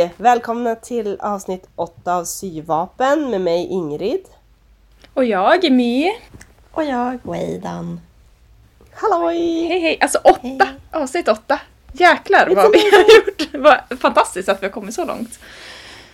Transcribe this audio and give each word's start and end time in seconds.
Hej! 0.00 0.14
Välkomna 0.16 0.74
till 0.74 1.16
avsnitt 1.20 1.68
8 1.76 2.14
av 2.14 2.24
Syvapen 2.24 3.30
med 3.30 3.40
mig 3.40 3.66
Ingrid. 3.66 4.24
Och 5.14 5.24
jag, 5.24 5.72
My. 5.72 6.12
Och 6.70 6.84
jag, 6.84 7.18
Weidan. 7.22 8.00
Halloj! 8.92 9.66
Hej 9.66 9.80
hej! 9.80 9.98
Alltså 10.00 10.18
åtta! 10.18 10.40
Hej. 10.42 10.74
Avsnitt 10.90 11.28
åtta! 11.28 11.60
Jäklar 11.92 12.46
vad 12.54 12.72
vi 12.72 12.78
har 12.78 13.00
gjort! 13.00 13.54
Vad 13.90 13.98
fantastiskt 14.00 14.48
att 14.48 14.62
vi 14.62 14.66
har 14.66 14.72
kommit 14.72 14.94
så 14.94 15.04
långt. 15.04 15.38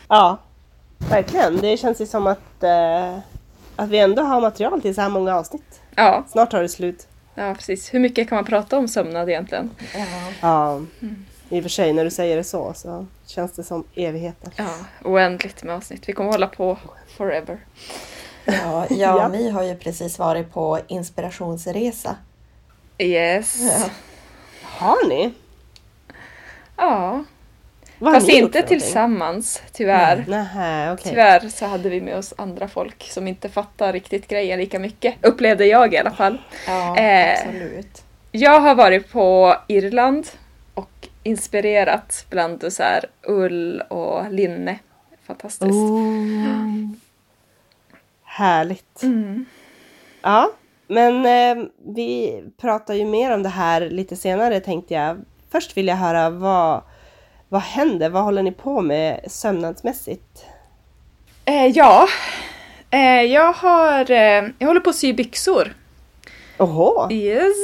Ja, 0.08 0.38
verkligen. 1.10 1.56
Det 1.56 1.76
känns 1.76 2.00
ju 2.00 2.06
som 2.06 2.26
att, 2.26 2.62
eh, 2.62 3.18
att 3.76 3.88
vi 3.88 3.98
ändå 3.98 4.22
har 4.22 4.40
material 4.40 4.80
till 4.80 4.94
så 4.94 5.00
här 5.00 5.08
många 5.08 5.36
avsnitt. 5.36 5.80
Ja, 5.94 6.24
Snart 6.28 6.50
tar 6.50 6.62
det 6.62 6.68
slut. 6.68 7.06
ja, 7.34 7.54
precis. 7.54 7.94
Hur 7.94 8.00
mycket 8.00 8.28
kan 8.28 8.36
man 8.36 8.44
prata 8.44 8.78
om 8.78 8.88
sömnad 8.88 9.28
egentligen? 9.28 9.70
Ja. 9.94 10.06
Ja, 10.40 10.80
i 11.48 11.58
och 11.58 11.62
för 11.62 11.70
sig 11.70 11.92
när 11.92 12.04
du 12.04 12.10
säger 12.10 12.36
det 12.36 12.44
så 12.44 12.72
så 12.74 13.06
känns 13.26 13.52
det 13.52 13.64
som 13.64 13.84
evigheter. 13.94 14.52
Ja, 14.56 14.70
oändligt 15.04 15.62
med 15.62 15.74
avsnitt. 15.74 16.08
Vi 16.08 16.12
kommer 16.12 16.30
hålla 16.30 16.46
på 16.46 16.78
forever. 17.16 17.58
Ja, 18.44 18.86
jag 18.90 18.98
Ja. 18.98 19.24
och 19.24 19.30
My 19.30 19.50
har 19.50 19.62
ju 19.62 19.76
precis 19.76 20.18
varit 20.18 20.52
på 20.52 20.78
inspirationsresa. 20.86 22.16
Yes. 22.98 23.56
Ja. 23.60 23.88
Har 24.62 25.08
ni? 25.08 25.32
Ja, 26.76 27.24
Vad 27.98 28.14
fast 28.14 28.28
inte 28.28 28.62
tillsammans, 28.62 29.62
tyvärr. 29.72 30.24
Nähä, 30.28 30.92
okej. 30.92 31.10
Tyvärr 31.10 31.48
så 31.48 31.66
hade 31.66 31.88
vi 31.88 32.00
med 32.00 32.16
oss 32.16 32.34
andra 32.38 32.68
folk 32.68 33.02
som 33.10 33.28
inte 33.28 33.48
fattar 33.48 33.92
riktigt 33.92 34.28
grejen 34.28 34.58
lika 34.58 34.78
mycket. 34.78 35.14
Upplevde 35.22 35.66
jag 35.66 35.94
i 35.94 35.98
alla 35.98 36.10
fall. 36.10 36.38
Ja, 36.66 36.96
Eh. 36.98 37.32
absolut. 37.32 38.02
Jag 38.32 38.60
har 38.60 38.74
varit 38.74 39.12
på 39.12 39.56
Irland 39.68 40.26
inspirerat 41.26 42.26
bland 42.30 42.72
så 42.72 42.82
här 42.82 43.04
ull 43.22 43.80
och 43.80 44.32
linne. 44.32 44.78
Fantastiskt. 45.26 45.72
Oh. 45.72 46.90
Härligt. 48.24 49.02
Mm. 49.02 49.44
Ja, 50.22 50.50
men 50.86 51.26
eh, 51.26 51.64
vi 51.94 52.42
pratar 52.56 52.94
ju 52.94 53.04
mer 53.04 53.34
om 53.34 53.42
det 53.42 53.48
här 53.48 53.80
lite 53.80 54.16
senare 54.16 54.60
tänkte 54.60 54.94
jag. 54.94 55.16
Först 55.50 55.76
vill 55.76 55.88
jag 55.88 55.96
höra 55.96 56.30
vad, 56.30 56.82
vad 57.48 57.62
händer? 57.62 58.10
Vad 58.10 58.24
håller 58.24 58.42
ni 58.42 58.52
på 58.52 58.80
med 58.80 59.20
sömnadsmässigt? 59.26 60.44
Eh, 61.44 61.66
ja, 61.66 62.08
eh, 62.90 63.22
jag 63.22 63.52
har... 63.52 64.10
Eh, 64.10 64.44
jag 64.58 64.66
håller 64.66 64.80
på 64.80 64.90
att 64.90 64.96
sy 64.96 65.12
byxor. 65.12 65.74
Oho! 66.58 67.12
Yes. 67.12 67.56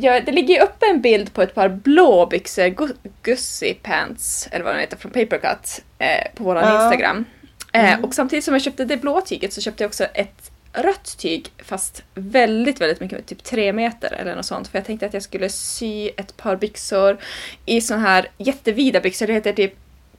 Ja, 0.00 0.20
det 0.20 0.32
ligger 0.32 0.54
ju 0.54 0.60
uppe 0.60 0.86
en 0.86 1.00
bild 1.00 1.32
på 1.32 1.42
ett 1.42 1.54
par 1.54 1.68
blå 1.68 2.26
byxor, 2.26 2.62
Gu- 2.62 2.96
Gussie 3.22 3.74
Pants, 3.74 4.48
eller 4.52 4.64
vad 4.64 4.74
de 4.74 4.80
heter, 4.80 4.96
från 4.96 5.12
Papercut, 5.12 5.82
eh, 5.98 6.34
på 6.34 6.44
vår 6.44 6.56
Ja. 6.56 6.82
Instagram. 6.84 7.24
Eh, 7.72 8.00
Och 8.04 8.14
samtidigt 8.14 8.44
som 8.44 8.54
jag 8.54 8.62
köpte 8.62 8.84
det 8.84 8.96
blå 8.96 9.20
tyget 9.20 9.52
så 9.52 9.60
köpte 9.60 9.82
jag 9.84 9.88
också 9.88 10.04
ett 10.04 10.50
rött 10.72 11.18
tyg, 11.18 11.46
fast 11.64 12.02
väldigt, 12.14 12.80
väldigt 12.80 13.00
mycket, 13.00 13.26
typ 13.26 13.44
tre 13.44 13.72
meter 13.72 14.12
eller 14.12 14.36
något 14.36 14.46
sånt. 14.46 14.68
För 14.68 14.78
jag 14.78 14.84
tänkte 14.86 15.06
att 15.06 15.14
jag 15.14 15.22
skulle 15.22 15.48
sy 15.48 16.08
ett 16.16 16.36
par 16.36 16.56
byxor 16.56 17.18
i 17.66 17.80
såna 17.80 18.00
här 18.00 18.28
jättevida 18.38 19.00
byxor, 19.00 19.26
det 19.26 19.32
heter 19.32 19.52
typ 19.52 19.74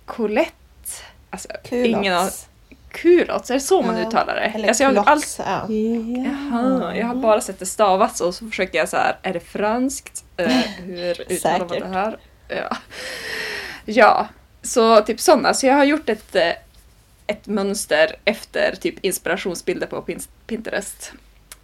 Colette. 0.05 0.51
Alltså, 1.29 1.47
ingen 1.71 2.13
av... 2.13 2.29
Kulots, 2.92 3.50
är 3.50 3.53
det 3.53 3.59
så 3.59 3.81
man 3.81 3.97
uttalar 3.97 4.36
det? 4.36 4.42
Eller 4.42 4.68
Alltså, 4.68 4.84
jag 4.84 4.94
har 4.94 5.03
alls- 5.12 5.40
ja. 5.46 5.68
Jaha, 6.25 6.96
jag 6.97 7.07
har 7.07 7.16
bara 7.16 7.41
sett 7.41 7.59
det 7.59 7.66
stavas 7.66 8.22
och 8.22 8.35
så 8.35 8.50
försökte 8.50 8.78
jag 8.78 8.90
så 8.90 8.97
här, 8.97 9.16
är 9.22 9.34
det 9.34 9.40
franskt? 9.40 10.24
Eh, 10.38 10.47
hur 10.85 11.22
uttalar 11.31 11.59
man 11.59 11.80
det 11.80 11.88
här? 11.88 12.18
Ja. 12.47 12.78
ja, 13.85 14.28
så 14.62 15.01
typ 15.01 15.19
sådana. 15.19 15.53
Så 15.53 15.66
jag 15.68 15.74
har 15.74 15.84
gjort 15.85 16.09
ett, 16.09 16.35
eh, 16.35 16.51
ett 17.28 17.47
mönster 17.47 18.16
efter 18.25 18.75
typ 18.75 18.96
inspirationsbilder 19.06 19.88
på 19.88 20.01
Pin- 20.01 20.28
Pinterest. 20.47 21.13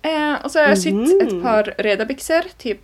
Eh, 0.02 0.34
och 0.44 0.52
så 0.52 0.60
har 0.60 0.68
jag 0.68 0.78
sytt 0.78 0.94
Mhm. 0.94 1.22
ett 1.28 1.44
par 1.44 1.64
röda 1.78 2.06
byxor, 2.06 2.42
typ 2.58 2.80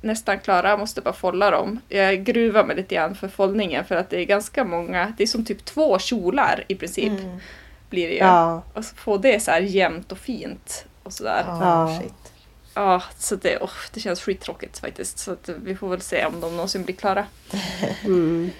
nästan 0.00 0.38
klara, 0.38 0.68
jag 0.68 0.78
måste 0.78 1.00
bara 1.00 1.14
folla 1.14 1.50
dem. 1.50 1.80
Jag 1.88 2.24
gruvar 2.24 2.64
mig 2.64 2.76
lite 2.76 2.94
grann 2.94 3.14
för 3.14 3.28
foldningen 3.28 3.84
för 3.84 3.94
att 3.96 4.10
det 4.10 4.20
är 4.20 4.24
ganska 4.24 4.64
många, 4.64 5.12
det 5.16 5.22
är 5.22 5.26
som 5.26 5.44
typ 5.44 5.64
två 5.64 5.98
kjolar 5.98 6.64
i 6.68 6.74
princip 6.74 7.20
Mm. 7.20 7.38
Blir 7.92 8.08
det 8.08 8.14
ju. 8.14 8.20
Ja, 8.20 8.62
Och 8.74 8.84
så 8.84 8.94
få 8.94 9.16
det 9.16 9.40
så 9.40 9.50
här 9.50 9.60
jämnt 9.60 10.12
och 10.12 10.18
fint 10.18 10.84
och 11.02 11.12
sådär. 11.12 11.44
Ja, 11.46 12.00
Ja, 12.74 13.02
så 13.18 13.36
det, 13.36 13.58
oh, 13.58 13.70
det 13.94 14.00
känns 14.00 14.22
skittråkigt 14.22 14.78
faktiskt. 14.78 15.18
Så 15.18 15.32
att 15.32 15.48
vi 15.48 15.76
får 15.76 15.88
väl 15.88 16.00
se 16.00 16.26
om 16.26 16.40
de 16.40 16.56
någonsin 16.56 16.84
blir 16.84 16.94
klara. 16.94 17.26
mm. 18.04 18.50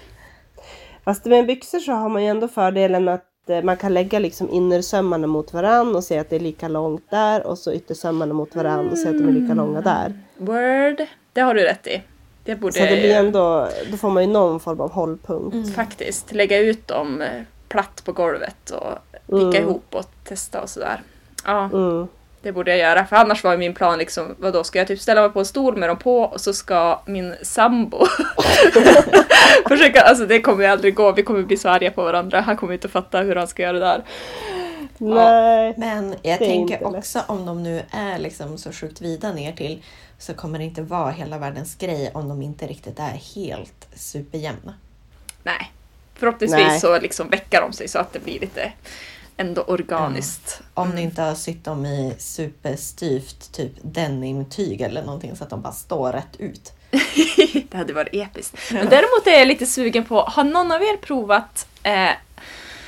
Fast 1.03 1.25
med 1.25 1.45
byxor 1.45 1.79
så 1.79 1.91
har 1.91 2.09
man 2.09 2.23
ju 2.23 2.29
ändå 2.29 2.47
fördelen 2.47 3.07
att 3.07 3.49
eh, 3.49 3.61
man 3.61 3.77
kan 3.77 3.93
lägga 3.93 4.19
liksom 4.19 4.49
innersömmarna 4.49 5.27
mot 5.27 5.53
varann 5.53 5.95
och 5.95 6.03
se 6.03 6.19
att 6.19 6.29
det 6.29 6.35
är 6.35 6.39
lika 6.39 6.67
långt 6.67 7.09
där 7.09 7.47
och 7.47 7.57
så 7.57 7.73
yttersömmarna 7.73 8.33
mot 8.33 8.55
varann 8.55 8.89
och 8.89 8.97
se 8.97 9.09
att 9.09 9.17
de 9.17 9.27
är 9.27 9.31
lika 9.31 9.53
långa 9.53 9.81
där. 9.81 10.13
Word, 10.37 11.07
det 11.33 11.41
har 11.41 11.55
du 11.55 11.61
rätt 11.63 11.87
i. 11.87 12.01
Det 12.43 12.55
borde 12.55 12.73
Så 12.73 12.79
det 12.79 13.01
blir 13.01 13.15
ändå, 13.15 13.69
då 13.91 13.97
får 13.97 14.09
man 14.09 14.23
ju 14.23 14.29
någon 14.29 14.59
form 14.59 14.81
av 14.81 14.91
hållpunkt. 14.91 15.53
Mm. 15.53 15.71
faktiskt 15.71 16.31
lägga 16.31 16.57
ut 16.57 16.87
dem 16.87 17.21
eh, 17.21 17.41
platt 17.67 18.01
på 18.05 18.11
golvet 18.11 18.69
och 18.69 19.12
picka 19.39 19.57
Mm. 19.57 19.69
ihop 19.69 19.85
och 19.95 20.05
testa 20.23 20.61
och 20.61 20.69
sådär. 20.69 21.01
Ja, 21.45 21.69
Mm. 21.73 22.07
det 22.41 22.51
borde 22.51 22.71
jag 22.71 22.79
göra. 22.79 23.05
För 23.05 23.15
annars 23.15 23.43
var 23.43 23.57
min 23.57 23.73
plan 23.73 23.97
liksom, 23.99 24.35
vadå, 24.39 24.63
ska 24.63 24.79
jag 24.79 24.87
typ 24.87 25.01
ställa 25.01 25.21
mig 25.21 25.29
på 25.29 25.39
en 25.39 25.45
stol 25.45 25.77
med 25.77 25.89
dem 25.89 25.97
på 25.97 26.21
och 26.21 26.41
så 26.41 26.53
ska 26.53 27.01
min 27.05 27.35
sambo 27.41 28.05
försöka, 29.67 30.01
alltså 30.01 30.25
det 30.25 30.41
kommer 30.41 30.63
ju 30.63 30.69
aldrig 30.69 30.95
gå, 30.95 31.11
vi 31.11 31.23
kommer 31.23 31.43
bli 31.43 31.57
så 31.57 31.69
arga 31.69 31.91
på 31.91 32.03
varandra, 32.03 32.41
han 32.41 32.57
kommer 32.57 32.73
inte 32.73 32.89
fatta 32.89 33.19
hur 33.21 33.35
han 33.35 33.47
ska 33.47 33.61
göra 33.63 33.73
det 33.73 33.79
där. 33.79 34.03
Nej. 34.97 35.73
Men 35.77 36.15
jag 36.21 36.39
tänker 36.39 36.73
inte 36.75 36.89
lätt. 36.89 36.95
också 36.97 37.19
om 37.27 37.45
de 37.45 37.63
nu 37.63 37.81
är 37.91 38.19
liksom 38.19 38.57
så 38.57 38.71
sjukt 38.71 39.01
vida 39.01 39.33
ner 39.33 39.51
till 39.51 39.83
så 40.17 40.33
kommer 40.33 40.59
det 40.59 40.65
inte 40.65 40.81
vara 40.81 41.09
hela 41.11 41.37
världens 41.37 41.75
grej 41.75 42.11
om 42.13 42.29
de 42.29 42.41
inte 42.41 42.67
riktigt 42.67 42.99
är 42.99 43.35
helt 43.35 43.87
superjämna. 43.95 44.73
Nej. 45.43 45.71
Förhoppningsvis 46.15 46.67
Nej. 46.67 46.79
så 46.79 46.99
liksom 46.99 47.29
väckar 47.29 47.61
de 47.61 47.73
sig 47.73 47.87
så 47.87 47.99
att 47.99 48.13
det 48.13 48.19
blir 48.23 48.39
lite 48.39 48.71
ändå 49.37 49.61
organiskt. 49.61 50.61
Om 50.73 50.83
Mm. 50.83 50.95
ni 50.95 51.01
inte 51.01 51.21
har 51.21 51.35
sytt 51.35 51.63
dem 51.63 51.85
i 51.85 52.13
superstyvt 52.17 53.51
typ 53.53 53.71
denimtyg 53.81 54.81
eller 54.81 55.03
någonting 55.03 55.35
så 55.35 55.43
att 55.43 55.49
de 55.49 55.61
bara 55.61 55.73
står 55.73 56.11
rätt 56.11 56.35
ut. 56.37 56.73
det 57.69 57.77
hade 57.77 57.93
varit 57.93 58.13
episkt. 58.13 58.57
Men 58.71 58.89
däremot 58.89 59.27
är 59.27 59.31
jag 59.39 59.47
lite 59.47 59.65
sugen 59.65 60.05
på, 60.05 60.21
har 60.21 60.43
någon 60.43 60.71
av 60.71 60.81
er 60.81 60.97
provat 60.97 61.67
eh, 61.83 62.09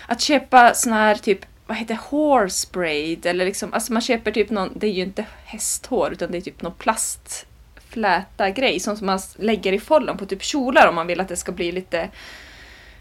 att 0.07 0.22
köpa 0.22 0.73
sån 0.73 0.94
här 0.94 1.16
typ, 1.16 1.39
vad 1.67 1.78
heter 1.78 1.97
horse 2.09 2.67
braid? 2.72 3.25
Eller 3.25 3.45
liksom, 3.45 3.73
alltså 3.73 3.94
man 3.94 4.01
köper 4.01 4.31
typ 4.31 4.50
någon, 4.50 4.72
det 4.75 4.88
är 4.88 4.91
ju 4.91 5.01
inte 5.01 5.25
hästhår 5.45 6.11
utan 6.13 6.31
det 6.31 6.38
är 6.38 6.41
typ 6.41 6.61
någon 6.61 6.73
plastfläta 6.78 8.50
grej 8.50 8.79
som 8.79 8.97
man 9.01 9.19
lägger 9.35 9.73
i 9.73 9.79
follen 9.79 10.17
på 10.17 10.25
typ 10.25 10.44
kjolar 10.44 10.88
om 10.88 10.95
man 10.95 11.07
vill 11.07 11.19
att 11.22 11.28
det 11.28 11.35
ska 11.35 11.51
bli 11.51 11.72
lite 11.72 12.09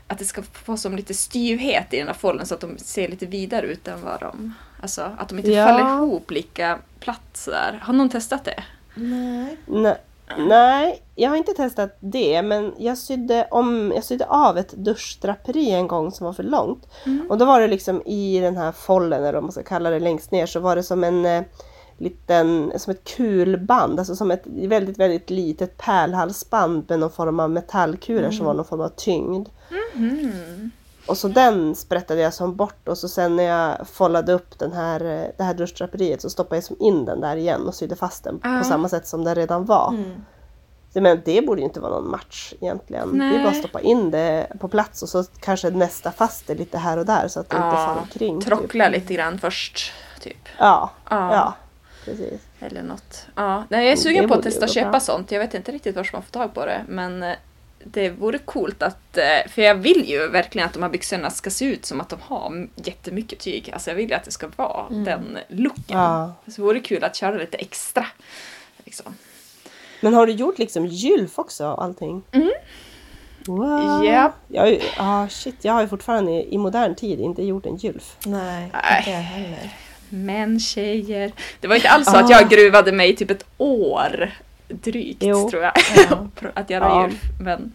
att 0.09 0.19
det 0.19 0.25
ska 0.25 0.42
få 0.42 0.76
som 0.76 0.97
lite 0.97 1.15
styvhet 1.15 1.94
i 1.94 1.98
den 1.98 2.06
här 2.06 2.15
follen 2.15 2.47
så 2.47 2.54
att 2.54 2.60
de 2.60 2.78
ser 2.78 3.09
lite 3.09 3.26
vidare 3.26 3.66
ut 3.66 3.88
än 3.88 4.04
vad 4.04 4.20
de... 4.20 4.54
Alltså 4.82 5.10
att 5.19 5.28
de 5.28 5.38
inte 5.38 5.50
Ja. 5.50 5.66
faller 5.66 5.94
ihop 6.04 6.31
lika 6.31 6.78
platt 7.00 7.20
sådär. 7.32 7.81
Har 7.82 7.94
någon 7.94 8.09
testat 8.09 8.44
det? 8.44 8.62
Nej. 8.94 9.56
Nej, 9.66 9.97
nej, 10.38 11.03
jag 11.15 11.31
har 11.31 11.37
inte 11.37 11.53
testat 11.53 11.97
det 12.00 12.42
men 12.42 12.72
jag 12.78 12.98
sydde, 12.98 13.48
om, 13.51 13.92
jag 13.95 14.04
sydde 14.04 14.27
av 14.27 14.59
ett 14.59 14.72
duschdraperi 14.77 15.71
en 15.71 15.89
gång 15.89 16.12
som 16.12 16.27
var 16.27 16.33
för 16.33 16.42
långt. 16.42 16.86
Och 17.28 17.39
då 17.39 17.45
var 17.45 17.60
det 17.60 17.66
liksom 17.66 18.03
i 18.07 18.41
den 18.41 18.57
här 18.57 18.72
follen, 18.72 19.22
eller 19.22 19.33
vad 19.33 19.42
man 19.42 19.53
ska 19.53 19.62
kalla 19.62 19.91
det, 19.91 20.00
längst 20.00 20.30
ner 20.30 20.47
så 20.47 20.60
var 20.60 20.77
det 20.77 20.83
som 20.83 21.04
en 21.04 21.27
eh, 21.27 21.42
liten, 21.99 22.73
som 22.77 22.91
ett 22.91 23.05
kulband, 23.17 23.99
alltså 23.99 24.17
som 24.17 24.31
ett 24.31 24.43
väldigt, 24.47 24.99
väldigt 24.99 25.31
litet 25.31 25.77
pärlhalsband 25.79 26.85
med 26.89 26.99
någon 26.99 27.11
form 27.11 27.41
av 27.41 27.51
metallkulor 27.51 28.31
som 28.31 28.47
var 28.47 28.55
någon 28.55 28.65
form 28.65 28.81
av 28.81 28.89
tyngd. 28.89 29.49
Och 31.07 31.17
så 31.17 31.29
den 31.29 31.75
sprättade 31.75 32.21
jag 32.21 32.35
som 32.35 32.57
bort 32.57 32.89
och 32.89 32.99
så 32.99 33.09
sen 33.09 33.37
när 33.37 33.45
jag 33.45 33.89
follade 33.89 34.33
upp 34.33 34.59
den 34.59 34.73
här, 34.73 35.01
det 35.39 35.45
här 35.45 35.55
duschdraperiet 35.55 36.21
så 36.23 36.31
stoppade 36.31 36.57
jag 36.57 36.65
som 36.65 36.77
in 36.81 37.05
den 37.05 37.21
där 37.21 37.37
igen 37.37 37.67
och 37.69 37.75
sydde 37.75 37.97
fast 37.97 38.25
den 38.25 38.41
Ah. 38.43 38.59
på 38.59 38.65
samma 38.65 38.89
sätt 38.89 39.07
som 39.07 39.25
den 39.25 39.35
redan 39.35 39.65
var. 39.65 39.89
Mm. 39.89 40.25
Men 40.97 41.23
det 41.25 41.47
borde 41.47 41.61
ju 41.61 41.65
inte 41.67 41.81
vara 41.81 41.93
någon 42.01 42.11
match 42.11 42.55
egentligen. 42.61 43.19
Det 43.19 43.25
är 43.25 43.31
bara 43.39 43.47
att 43.47 43.53
Nej. 43.53 43.63
stoppa 43.63 43.81
in 43.81 44.11
det 44.11 44.47
på 44.61 44.69
plats 44.69 45.03
och 45.03 45.09
så 45.09 45.25
kanske 45.41 45.71
nästa 45.71 46.11
fast 46.13 46.47
det 46.47 46.55
lite 46.55 46.79
här 46.79 46.97
och 46.99 47.07
där 47.07 47.29
så 47.29 47.41
att 47.41 47.51
det 47.51 47.57
inte 47.57 47.69
faller 47.77 48.01
omkring. 48.01 48.39
typ. 48.41 48.49
Trockla 48.49 48.89
lite 48.89 49.15
grann 49.15 49.39
först, 49.39 49.93
typ. 50.21 50.37
Ja, 50.59 50.91
Ja. 51.11 51.35
ja. 51.35 51.55
Precis. 52.04 52.41
Eller 52.60 52.83
något. 52.83 53.27
Ja, 53.34 53.65
nej, 53.68 53.80
jag 53.80 53.92
är 53.92 53.97
Det 53.97 54.03
sugen 54.03 54.28
på 54.28 54.34
att 54.34 54.42
testa 54.42 54.66
gå 54.66 54.72
köpa 54.72 54.91
bra. 54.91 55.01
sånt. 55.01 55.30
Jag 55.33 55.41
vet 55.41 55.54
inte 55.54 55.72
riktigt 55.72 55.97
var 55.97 56.09
man 56.12 56.22
får 56.22 56.30
tag 56.30 56.54
på 56.54 56.66
det. 56.66 56.84
Men 56.89 57.22
eh, 57.22 57.33
det 57.84 58.10
vore 58.10 58.39
coolt 58.39 58.83
att... 58.83 59.16
eh, 59.18 59.48
För 59.51 59.62
jag 59.62 59.74
vill 59.74 60.04
ju 60.10 60.28
verkligen 60.28 60.66
att 60.68 60.74
de 60.74 60.83
här 60.83 60.91
byxorna 60.91 61.30
ska 61.30 61.51
se 61.51 61.65
ut 61.65 61.84
som 61.86 62.01
att 62.01 62.09
de 62.09 62.18
har 62.22 62.68
jättemycket 62.74 63.39
tyg. 63.39 63.71
Alltså 63.72 63.91
jag 63.91 63.97
vill 63.97 64.09
ju 64.09 64.15
att 64.15 64.24
det 64.24 64.30
ska 64.30 64.48
vara 64.56 64.86
den 64.91 65.39
looken. 65.48 65.83
Ja. 65.98 66.33
Så 66.47 66.53
det 66.56 66.62
vore 66.62 66.80
kul 66.80 67.04
att 67.04 67.16
köra 67.16 67.36
lite 67.36 67.56
extra. 67.56 68.07
Liksom. 68.84 69.15
Men 70.00 70.15
har 70.15 70.27
du 70.27 70.33
gjort 70.33 70.59
liksom 70.59 70.86
gylf 70.86 71.39
också 71.39 71.66
och 71.66 71.84
allting? 71.84 72.22
What? 73.47 74.04
Japp. 74.04 74.33
Jag, 74.48 74.62
har 74.62 74.68
ju- 74.68 74.80
ah, 74.98 75.28
shit, 75.28 75.57
jag 75.65 75.72
har 75.72 75.83
ju 75.83 75.89
fortfarande 75.89 76.33
i, 76.33 76.54
i 76.54 76.59
modern 76.59 76.95
tid 76.95 77.21
inte 77.21 77.42
gjort 77.45 77.66
en 77.66 77.77
gylf. 77.77 78.16
Nej, 78.27 78.71
Nej. 78.72 78.98
inte 78.98 79.10
jag 79.10 79.18
heller. 79.18 79.71
Men 80.15 80.61
tjejer. 80.61 81.33
Det 81.61 81.66
var 81.69 81.77
inte 81.77 81.89
alls 81.91 82.07
så 82.11 82.16
att 82.16 82.31
jag 82.31 82.49
gruvade 82.51 82.93
mig 82.93 83.16
typ 83.16 83.31
ett 83.31 83.45
år 83.59 84.31
drygt 84.69 85.22
Jo. 85.22 85.51
tror 85.51 85.63
jag. 85.63 85.72
Ja. 86.11 86.27
att 86.55 86.71
göra 86.71 86.84
Ja. 86.84 87.07
gylf. 87.09 87.21
Men 87.41 87.75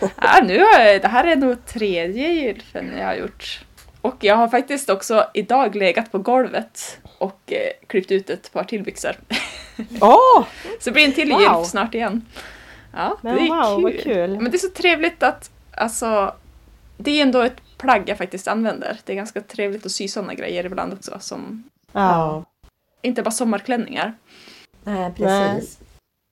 ja, 0.00 0.40
nu 0.44 0.58
har 0.58 0.80
jag, 0.80 1.02
det 1.02 1.08
här 1.08 1.24
är 1.24 1.36
nog 1.36 1.66
tredje 1.66 2.28
gylfen 2.32 2.92
jag 2.98 3.06
har 3.06 3.14
gjort. 3.14 3.60
Och 4.00 4.16
jag 4.20 4.36
har 4.36 4.48
faktiskt 4.48 4.90
också 4.90 5.26
idag 5.34 5.74
legat 5.76 6.12
på 6.12 6.18
golvet 6.18 6.98
och 7.18 7.40
eh, 7.52 7.86
klippt 7.86 8.10
ut 8.10 8.30
ett 8.30 8.52
par 8.52 8.64
till 8.64 8.82
byxor. 8.82 9.12
Åh! 10.00 10.44
Så 10.80 10.90
det 10.90 10.90
blir 10.90 11.04
en 11.04 11.12
till 11.12 11.30
Wow. 11.32 11.40
gylf 11.40 11.66
snart 11.66 11.94
igen. 11.94 12.26
Ja, 12.92 13.18
Men 13.22 13.34
det 13.36 13.40
är 13.42 13.48
wow, 13.48 13.74
kul. 13.76 13.82
vad 13.82 14.02
kul. 14.02 14.40
Men 14.40 14.50
det 14.50 14.56
är 14.56 14.58
så 14.58 14.68
trevligt 14.68 15.22
att, 15.22 15.50
alltså, 15.76 16.34
det 16.96 17.10
är 17.10 17.22
ändå 17.22 17.40
ett 17.42 17.56
plagg 17.78 18.02
jag 18.06 18.18
faktiskt 18.18 18.48
använder. 18.48 18.96
Det 19.04 19.12
är 19.12 19.16
ganska 19.16 19.40
trevligt 19.40 19.86
att 19.86 19.92
sy 19.92 20.08
sådana 20.08 20.34
grejer 20.34 20.66
ibland 20.66 20.92
också, 20.92 21.16
som 21.20 21.64
Ja. 21.94 22.44
inte 23.02 23.22
bara 23.22 23.30
sommarklänningar. 23.30 24.14
Nej, 24.84 25.12
precis. 25.16 25.78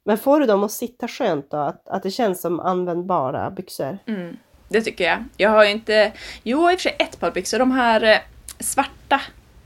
Men 0.04 0.18
får 0.18 0.40
du 0.40 0.46
dem 0.46 0.64
att 0.64 0.72
sitta 0.72 1.08
skönt 1.08 1.50
då? 1.50 1.56
Att, 1.56 1.88
att 1.88 2.02
det 2.02 2.10
känns 2.10 2.40
som 2.40 2.60
användbara 2.60 3.50
byxor? 3.50 3.98
Mm, 4.06 4.36
det 4.68 4.80
tycker 4.80 5.04
jag. 5.04 5.24
Jag 5.36 5.50
har 5.50 5.64
ju 5.64 5.70
inte, 5.70 6.12
jo 6.42 6.70
i 6.70 6.74
och 6.74 6.80
för 6.80 6.82
sig 6.82 6.96
ett 6.98 7.20
par 7.20 7.30
byxor, 7.30 7.58
de 7.58 7.70
här 7.70 8.02
eh, 8.02 8.18
svarta 8.60 9.20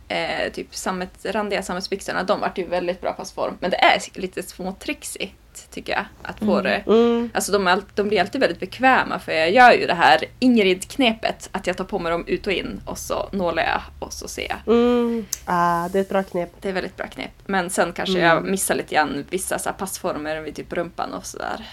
eh, 0.09 0.53
typ 0.53 0.75
sammet, 0.75 1.11
randiga 1.25 1.63
sammetsbyxorna, 1.63 2.23
de 2.23 2.41
vart 2.41 2.59
ju 2.59 2.67
väldigt 2.67 3.01
bra 3.01 3.13
passform. 3.13 3.57
Men 3.61 3.71
det 3.71 3.77
är 3.77 4.01
lite 4.21 4.43
småtrixigt 4.43 5.35
tycker 5.71 5.93
jag 5.93 6.05
att 6.23 6.39
få 6.39 6.61
det. 6.61 6.83
Mm. 6.87 7.31
Alltså 7.35 7.53
de, 7.53 7.67
all- 7.67 7.83
de 7.95 8.09
blir 8.09 8.21
alltid 8.21 8.41
väldigt 8.41 8.61
bekväma 8.61 9.19
för 9.19 9.33
jag 9.33 9.51
gör 9.51 9.73
ju 9.73 9.87
det 9.87 9.95
här 9.95 10.25
Ingrid-knepet 10.41 11.49
att 11.53 11.67
jag 11.67 11.77
tar 11.77 11.85
på 11.85 11.99
mig 11.99 12.13
dem 12.13 12.25
ut 12.27 12.47
och 12.47 12.53
in 12.53 12.81
och 12.85 12.99
så 12.99 13.29
nålar 13.33 13.63
jag 13.63 13.81
och 13.99 14.13
så 14.13 14.29
ser 14.29 14.49
jag. 14.49 14.75
Mm. 14.75 15.27
Ah, 15.45 15.89
det 15.89 15.99
är 15.99 16.03
ett 16.03 16.09
bra 16.09 16.23
knep. 16.23 16.51
Det 16.61 16.69
är 16.69 16.73
väldigt 16.73 16.97
bra 16.97 17.07
knep. 17.07 17.31
Men 17.47 17.71
sen 17.71 17.93
kanske 17.93 18.19
Mm. 18.19 18.25
jag 18.29 18.45
missar 18.45 18.75
lite 18.75 18.95
grann 18.95 19.25
vissa 19.31 19.59
så 19.59 19.69
här 19.69 19.77
passformer 19.77 20.41
vid 20.41 20.55
typ 20.55 20.73
rumpan 20.73 21.13
och 21.15 21.27
sådär. 21.27 21.67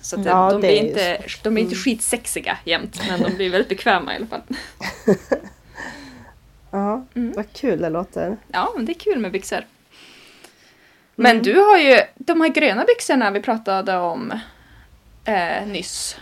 Så 0.00 0.20
att 0.20 0.26
Ja, 0.26 0.50
de, 0.52 0.60
blir 0.60 0.70
inte, 0.70 1.22
de 1.42 1.54
blir 1.54 1.64
inte 1.64 1.76
skitsexiga 1.76 2.58
jämt, 2.64 3.00
men 3.08 3.22
de 3.22 3.30
blir 3.34 3.50
väldigt 3.50 3.68
bekväma 3.68 4.12
i 4.12 4.16
alla 4.16 4.26
fall. 4.26 4.42
Ja, 6.72 7.04
Mm. 7.14 7.32
vad 7.36 7.52
kul 7.52 7.80
det 7.82 7.88
låter. 7.90 8.36
Ja, 8.52 8.72
men 8.76 8.84
det 8.86 8.92
är 8.92 8.98
kul 8.98 9.18
med 9.18 9.32
byxor. 9.32 9.64
Men 11.14 11.42
du 11.42 11.60
har 11.60 11.78
ju 11.78 11.98
de 12.14 12.40
här 12.40 12.48
gröna 12.48 12.84
byxorna 12.84 13.30
vi 13.30 13.40
pratade 13.40 13.96
om 13.98 14.32
eh, 15.24 15.66
nyss. 15.66 16.16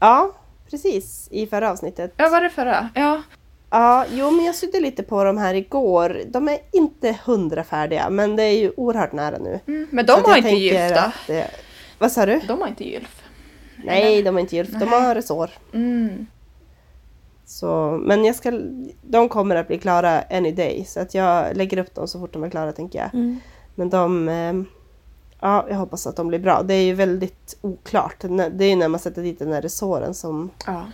Ja, 0.00 0.32
precis. 0.70 1.28
I 1.30 1.46
förra 1.46 1.70
avsnittet. 1.70 2.14
Ja, 2.16 2.28
var 2.28 2.40
det 2.40 2.50
förra? 2.50 2.88
Ja. 2.94 3.22
Ja, 3.70 4.06
jo 4.12 4.30
men 4.30 4.44
jag 4.44 4.54
sydde 4.54 4.80
lite 4.80 5.02
på 5.02 5.24
de 5.24 5.38
här 5.38 5.54
igår. 5.54 6.22
De 6.26 6.48
är 6.48 6.58
inte 6.72 7.16
hundra 7.24 7.64
färdiga, 7.64 8.10
men 8.10 8.36
det 8.36 8.42
är 8.42 8.58
ju 8.60 8.72
oerhört 8.76 9.12
nära 9.12 9.38
nu. 9.38 9.60
Mm, 9.66 9.88
men 9.90 10.06
de 10.06 10.12
har 10.24 10.36
inte 10.36 10.50
gylf 10.50 10.94
då? 10.94 11.12
det- 11.26 11.50
Vad 11.98 12.12
sa 12.12 12.26
du? 12.26 12.40
De 12.46 12.60
har 12.60 12.68
inte 12.68 12.84
gylf. 12.84 13.22
Nej, 13.84 14.22
de 14.22 14.36
är 14.36 14.40
inte 14.40 14.56
gylf. 14.56 14.68
De 14.70 14.88
har 14.92 15.14
resår. 15.14 15.50
Mm. 15.72 16.26
Så, 17.50 17.98
men 18.02 18.24
jag 18.24 18.36
ska, 18.36 18.52
de 19.02 19.28
kommer 19.28 19.56
att 19.56 19.66
bli 19.68 19.78
klara 19.78 20.22
any 20.22 20.52
day, 20.52 20.84
så 20.88 21.00
att 21.00 21.14
jag 21.14 21.56
lägger 21.56 21.78
upp 21.78 21.94
dem 21.94 22.08
så 22.08 22.18
fort 22.20 22.32
de 22.32 22.44
är 22.44 22.50
klara 22.50 22.72
tänker 22.72 22.98
jag. 22.98 23.14
Mm. 23.14 23.40
Men 23.74 23.90
de... 23.90 24.28
eh, 24.28 24.52
Ja, 25.42 25.66
jag 25.68 25.76
hoppas 25.76 26.06
att 26.06 26.16
de 26.16 26.28
blir 26.28 26.38
bra. 26.38 26.62
Det 26.62 26.74
är 26.74 26.82
ju 26.82 26.94
väldigt 26.94 27.58
oklart. 27.60 28.16
Det 28.52 28.64
är 28.64 28.68
ju 28.68 28.76
när 28.76 28.88
man 28.88 29.00
sätter 29.00 29.22
dit 29.22 29.38
den 29.38 29.50
där 29.50 29.62
resåren 29.62 30.14
som 30.14 30.50
Ja. 30.66 30.86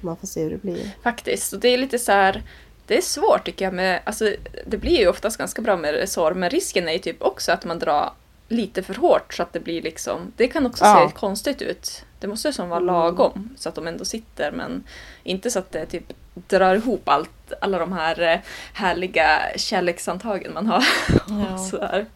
man 0.00 0.16
får 0.16 0.26
se 0.26 0.42
hur 0.42 0.50
det 0.50 0.62
blir. 0.62 0.90
Faktiskt. 1.02 1.52
Och 1.52 1.60
det 1.60 1.68
är 1.68 1.78
lite 1.78 1.98
så 1.98 2.12
här. 2.12 2.42
Det 2.86 2.96
är 2.98 3.02
svårt 3.02 3.44
tycker 3.44 3.64
jag 3.64 3.74
med, 3.74 4.00
alltså 4.04 4.32
det 4.66 4.76
blir 4.76 4.98
ju 4.98 5.08
oftast 5.08 5.36
ganska 5.36 5.62
bra 5.62 5.76
med 5.76 5.94
resår 5.94 6.34
men 6.34 6.50
risken 6.50 6.88
är 6.88 6.92
ju 6.92 6.98
typ 6.98 7.22
också 7.22 7.52
att 7.52 7.64
man 7.64 7.78
drar 7.78 8.10
lite 8.48 8.82
för 8.82 8.94
hårt 8.94 9.34
så 9.34 9.42
att 9.42 9.52
det 9.52 9.60
blir 9.60 9.82
liksom, 9.82 10.32
det 10.36 10.48
kan 10.48 10.66
också 10.66 10.84
Ja. 10.84 11.08
se 11.10 11.16
konstigt 11.16 11.62
ut. 11.62 12.04
Det 12.20 12.26
måste 12.28 12.52
som 12.52 12.68
vara 12.68 12.80
Mm. 12.80 12.94
lagom 12.94 13.48
så 13.56 13.68
att 13.68 13.74
de 13.74 13.86
ändå 13.86 14.04
sitter 14.04 14.52
men 14.52 14.84
inte 15.22 15.50
så 15.50 15.58
att 15.58 15.72
det 15.72 15.86
typ 15.86 16.12
drar 16.34 16.74
ihop 16.74 17.08
allt, 17.08 17.52
alla 17.60 17.78
de 17.78 17.92
här 17.92 18.20
eh, 18.20 18.38
härliga 18.74 19.40
kärleksantagen 19.56 20.54
man 20.54 20.66
har. 20.66 20.84
Ja. 21.28 21.58
så 21.58 21.80
här. 21.80 22.06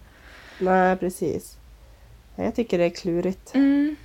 Nej, 0.58 0.96
precis. 0.96 1.56
Ja, 2.36 2.44
Jag 2.44 2.54
tycker 2.54 2.78
det 2.78 2.84
är 2.84 2.90
klurigt. 2.90 3.54
Mm. 3.54 3.96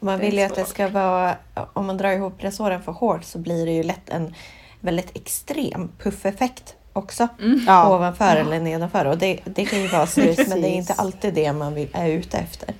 Man 0.00 0.18
vill 0.18 0.38
ju 0.38 0.42
att 0.44 0.54
det 0.54 0.64
ska 0.64 0.88
vara, 0.88 1.36
om 1.72 1.86
man 1.86 1.96
drar 1.96 2.10
ihop 2.12 2.34
resåren 2.44 2.82
för 2.82 2.92
hårt 2.92 3.24
så 3.24 3.38
blir 3.38 3.66
det 3.66 3.72
ju 3.72 3.82
lätt 3.82 4.08
en 4.10 4.34
väldigt 4.80 5.16
extrem 5.16 5.88
puffeffekt 5.98 6.74
också. 6.92 7.28
Ja. 7.66 7.94
Ovanför 7.94 8.36
eller 8.36 8.60
nedanför. 8.60 9.04
Och 9.04 9.18
det, 9.18 9.40
det 9.44 9.64
kan 9.64 9.80
ju 9.82 9.88
vara 9.88 10.06
snyggt 10.16 10.48
men 10.48 10.60
det 10.62 10.68
är 10.68 10.74
inte 10.74 10.92
alltid 10.92 11.34
det 11.34 11.52
man 11.52 11.74
vill, 11.74 11.88
är 11.92 12.08
ute 12.08 12.38
efter. 12.38 12.74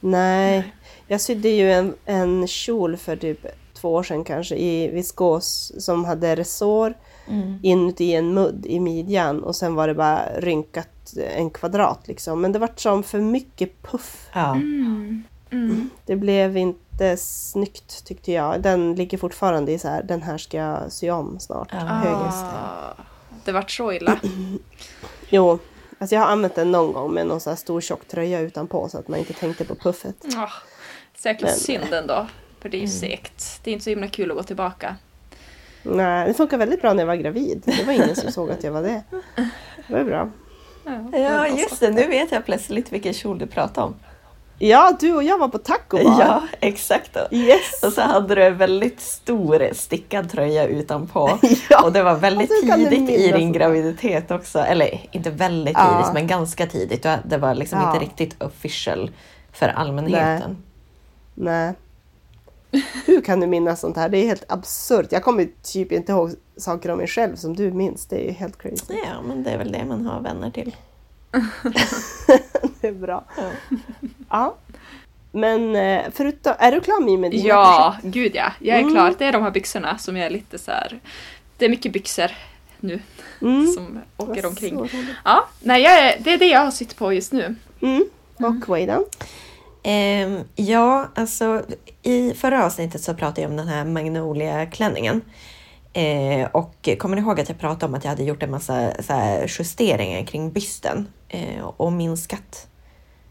Nej, 0.00 0.72
jag 1.06 1.20
sydde 1.20 1.48
ju 1.48 1.72
en, 1.72 1.94
en 2.04 2.46
kjol 2.46 2.96
för 2.96 3.16
typ 3.16 3.46
två 3.74 3.94
år 3.94 4.02
sedan 4.02 4.24
kanske 4.24 4.56
i 4.56 4.88
viskos 4.88 5.72
som 5.78 6.04
hade 6.04 6.36
resår 6.36 6.94
inuti 7.62 8.14
en 8.14 8.34
mudd 8.34 8.66
i 8.66 8.80
midjan 8.80 9.42
och 9.42 9.56
sen 9.56 9.74
var 9.74 9.88
det 9.88 9.94
bara 9.94 10.22
rynkat 10.38 11.14
en 11.36 11.50
kvadrat 11.50 12.08
liksom. 12.08 12.40
Men 12.40 12.52
det 12.52 12.58
var 12.58 12.70
som 12.76 13.02
för 13.02 13.20
mycket 13.20 13.82
puff. 13.82 14.28
Ja. 14.32 14.54
Mm. 14.54 15.24
Mm. 15.50 15.90
Det 16.06 16.16
blev 16.16 16.56
inte 16.56 17.16
snyggt 17.16 18.04
tyckte 18.04 18.32
jag. 18.32 18.62
Den 18.62 18.94
ligger 18.94 19.18
fortfarande 19.18 19.72
i 19.72 19.78
så 19.78 19.88
här, 19.88 20.02
den 20.02 20.22
här 20.22 20.38
ska 20.38 20.56
jag 20.56 20.92
sy 20.92 21.10
om 21.10 21.40
snart. 21.40 21.68
Ja. 21.72 21.78
Ah, 21.90 22.94
det 23.44 23.52
vart 23.52 23.70
så 23.70 23.92
illa. 23.92 24.20
Jo, 25.28 25.58
alltså 25.98 26.14
jag 26.14 26.22
har 26.22 26.28
använt 26.28 26.54
den 26.54 26.72
någon 26.72 26.92
gång 26.92 27.14
med 27.14 27.26
någon 27.26 27.40
så 27.40 27.50
här 27.50 27.56
stor 27.56 27.80
tjock 27.80 28.08
tröja 28.08 28.40
utanpå 28.40 28.88
så 28.88 28.98
att 28.98 29.08
man 29.08 29.18
inte 29.18 29.32
tänkte 29.32 29.64
på 29.64 29.74
puffet. 29.74 30.24
Oh, 30.24 30.52
säkert 31.26 31.42
Men- 31.42 31.54
synd 31.54 31.92
ändå. 31.94 32.26
För 32.60 32.68
det 32.68 32.76
är 32.76 32.80
ju 32.80 32.88
segt. 32.88 33.60
Det 33.64 33.70
är 33.70 33.72
inte 33.72 33.84
så 33.84 33.90
himla 33.90 34.08
kul 34.08 34.30
att 34.30 34.36
gå 34.36 34.42
tillbaka. 34.42 34.96
Nej, 35.82 36.28
det 36.28 36.34
funkar 36.34 36.58
väldigt 36.58 36.80
bra 36.82 36.92
när 36.92 37.02
jag 37.02 37.06
var 37.06 37.14
gravid. 37.16 37.62
Det 37.64 37.84
var 37.86 37.92
ingen 37.92 38.16
som 38.16 38.32
såg 38.32 38.50
att 38.50 38.64
jag 38.64 38.72
var 38.72 38.82
det. 38.82 39.02
Det 39.88 39.94
var 39.94 40.04
bra. 40.04 40.30
ja, 41.12 41.46
just 41.48 41.80
det. 41.80 41.90
Nu 41.90 42.06
vet 42.06 42.32
jag 42.32 42.44
plötsligt 42.44 42.92
vilken 42.92 43.12
kjol 43.14 43.38
du 43.38 43.46
pratar 43.46 43.82
om. 43.82 43.94
Ja, 44.58 44.96
du 45.00 45.12
och 45.14 45.22
jag 45.22 45.38
var 45.38 45.48
på 45.48 45.58
taco 45.58 45.96
bar. 45.96 46.20
Ja, 46.20 46.42
exakt. 46.60 47.10
Då. 47.14 47.36
Yes! 47.36 47.82
Och 47.82 47.92
så 47.92 48.00
hade 48.00 48.34
du 48.34 48.44
en 48.44 48.56
väldigt 48.56 49.00
stor 49.00 49.68
stickad 49.72 50.30
tröja 50.30 50.66
utanpå. 50.66 51.38
Ja. 51.70 51.82
Och 51.84 51.92
det 51.92 52.02
var 52.02 52.14
väldigt 52.14 52.50
Alltså, 52.50 52.76
tidigt 52.76 53.10
i 53.20 53.32
din 53.32 53.52
graviditet 53.52 54.30
också. 54.30 54.58
Eller 54.58 55.00
inte 55.12 55.30
väldigt 55.30 55.74
Ja. 55.76 55.98
tidigt, 55.98 56.14
men 56.14 56.26
ganska 56.26 56.66
tidigt. 56.66 57.06
Det 57.24 57.38
var 57.38 57.54
liksom 57.54 57.80
Ja. 57.80 57.92
inte 57.92 58.04
riktigt 58.04 58.42
official 58.42 59.10
för 59.52 59.68
allmänheten. 59.68 60.40
Nej. 60.50 60.56
Hur 63.06 63.20
kan 63.20 63.40
du 63.40 63.46
minnas 63.46 63.80
sånt 63.80 63.96
här? 63.96 64.08
Det 64.08 64.18
är 64.18 64.26
helt 64.26 64.44
absurt. 64.52 65.06
Jag 65.12 65.22
kommer 65.22 65.48
typ 65.62 65.92
inte 65.92 66.12
ihåg 66.12 66.30
saker 66.56 66.90
om 66.90 66.98
mig 66.98 67.06
själv 67.06 67.36
som 67.36 67.56
du 67.56 67.70
minns. 67.70 68.06
Det 68.06 68.16
är 68.16 68.24
ju 68.24 68.30
helt 68.32 68.58
crazy. 68.62 68.94
Ja, 69.04 69.22
men 69.28 69.42
det 69.42 69.50
är 69.50 69.58
väl 69.58 69.72
det 69.72 69.84
man 69.84 70.06
har 70.06 70.20
vänner 70.20 70.50
till. 70.50 70.76
Det 72.80 72.88
är 72.88 72.92
bra. 72.92 73.24
Ja. 73.36 73.50
Ja. 74.30 74.54
Men 75.32 75.76
eh, 75.76 76.02
förutom, 76.12 76.52
är 76.58 76.72
du 76.72 76.80
klar 76.80 77.00
Mi 77.04 77.16
med 77.16 77.30
dina 77.30 77.48
Ja, 77.48 77.96
projekt? 78.00 78.14
gud 78.14 78.32
ja. 78.34 78.52
Jag 78.58 78.76
är 78.76 78.80
Mm. 78.80 78.92
klar. 78.92 79.14
Det 79.18 79.24
är 79.24 79.32
de 79.32 79.42
här 79.42 79.50
byxorna 79.50 79.98
som 79.98 80.16
jag 80.16 80.26
är 80.26 80.30
lite 80.30 80.58
så 80.58 80.70
här. 80.70 81.00
Det 81.58 81.64
är 81.64 81.68
mycket 81.68 81.92
byxor 81.92 82.30
nu 82.80 83.00
Mm. 83.42 83.66
som 83.74 84.00
åker 84.16 84.34
Vad 84.42 84.44
omkring. 84.44 84.88
Ja, 85.24 85.48
nej, 85.60 85.82
jag 85.82 85.98
är, 85.98 86.16
det 86.20 86.32
är 86.32 86.38
det 86.38 86.46
jag 86.48 86.60
har 86.60 86.70
sytt 86.70 86.96
på 86.96 87.12
just 87.12 87.32
nu. 87.32 87.54
Mm. 87.80 88.04
Och 88.36 88.68
Waydan? 88.68 89.04
Ehm, 89.88 90.40
ja, 90.54 91.08
alltså 91.14 91.62
i 92.02 92.34
förra 92.34 92.66
avsnittet 92.66 93.02
så 93.02 93.14
pratade 93.14 93.40
jag 93.40 93.50
om 93.50 93.56
den 93.56 93.68
här 93.68 93.84
Magnolia-klänningen. 93.84 95.22
Eh, 95.92 96.48
och 96.52 96.88
kommer 96.98 97.16
ni 97.16 97.22
ihåg 97.22 97.40
att 97.40 97.48
jag 97.48 97.58
pratade 97.58 97.86
om 97.86 97.94
att 97.94 98.04
jag 98.04 98.10
hade 98.10 98.24
gjort 98.24 98.42
en 98.42 98.50
massa 98.50 98.92
justeringar 99.46 100.26
kring 100.26 100.52
bysten 100.52 101.08
eh, 101.28 101.64
och 101.64 101.92
minskat? 101.92 102.66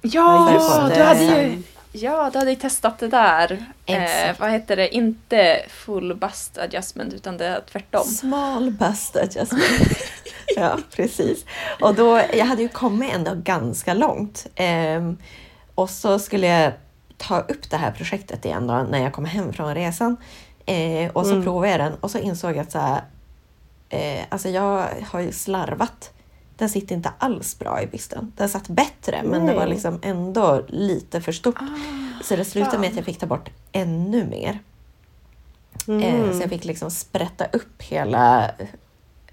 Ja, 0.02 0.92
du 0.96 1.04
hade 1.04 1.24
ju 1.24 1.62
Ja, 1.92 2.30
du 2.34 2.40
hade 2.40 2.52
ju 2.52 2.56
testat 2.56 3.00
det 3.00 3.08
där. 3.08 3.66
Eh, 3.86 4.36
vad 4.40 4.52
heter 4.52 4.76
det? 4.76 4.96
Inte 4.96 5.66
full 5.70 6.16
bust 6.16 6.58
adjustment 6.58 7.14
utan 7.14 7.38
det 7.38 7.46
är 7.46 7.62
tvärtom. 7.72 8.04
Small 8.04 8.72
bust 8.72 9.16
adjustment. 9.16 9.98
ja, 10.56 10.80
precis. 10.96 11.46
Och 11.82 11.96
då, 11.96 12.22
jag 12.34 12.46
hade 12.46 12.62
ju 12.62 12.70
kommit 12.70 13.14
ändå 13.14 13.32
ganska 13.36 13.94
långt. 13.94 14.48
Och 15.76 15.90
så 15.90 16.20
skulle 16.20 16.48
jag 16.48 16.74
ta 17.18 17.40
upp 17.40 17.70
det 17.70 17.78
här 17.78 17.92
projektet 17.92 18.46
igen 18.46 18.68
då, 18.68 18.74
när 18.74 19.00
jag 19.04 19.14
kom 19.14 19.26
hem 19.26 19.54
från 19.54 19.76
resan. 19.76 20.18
Eh, 20.66 21.12
och 21.14 21.26
så 21.26 21.32
Mm. 21.32 21.44
provade 21.44 21.72
jag 21.72 21.80
den 21.80 21.94
och 22.02 22.12
så 22.12 22.18
insåg 22.18 22.52
jag 22.52 22.60
att 22.60 22.72
så 22.72 22.80
här, 22.80 23.02
eh, 23.90 24.24
alltså 24.30 24.50
jag 24.50 24.88
har 25.10 25.20
ju 25.20 25.32
slarvat. 25.32 26.12
Den 26.58 26.70
sitter 26.70 26.96
inte 26.96 27.12
alls 27.18 27.60
bra 27.60 27.82
i 27.82 27.88
bysten. 27.88 28.32
Den 28.36 28.50
satt 28.50 28.68
bättre 28.68 29.22
men 29.24 29.46
det 29.46 29.54
var 29.54 29.60
Nej. 29.66 29.70
liksom 29.70 30.00
ändå 30.04 30.62
lite 30.68 31.22
för 31.22 31.32
stort. 31.32 31.60
så 32.24 32.36
det 32.36 32.46
slutade 32.46 32.78
med 32.78 32.88
att 32.88 32.92
fan. 32.94 32.98
jag 32.98 33.06
fick 33.06 33.20
ta 33.20 33.26
bort 33.26 33.50
ännu 33.72 34.26
mer. 34.26 34.60
Eh, 36.02 36.32
så 36.32 36.42
jag 36.42 36.50
fick 36.50 36.66
liksom 36.66 36.92
sprätta 36.92 37.46
upp 37.46 37.82
hela 37.82 38.52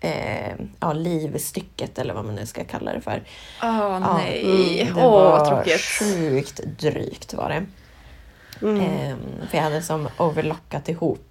eh, 0.02 0.54
ja, 0.80 0.92
livstycket 0.92 1.98
eller 1.98 2.14
vad 2.14 2.24
man 2.24 2.34
nu 2.34 2.46
ska 2.46 2.64
kalla 2.64 2.92
det 2.92 3.00
för. 3.00 3.22
Åh 3.62 3.68
Ja, 3.76 3.98
nej, 3.98 4.42
mm, 4.82 4.96
åh 4.98 5.02
det 5.02 5.02
vad 5.02 5.12
var 5.12 5.46
tråkigt. 5.46 5.80
sjukt 5.80 6.60
drygt 6.78 7.34
var 7.34 7.48
det. 7.48 7.64
Mm. 8.66 8.80
Eh, 8.80 9.16
för 9.50 9.56
jag 9.56 9.64
hade 9.64 9.82
som 9.82 10.08
overlockat 10.18 10.88
ihop 10.88 11.28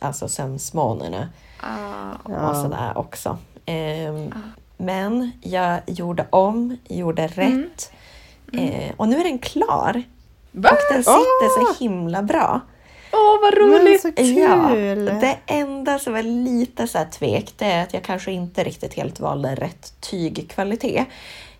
alltså 0.00 0.28
sömsmånerna 0.28 1.28
Ah, 1.60 2.12
Ja. 2.28 2.50
och 2.50 2.56
sådär 2.56 2.98
också. 2.98 3.38
Ehm, 3.66 4.34
Men 4.76 5.30
jag 5.42 5.80
gjorde 5.86 6.26
om, 6.30 6.76
gjorde 6.88 7.26
rätt. 7.26 7.92
Eh, 8.52 8.92
och 8.96 9.08
nu 9.08 9.20
är 9.20 9.24
den 9.24 9.38
klar. 9.38 10.02
Va? 10.52 10.70
Och 10.70 10.94
den 10.94 11.02
sitter 11.04 11.64
så 11.74 11.84
himla 11.84 12.22
bra. 12.22 12.60
Åh 13.12 13.40
vad 13.42 13.70
Men 13.70 13.80
roligt! 13.80 14.02
så 14.02 14.12
kul! 14.12 15.04
det 15.04 15.38
enda 15.46 15.98
som 15.98 16.14
är 16.14 16.22
lite 16.22 16.86
så 16.86 16.98
här 16.98 17.08
tvek 17.10 17.52
det 17.56 17.64
är 17.64 17.82
att 17.82 17.94
jag 17.94 18.02
kanske 18.02 18.32
inte 18.32 18.64
riktigt 18.64 18.94
helt 18.94 19.20
valde 19.20 19.54
rätt 19.54 19.92
tygkvalitet. 20.00 21.06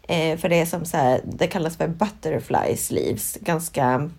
Eh, 0.03 0.39
för 0.39 0.49
det 0.49 0.61
är 0.61 0.67
som 0.67 0.85
så 0.85 0.97
här, 0.97 1.21
det 1.25 1.47
kallas 1.47 1.77
för 1.77 1.89
butterfly 1.89 2.77
sleeves. 2.77 3.39
Ganska 3.41 4.11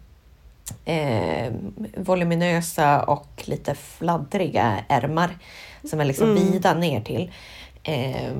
eh, 0.85 1.53
voluminösa 1.97 3.03
och 3.03 3.43
lite 3.45 3.75
fladdriga 3.75 4.83
ärmar 4.87 5.37
som 5.83 5.99
är 5.99 6.05
liksom 6.05 6.35
vida 6.35 6.73
ner 6.73 7.01
till. 7.01 7.31
Eh, 7.83 8.33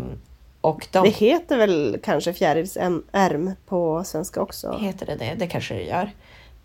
och 0.61 0.87
de 0.91 1.03
Det 1.03 1.09
heter 1.09 1.57
väl 1.57 1.99
kanske 2.03 2.33
fjärilsärm 2.33 3.55
på 3.65 4.03
svenska 4.03 4.41
också? 4.41 4.77
heter 4.81 5.05
det 5.05 5.15
det, 5.15 5.35
det 5.37 5.47
kanske 5.47 5.73
det 5.73 5.83
gör. 5.83 6.11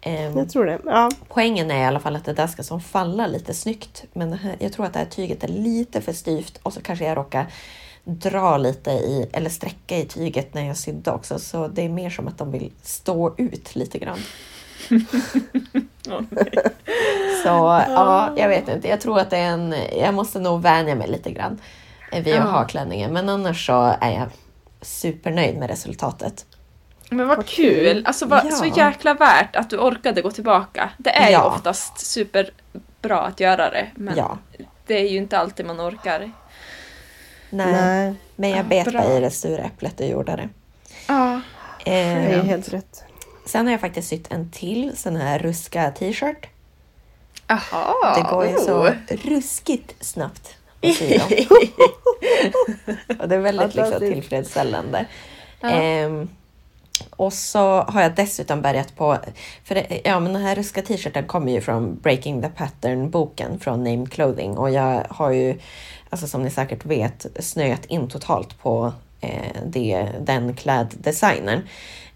Eh, 0.07 0.37
Jag 0.37 0.51
tror 0.51 0.67
det. 0.67 0.79
Ja. 0.85 1.11
Poängen 1.29 1.71
är 1.71 1.83
i 1.83 1.85
alla 1.85 2.01
fall 2.01 2.17
att 2.17 2.25
det 2.25 2.33
där 2.33 2.47
ska 2.47 2.63
som 2.63 2.81
falla 2.81 3.27
lite 3.27 3.55
snyggt. 3.55 4.05
Men 4.13 4.33
här, 4.33 4.57
jag 4.59 4.73
tror 4.73 4.87
att 4.87 4.93
det 4.93 4.99
här 4.99 5.07
tyget 5.07 5.45
är 5.45 5.49
lite 5.49 6.01
för 6.01 6.13
styvt 6.13 6.59
och 6.63 6.73
så 6.73 6.81
kanske 6.81 7.05
jag 7.05 7.17
råkar 7.17 7.47
dra 8.05 8.57
lite 8.57 8.91
i, 8.91 9.29
eller 9.33 9.51
sträcka 9.51 9.97
i 9.99 10.05
tyget 10.05 10.55
när 10.55 10.67
jag 10.67 10.77
sydde 10.77 11.11
också. 11.11 11.39
Så 11.39 11.69
det 11.69 11.83
är 11.83 11.89
mer 11.89 12.11
som 12.11 12.29
att 12.29 12.39
de 12.39 12.51
vill 12.53 12.73
stå 12.83 13.35
ut 13.37 13.77
lite 13.77 13.99
grann. 13.99 14.19
Så 17.43 17.49
ja, 17.89 18.31
jag 18.37 18.49
vet 18.49 18.69
inte. 18.69 18.89
Jag 18.89 19.01
tror 19.01 19.19
att 19.21 19.31
det 19.31 19.37
är 19.39 19.51
en, 19.51 19.75
jag 20.01 20.15
måste 20.15 20.41
nog 20.41 20.63
vänja 20.63 20.95
mig 20.95 21.09
lite 21.09 21.31
grann 21.31 21.61
vid 22.13 22.21
att 22.21 22.27
Ja. 22.27 22.41
ha 22.41 22.65
klänningen. 22.65 23.13
Men 23.13 23.29
annars 23.29 23.67
så 23.67 23.95
är 24.01 24.13
jag 24.13 24.29
supernöjd 24.81 25.59
med 25.59 25.71
resultatet. 25.71 26.47
Men 27.11 27.29
vad 27.29 27.37
Vad 27.37 27.47
kul. 27.47 27.75
kul! 27.95 28.07
Alltså 28.07 28.27
vad, 28.27 28.47
Ja. 28.47 28.51
så 28.51 28.65
jäkla 28.65 29.15
värt 29.15 29.57
att 29.57 29.71
du 29.71 29.79
orkade 29.79 30.23
gå 30.23 30.31
tillbaka. 30.31 30.91
Det 30.99 31.11
är 31.11 31.27
ju 31.27 31.33
Ja. 31.33 31.45
oftast 31.45 31.99
superbra 32.07 33.21
att 33.21 33.41
göra 33.41 33.71
det. 33.71 33.91
Men 33.95 34.17
Ja. 34.17 34.39
det 34.87 34.95
är 34.95 35.09
ju 35.09 35.17
inte 35.19 35.39
alltid 35.39 35.67
man 35.67 35.81
orkar. 35.81 36.33
Nej, 37.51 37.73
Nej, 37.73 38.15
men 38.37 38.51
jag 38.51 38.59
Ja, 38.59 38.63
bet 38.63 38.93
bara 38.93 39.17
i 39.17 39.21
det 39.21 39.31
sura 39.31 39.63
äpplet 39.63 40.01
och 40.01 40.07
gjorde 40.07 40.37
det. 40.37 40.49
Ja. 41.09 41.41
det 41.85 41.91
är 41.95 42.39
Eh, 42.39 42.45
helt 42.45 42.73
rätt. 42.73 43.05
Sen 43.47 43.67
har 43.67 43.73
jag 43.73 43.81
faktiskt 43.81 44.09
sytt 44.09 44.33
en 44.33 44.51
till 44.51 44.97
sån 44.97 45.17
här 45.17 45.39
ruska 45.39 45.91
t-shirt. 45.91 46.47
Jaha. 47.47 48.15
Det 48.17 48.23
går 48.31 48.47
ju 48.47 48.57
så 48.59 48.75
oh. 48.87 48.93
ruskigt 49.25 50.05
snabbt 50.05 50.57
att 50.83 50.95
sy 50.95 51.19
dem. 51.19 51.29
Och 53.21 53.29
det 53.29 53.35
är 53.35 53.39
väldigt 53.41 53.75
liksom, 53.75 53.99
tillfredsställande. 53.99 55.07
Ja. 55.61 55.69
Ehm, 55.71 56.29
och 57.11 57.33
så 57.33 57.83
har 57.83 58.03
jag 58.03 58.15
dessutom 58.15 58.63
börjat 58.63 58.97
på, 58.97 59.19
för 59.65 59.75
det, 59.75 60.01
ja 60.05 60.21
men 60.21 60.33
den 60.33 60.43
här 60.43 60.55
ruska 60.55 60.83
t-shirten 60.83 61.25
kommer 61.27 61.53
ju 61.53 61.61
från 61.61 61.99
Breaking 61.99 62.43
the 62.43 62.49
Pattern-boken 62.49 63.59
från 63.59 63.85
Name 63.85 64.07
Clothing 64.07 64.57
och 64.57 64.71
jag 64.71 65.07
har 65.11 65.31
ju, 65.31 65.59
alltså 66.11 66.27
som 66.27 66.43
ni 66.43 66.51
säkert 66.51 66.85
vet, 66.85 67.27
snöat 67.41 67.85
in 67.85 68.09
totalt 68.09 68.59
på 68.63 68.93
eh, 69.21 69.63
det, 69.67 70.09
den 70.21 70.57
kläddesignern. 70.57 71.61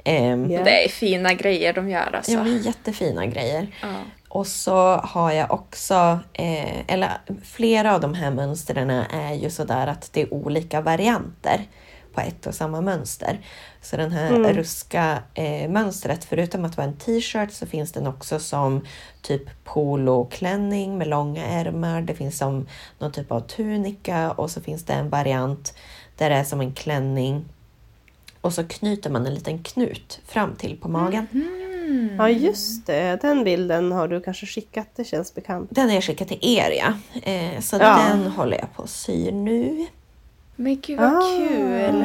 Ehm, 0.04 0.50
Ja. 0.50 0.64
Det 0.64 0.84
är 0.84 0.88
fina 0.88 1.34
grejer 1.34 1.72
de 1.72 1.88
gör 1.88 2.14
alltså. 2.16 2.32
Ja, 2.32 2.46
jättefina 2.46 3.26
grejer. 3.26 3.66
Ja. 3.82 3.94
Och 4.28 4.46
så 4.46 4.96
har 4.96 5.32
jag 5.32 5.50
också, 5.50 6.18
eh, 6.32 6.92
eller 6.94 7.10
flera 7.44 7.94
av 7.94 8.00
de 8.00 8.14
här 8.14 8.30
mönstren 8.30 8.90
är 8.90 9.34
ju 9.34 9.50
sådär 9.50 9.86
att 9.86 10.10
det 10.12 10.22
är 10.22 10.34
olika 10.34 10.80
varianter 10.80 11.66
på 12.14 12.20
ett 12.20 12.46
och 12.46 12.54
samma 12.54 12.80
mönster. 12.80 13.38
Så 13.82 13.96
den 13.96 14.12
här 14.12 14.30
Mm. 14.36 14.52
ruska 14.52 15.18
eh, 15.34 15.70
mönstret, 15.70 16.24
förutom 16.24 16.64
att 16.64 16.76
vara 16.76 16.86
en 16.86 16.96
t-shirt 16.96 17.52
så 17.52 17.66
finns 17.66 17.92
den 17.92 18.06
också 18.06 18.38
som 18.38 18.86
typ 19.22 19.64
poloklänning 19.64 20.98
med 20.98 21.08
långa 21.08 21.46
ärmar. 21.46 22.02
Det 22.02 22.14
finns 22.14 22.38
som 22.38 22.66
någon 22.98 23.12
typ 23.12 23.32
av 23.32 23.40
tunika 23.40 24.30
och 24.30 24.50
så 24.50 24.60
finns 24.60 24.84
det 24.84 24.92
en 24.92 25.10
variant 25.10 25.74
där 26.16 26.30
det 26.30 26.36
är 26.36 26.44
som 26.44 26.60
en 26.60 26.72
klänning 26.72 27.44
och 28.40 28.52
så 28.52 28.64
knyter 28.64 29.10
man 29.10 29.26
en 29.26 29.34
liten 29.34 29.62
knut 29.62 30.20
fram 30.26 30.54
till 30.56 30.76
på 30.80 30.88
magen. 30.88 31.26
Mm. 31.32 32.16
Ja 32.18 32.28
just 32.28 32.86
det, 32.86 33.18
den 33.22 33.44
bilden 33.44 33.92
har 33.92 34.08
du 34.08 34.20
kanske 34.20 34.46
skickat, 34.46 34.86
det 34.96 35.04
känns 35.04 35.34
bekant. 35.34 35.68
Den 35.72 35.86
har 35.88 35.94
jag 35.94 36.04
skickat 36.04 36.28
till 36.28 36.38
er 36.42 36.70
ja. 36.70 37.20
Eh, 37.32 37.60
så 37.60 37.76
Ja. 37.76 38.00
den 38.08 38.26
håller 38.26 38.58
jag 38.58 38.74
på 38.76 38.82
att 38.82 38.90
sy 38.90 39.30
nu. 39.32 39.86
Men 40.56 40.80
gud 40.80 40.98
vad 40.98 41.16
Ah. 41.16 41.20
kul! 41.48 42.04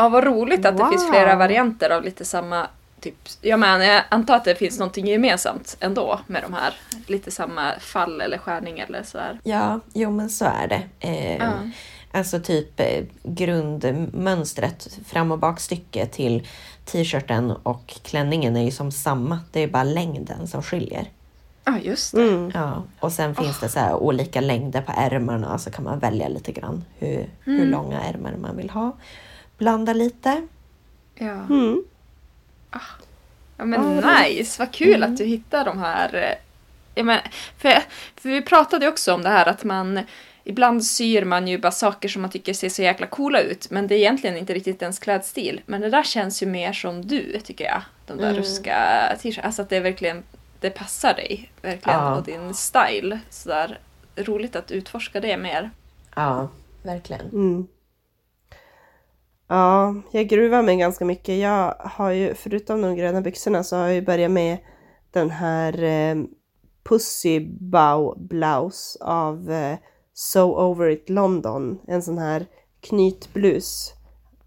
Ja, 0.00 0.08
vad 0.08 0.24
roligt 0.24 0.66
att 0.66 0.76
det 0.76 0.82
Wow. 0.82 0.90
finns 0.90 1.08
flera 1.10 1.36
varianter 1.36 1.90
av 1.90 2.02
lite 2.04 2.24
samma 2.24 2.66
typ. 3.00 3.14
Jag 3.40 3.60
menar, 3.60 3.84
jag 3.84 4.02
antar 4.08 4.36
att 4.36 4.44
det 4.44 4.54
finns 4.54 4.78
någonting 4.78 5.06
gemensamt 5.06 5.76
ändå 5.80 6.20
med 6.26 6.42
de 6.42 6.54
här. 6.54 6.74
Lite 7.06 7.30
samma 7.30 7.72
fall 7.80 8.20
eller 8.20 8.38
skärning 8.38 8.78
eller 8.78 9.02
sådär. 9.02 9.40
Ja, 9.44 9.80
jo 9.94 10.10
men 10.10 10.30
så 10.30 10.44
är 10.44 10.68
det. 10.68 10.82
Eh, 11.08 11.36
Ja. 11.36 11.50
Alltså 12.12 12.40
typ 12.40 12.80
eh, 12.80 13.04
grundmönstret, 13.22 14.98
fram 15.06 15.32
och 15.32 15.38
bakstycke 15.38 16.06
till 16.06 16.46
t-shirten 16.84 17.50
och 17.50 17.86
klänningen 18.02 18.56
är 18.56 18.64
ju 18.64 18.70
som 18.70 18.92
samma. 18.92 19.38
Det 19.52 19.60
är 19.60 19.68
bara 19.68 19.84
längden 19.84 20.46
som 20.48 20.62
skiljer. 20.62 21.10
Ja, 21.64 21.78
just 21.82 22.14
det. 22.14 22.22
Mm. 22.22 22.50
Ja, 22.54 22.82
och 23.00 23.12
sen 23.12 23.34
finns 23.34 23.60
det 23.60 23.68
så 23.68 23.78
här 23.78 23.94
olika 23.94 24.40
längder 24.40 24.82
på 24.82 24.92
ärmarna 24.96 25.58
så 25.58 25.70
kan 25.70 25.84
man 25.84 25.98
välja 25.98 26.28
lite 26.28 26.52
grann 26.52 26.84
hur, 26.98 27.28
hur 27.44 27.54
Mm. 27.58 27.70
långa 27.70 28.00
ärmar 28.00 28.34
man 28.36 28.56
vill 28.56 28.70
ha. 28.70 28.92
Blanda 29.58 29.92
lite. 29.92 30.46
Ja. 31.14 31.30
Mm. 31.32 31.84
ja, 33.56 33.64
men 33.64 33.96
vad 33.96 34.22
nice! 34.22 34.62
Vad 34.62 34.72
kul 34.72 35.02
att 35.02 35.16
du 35.16 35.24
hittar 35.24 35.64
de 35.64 35.78
här... 35.78 36.14
eh, 36.14 36.44
Ja, 36.94 37.04
men, 37.04 37.20
för, 37.58 37.70
för 38.16 38.28
vi 38.28 38.42
pratade 38.42 38.88
också 38.88 39.14
om 39.14 39.22
det 39.22 39.28
här 39.28 39.48
att 39.48 39.64
man... 39.64 40.00
Ibland 40.44 40.84
syr 40.84 41.24
man 41.24 41.48
ju 41.48 41.58
bara 41.58 41.72
saker 41.72 42.08
som 42.08 42.22
man 42.22 42.30
tycker 42.30 42.54
ser 42.54 42.68
så 42.68 42.82
jäkla 42.82 43.06
coola 43.06 43.40
ut, 43.40 43.70
men 43.70 43.86
det 43.86 43.94
är 43.94 43.98
egentligen 43.98 44.36
inte 44.36 44.54
riktigt 44.54 44.82
ens 44.82 44.98
klädstil. 44.98 45.60
Men 45.66 45.80
det 45.80 45.90
där 45.90 46.02
känns 46.02 46.42
ju 46.42 46.46
mer 46.46 46.72
som 46.72 47.06
du, 47.06 47.40
tycker 47.40 47.64
jag. 47.64 47.82
De 48.06 48.16
där 48.18 48.24
Mm. 48.24 48.36
ruska 48.36 48.76
t-shirts. 49.22 49.38
Alltså 49.44 49.62
att 49.62 49.68
det 49.68 49.80
verkligen 49.80 50.22
det 50.60 50.70
passar 50.70 51.14
dig, 51.14 51.50
verkligen, 51.62 51.98
Ja. 51.98 52.16
och 52.16 52.24
din 52.24 52.54
style. 52.54 53.18
Så 53.30 53.48
där, 53.48 53.78
roligt 54.16 54.56
att 54.56 54.70
utforska 54.70 55.20
det 55.20 55.36
mer. 55.36 55.70
Ja, 56.16 56.48
verkligen. 56.82 57.26
Mm. 57.26 57.66
Ja, 59.48 59.94
jag 60.10 60.28
gruvar 60.28 60.62
mig 60.62 60.76
ganska 60.76 61.04
mycket. 61.04 61.38
Jag 61.38 61.74
har 61.78 62.10
ju, 62.10 62.34
förutom 62.34 62.82
de 62.82 62.96
gröna 62.96 63.20
byxorna, 63.20 63.64
så 63.64 63.76
har 63.76 63.86
jag 63.86 63.94
ju 63.94 64.02
börjat 64.02 64.30
med 64.30 64.58
den 65.10 65.30
här 65.30 65.82
eh, 65.82 66.24
Pussy 66.88 67.40
Bow 67.60 68.14
Blouse 68.18 68.98
av 69.04 69.50
eh, 69.50 69.76
So 70.14 70.70
Over 70.70 70.88
It 70.88 71.10
London. 71.10 71.78
En 71.86 72.02
sån 72.02 72.18
här 72.18 72.46
knytblus. 72.80 73.92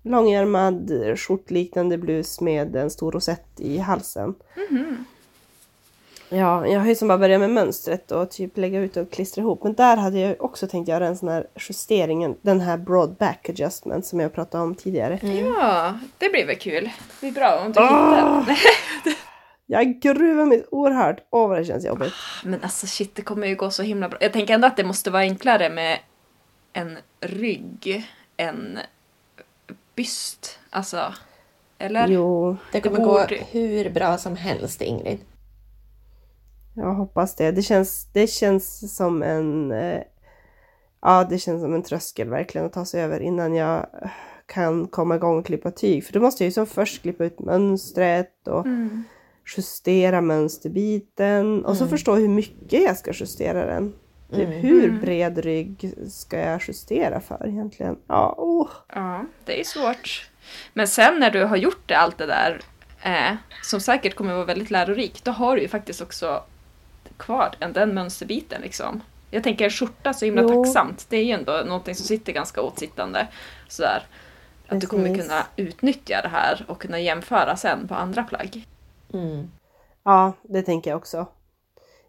Långärmad 0.03 0.91
eh, 0.91 1.15
skjortliknande 1.15 1.97
blus 1.97 2.41
med 2.41 2.75
en 2.75 2.89
stor 2.89 3.11
rosett 3.11 3.59
i 3.59 3.77
halsen. 3.77 4.35
Mhm. 4.69 5.05
Ja, 6.33 6.67
jag 6.67 6.79
har 6.79 6.87
ju 6.87 6.95
som 6.95 7.07
bara 7.07 7.17
börjat 7.17 7.39
med 7.39 7.49
mönstret 7.49 8.11
och 8.11 8.31
typ 8.31 8.57
lägga 8.57 8.79
ut 8.79 8.97
och 8.97 9.11
klistra 9.11 9.41
ihop. 9.41 9.63
Men 9.63 9.73
där 9.73 9.97
hade 9.97 10.19
jag 10.19 10.41
också 10.43 10.67
tänkt 10.67 10.87
göra 10.87 11.07
en 11.07 11.17
sån 11.17 11.29
här 11.29 11.47
justering, 11.69 12.35
den 12.41 12.61
här 12.61 12.77
broad 12.77 13.15
back 13.15 13.49
adjustment 13.49 14.05
som 14.05 14.19
jag 14.19 14.33
pratade 14.33 14.63
om 14.63 14.75
tidigare. 14.75 15.19
Ja, 15.57 15.99
det 16.17 16.29
blir 16.29 16.45
väl 16.47 16.55
kul. 16.55 16.83
Det 16.83 17.19
blir 17.19 17.31
bra 17.31 17.59
om 17.65 17.71
du 17.71 17.79
Åh! 17.79 18.39
hittar. 18.39 18.57
Jag 19.65 19.99
gruvar 19.99 20.45
mig 20.45 20.65
oerhört. 20.71 21.17
Åh 21.29 21.47
vad 21.49 21.57
det 21.57 21.65
känns 21.65 21.85
jobbigt. 21.85 22.13
Men 22.43 22.59
alltså 22.63 22.87
shit, 22.87 23.15
det 23.15 23.21
kommer 23.21 23.47
ju 23.47 23.55
gå 23.55 23.69
så 23.71 23.83
himla 23.83 24.09
bra. 24.09 24.17
Jag 24.21 24.33
tänker 24.33 24.53
ändå 24.53 24.67
att 24.67 24.77
det 24.77 24.83
måste 24.83 25.09
vara 25.11 25.21
enklare 25.23 25.69
med 25.69 25.99
en 26.73 26.97
rygg 27.19 28.05
än 28.37 28.79
byst. 29.95 30.59
Alltså, 30.69 31.13
eller? 31.77 32.07
Jo, 32.07 32.57
Det 32.71 32.81
kommer 32.81 32.97
Det 32.99 33.03
gå 33.05 33.11
borde- 33.11 33.39
hur 33.51 33.89
bra 33.89 34.17
som 34.17 34.35
helst 34.35 34.81
Ingrid. 34.81 35.19
Jag 36.73 36.93
hoppas 36.93 37.35
det. 37.35 37.51
Det 37.51 37.61
känns, 37.61 38.07
det 38.13 38.27
känns 38.27 38.95
som 38.95 39.23
en... 39.23 39.71
Eh, 39.71 40.01
ja, 41.01 41.23
det 41.29 41.37
känns 41.37 41.61
som 41.61 41.73
en 41.73 41.83
tröskel 41.83 42.29
verkligen 42.29 42.67
att 42.67 42.73
ta 42.73 42.85
sig 42.85 43.01
över 43.01 43.19
innan 43.19 43.55
jag 43.55 43.85
kan 44.45 44.87
komma 44.87 45.15
igång 45.15 45.39
och 45.39 45.45
klippa 45.45 45.71
tyg. 45.71 46.05
För 46.05 46.13
då 46.13 46.19
måste 46.19 46.43
jag 46.43 46.47
ju 46.47 46.51
som 46.51 46.67
först 46.67 47.01
klippa 47.01 47.23
ut 47.25 47.39
mönstret 47.39 48.47
och 48.47 48.65
Mm. 48.65 49.03
justera 49.57 50.21
mönsterbiten 50.21 51.65
och 51.65 51.77
så 51.77 51.83
Mm. 51.83 51.89
förstå 51.89 52.15
hur 52.15 52.27
mycket 52.27 52.81
jag 52.83 52.97
ska 52.97 53.11
justera 53.13 53.65
den. 53.65 53.93
Typ, 54.33 54.49
Hur 54.63 54.99
bred 55.01 55.37
rygg 55.37 55.93
ska 56.09 56.39
jag 56.39 56.61
justera 56.67 57.19
för 57.19 57.47
egentligen? 57.47 57.97
Ja, 58.07 58.35
oh. 58.37 58.67
Ja, 58.95 59.25
det 59.45 59.59
är 59.59 59.63
svårt. 59.63 60.29
Men 60.73 60.87
sen 60.87 61.19
när 61.19 61.31
du 61.31 61.43
har 61.43 61.57
gjort 61.57 61.83
det, 61.85 61.95
allt 61.97 62.17
det 62.17 62.25
där, 62.25 62.61
eh, 63.03 63.35
som 63.63 63.79
säkert 63.79 64.15
kommer 64.15 64.33
vara 64.33 64.45
väldigt 64.45 64.71
lärorikt, 64.71 65.25
då 65.25 65.31
har 65.31 65.55
du 65.55 65.61
ju 65.61 65.67
faktiskt 65.67 66.01
också 66.01 66.43
kvar 67.21 67.55
den, 67.59 67.73
den 67.73 67.93
mönsterbiten 67.93 68.61
liksom. 68.61 69.01
Jag 69.31 69.43
tänker 69.43 69.65
en 69.65 69.71
skjorta 69.71 70.13
så 70.13 70.25
himla 70.25 70.41
Jo. 70.41 70.63
tacksamt. 70.63 71.05
Det 71.09 71.17
är 71.17 71.23
ju 71.23 71.31
ändå 71.31 71.61
någonting 71.65 71.95
som 71.95 72.05
sitter 72.05 72.33
ganska 72.33 72.61
åtsittande. 72.61 73.27
Sådär. 73.67 74.03
Att 74.67 74.81
du 74.81 74.87
kommer 74.87 75.15
kunna 75.15 75.45
utnyttja 75.55 76.21
det 76.21 76.27
här 76.29 76.65
och 76.67 76.81
kunna 76.81 76.99
jämföra 76.99 77.55
sen 77.55 77.87
på 77.87 77.95
andra 77.95 78.23
plagg. 78.23 78.67
Mm. 79.13 79.51
ja, 80.03 80.33
det 80.43 80.61
tänker 80.61 80.89
jag 80.91 80.97
också. 80.97 81.25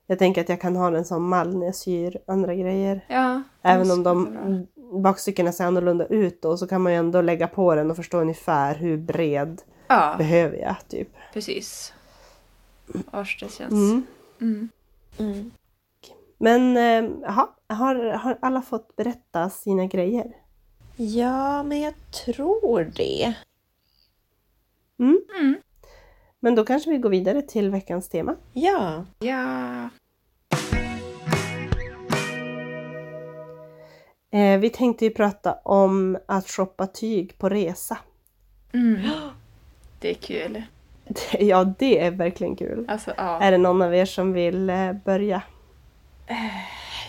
Jag 0.07 0.19
tänker 0.19 0.40
att 0.40 0.49
jag 0.49 0.61
kan 0.61 0.76
ha 0.76 0.90
den 0.90 1.04
som 1.04 1.28
mall 1.28 1.57
när 1.57 1.66
jag 1.66 1.75
syr 1.75 2.16
andra 2.26 2.54
grejer. 2.54 3.04
Ja, 3.09 3.42
Även 3.62 3.90
om 3.90 4.02
de 4.02 4.66
bakstyckena 5.02 5.52
ser 5.52 5.64
annorlunda 5.64 6.07
ut 6.07 6.42
då 6.42 6.57
så 6.57 6.66
kan 6.66 6.81
man 6.83 6.92
ju 6.92 6.99
ändå 6.99 7.21
lägga 7.21 7.49
på 7.49 7.75
den 7.75 7.90
och 7.90 7.97
förstå 7.97 8.19
ungefär 8.21 8.75
hur 8.75 8.97
bred 8.97 9.62
Ja, 9.88 10.14
behöver 10.19 10.57
jag 10.57 10.76
typ. 10.88 11.09
precis. 11.33 11.92
Vars 12.87 13.38
det 13.40 13.52
känns. 13.52 13.73
Mm. 13.73 14.02
Mm. 14.40 14.69
Mm. 15.19 15.50
Men 16.38 16.76
eh, 16.76 17.11
jaha, 17.23 17.49
har, 17.66 17.95
har 17.95 18.38
alla 18.42 18.62
fått 18.62 18.97
berätta 18.97 19.50
sina 19.50 19.87
grejer? 19.87 20.37
Ja, 20.97 21.62
men 21.62 21.81
jag 21.81 21.95
tror 22.25 22.92
det. 22.97 23.35
Mm. 24.99 25.21
Mm. 25.38 25.57
Men 26.40 26.54
då 26.54 26.64
kanske 26.64 26.90
vi 26.90 26.99
går 26.99 27.11
vidare 27.11 27.42
till 27.42 27.71
veckans 27.71 28.09
tema. 28.09 28.37
Ja. 28.52 29.04
Ja. 29.19 29.88
Eh, 34.31 34.59
vi 34.59 34.71
tänkte 34.71 35.04
ju 35.04 35.11
prata 35.11 35.52
om 35.52 36.19
att 36.26 36.49
shoppa 36.49 36.87
tyg 36.87 37.38
på 37.38 37.49
resa. 37.49 37.99
Mm. 38.73 39.00
Det 40.00 40.11
är 40.11 40.14
kul. 40.14 40.62
Ja, 41.38 41.64
det 41.78 41.99
är 41.99 42.11
verkligen 42.11 42.56
kul. 42.56 42.85
Alltså, 42.88 43.12
ja. 43.16 43.40
Är 43.40 43.50
det 43.50 43.59
någon 43.59 43.82
av 43.82 43.94
er 43.94 44.04
som 44.04 44.32
vill 44.32 44.71
eh, 44.71 44.92
börja? 44.92 45.42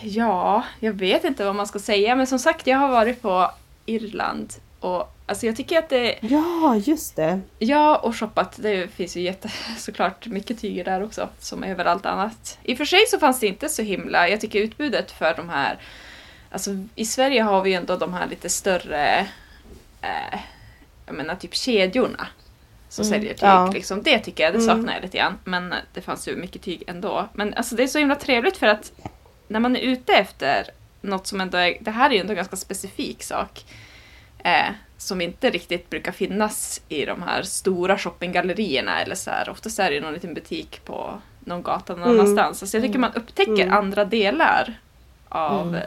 Ja, 0.02 0.64
jag 0.80 0.92
vet 0.92 1.24
inte 1.24 1.44
vad 1.44 1.54
man 1.54 1.66
ska 1.66 1.78
säga, 1.78 2.16
men 2.16 2.26
som 2.26 2.38
sagt, 2.38 2.66
jag 2.66 2.78
har 2.78 2.88
varit 2.88 3.22
på 3.22 3.50
Irland 3.86 4.52
och 4.80 5.14
alltså 5.26 5.46
jag 5.46 5.56
tycker 5.56 5.78
att 5.78 5.88
det... 5.88 6.18
Ja, 6.20 6.76
just 6.76 7.16
det. 7.16 7.40
Ja, 7.58 7.96
och 7.96 8.16
shoppat. 8.16 8.56
Det 8.62 8.88
finns 8.88 9.16
ju 9.16 9.20
jätte, 9.20 9.48
såklart 9.78 10.26
mycket 10.26 10.60
tyger 10.60 10.84
där 10.84 11.02
också, 11.02 11.28
som 11.38 11.64
överallt 11.64 12.06
annat. 12.06 12.58
I 12.62 12.74
och 12.74 12.78
för 12.78 12.84
sig 12.84 13.06
så 13.08 13.18
fanns 13.18 13.40
det 13.40 13.46
inte 13.46 13.68
så 13.68 13.82
himla... 13.82 14.28
Jag 14.28 14.40
tycker 14.40 14.58
utbudet 14.58 15.10
för 15.10 15.34
de 15.36 15.48
här... 15.48 15.78
Alltså 16.50 16.70
i 16.94 17.04
Sverige 17.04 17.42
har 17.42 17.62
vi 17.62 17.70
ju 17.70 17.76
ändå 17.76 17.96
de 17.96 18.14
här 18.14 18.26
lite 18.26 18.48
större... 18.48 19.26
Eh, 20.00 20.40
jag 21.06 21.14
menar 21.14 21.34
typ 21.34 21.54
kedjorna. 21.54 22.26
Som 22.94 23.02
Mm, 23.04 23.12
säljer 23.12 23.34
tyg. 23.34 23.42
ja. 23.48 23.70
Liksom. 23.74 24.02
Det 24.02 24.18
tycker 24.18 24.44
jag, 24.44 24.52
det 24.52 24.60
saknar 24.60 24.92
jag 24.94 25.02
lite 25.02 25.18
grann. 25.18 25.38
Men 25.44 25.74
det 25.94 26.00
fanns 26.00 26.28
ju 26.28 26.36
mycket 26.36 26.62
tyg 26.62 26.82
ändå. 26.86 27.28
Men 27.32 27.54
alltså 27.54 27.74
det 27.76 27.82
är 27.82 27.86
så 27.86 27.98
himla 27.98 28.14
trevligt 28.16 28.56
för 28.56 28.66
att 28.66 28.92
när 29.48 29.60
man 29.60 29.76
är 29.76 29.80
ute 29.80 30.12
efter 30.12 30.66
något 31.00 31.26
som 31.26 31.40
ändå 31.40 31.58
är... 31.58 31.76
Det 31.80 31.90
här 31.90 32.10
är 32.10 32.14
ju 32.14 32.20
ändå 32.20 32.30
en 32.32 32.36
ganska 32.36 32.56
specifik 32.56 33.22
sak. 33.22 33.64
Eh, 34.44 34.66
som 34.98 35.20
inte 35.20 35.50
riktigt 35.50 35.90
brukar 35.90 36.12
finnas 36.12 36.80
i 36.88 37.04
de 37.04 37.22
här 37.22 37.42
stora 37.42 37.98
shoppinggallerierna 37.98 39.00
eller 39.02 39.14
så 39.14 39.30
här. 39.30 39.48
Oftast 39.48 39.78
är 39.78 39.88
det 39.88 39.94
ju 39.94 40.00
någon 40.00 40.12
liten 40.14 40.34
butik 40.34 40.80
på 40.84 41.20
någon 41.40 41.62
gata 41.62 41.92
någon 41.96 42.02
Mm. 42.02 42.20
annanstans. 42.20 42.62
Alltså 42.62 42.76
jag 42.76 42.84
tycker 42.84 42.98
man 42.98 43.12
upptäcker 43.14 43.52
Mm. 43.52 43.72
andra 43.74 44.04
delar 44.04 44.74
av 45.28 45.60
Mm. 45.68 45.74
eh, 45.74 45.80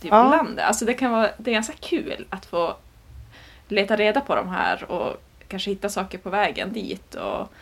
typ 0.00 0.10
Ja. 0.10 0.30
landet. 0.30 0.64
Alltså 0.64 0.84
det 0.84 0.94
kan 0.94 1.10
vara, 1.10 1.30
det 1.38 1.50
är 1.50 1.54
ganska 1.54 1.74
kul 1.80 2.26
att 2.30 2.46
få 2.46 2.76
leta 3.68 3.96
reda 3.96 4.20
på 4.20 4.34
de 4.34 4.48
här 4.48 4.84
och 4.90 5.22
kanske 5.50 5.70
hitta 5.70 5.88
saker 5.88 6.18
på 6.18 6.30
vägen 6.30 6.72
dit. 6.72 7.14
Och 7.14 7.52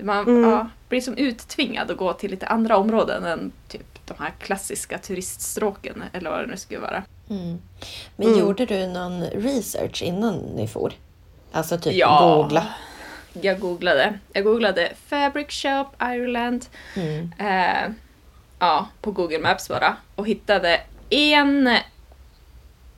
man 0.00 0.26
Mm. 0.28 0.50
ja, 0.50 0.68
blir 0.88 1.00
som 1.00 1.16
uttvingad 1.16 1.90
att 1.90 1.96
gå 1.96 2.12
till 2.12 2.30
lite 2.30 2.46
andra 2.46 2.76
områden 2.76 3.24
än 3.24 3.52
typ 3.68 3.98
de 4.06 4.14
här 4.18 4.32
klassiska 4.38 4.98
turiststråken 4.98 6.04
eller 6.12 6.30
vad 6.30 6.40
det 6.40 6.46
nu 6.46 6.56
skulle 6.56 6.80
vara. 6.80 7.02
Mm. 7.30 7.58
Men 8.16 8.26
Mm. 8.28 8.38
gjorde 8.40 8.66
du 8.66 8.86
någon 8.86 9.22
research 9.22 10.02
innan 10.02 10.34
ni 10.38 10.68
for? 10.68 10.92
Alltså 11.52 11.78
typ 11.78 11.94
Ja. 11.94 12.36
googla? 12.36 12.66
Jag 13.32 13.60
googlade. 13.60 14.18
Jag 14.32 14.44
googlade 14.44 14.92
Fabric 15.06 15.46
Shop 15.50 15.86
Ireland 16.00 16.66
Mm. 16.96 17.32
eh, 17.38 17.92
ja, 18.58 18.88
på 19.00 19.10
Google 19.10 19.38
Maps 19.38 19.68
bara 19.68 19.96
och 20.14 20.26
hittade 20.26 20.80
en 21.10 21.66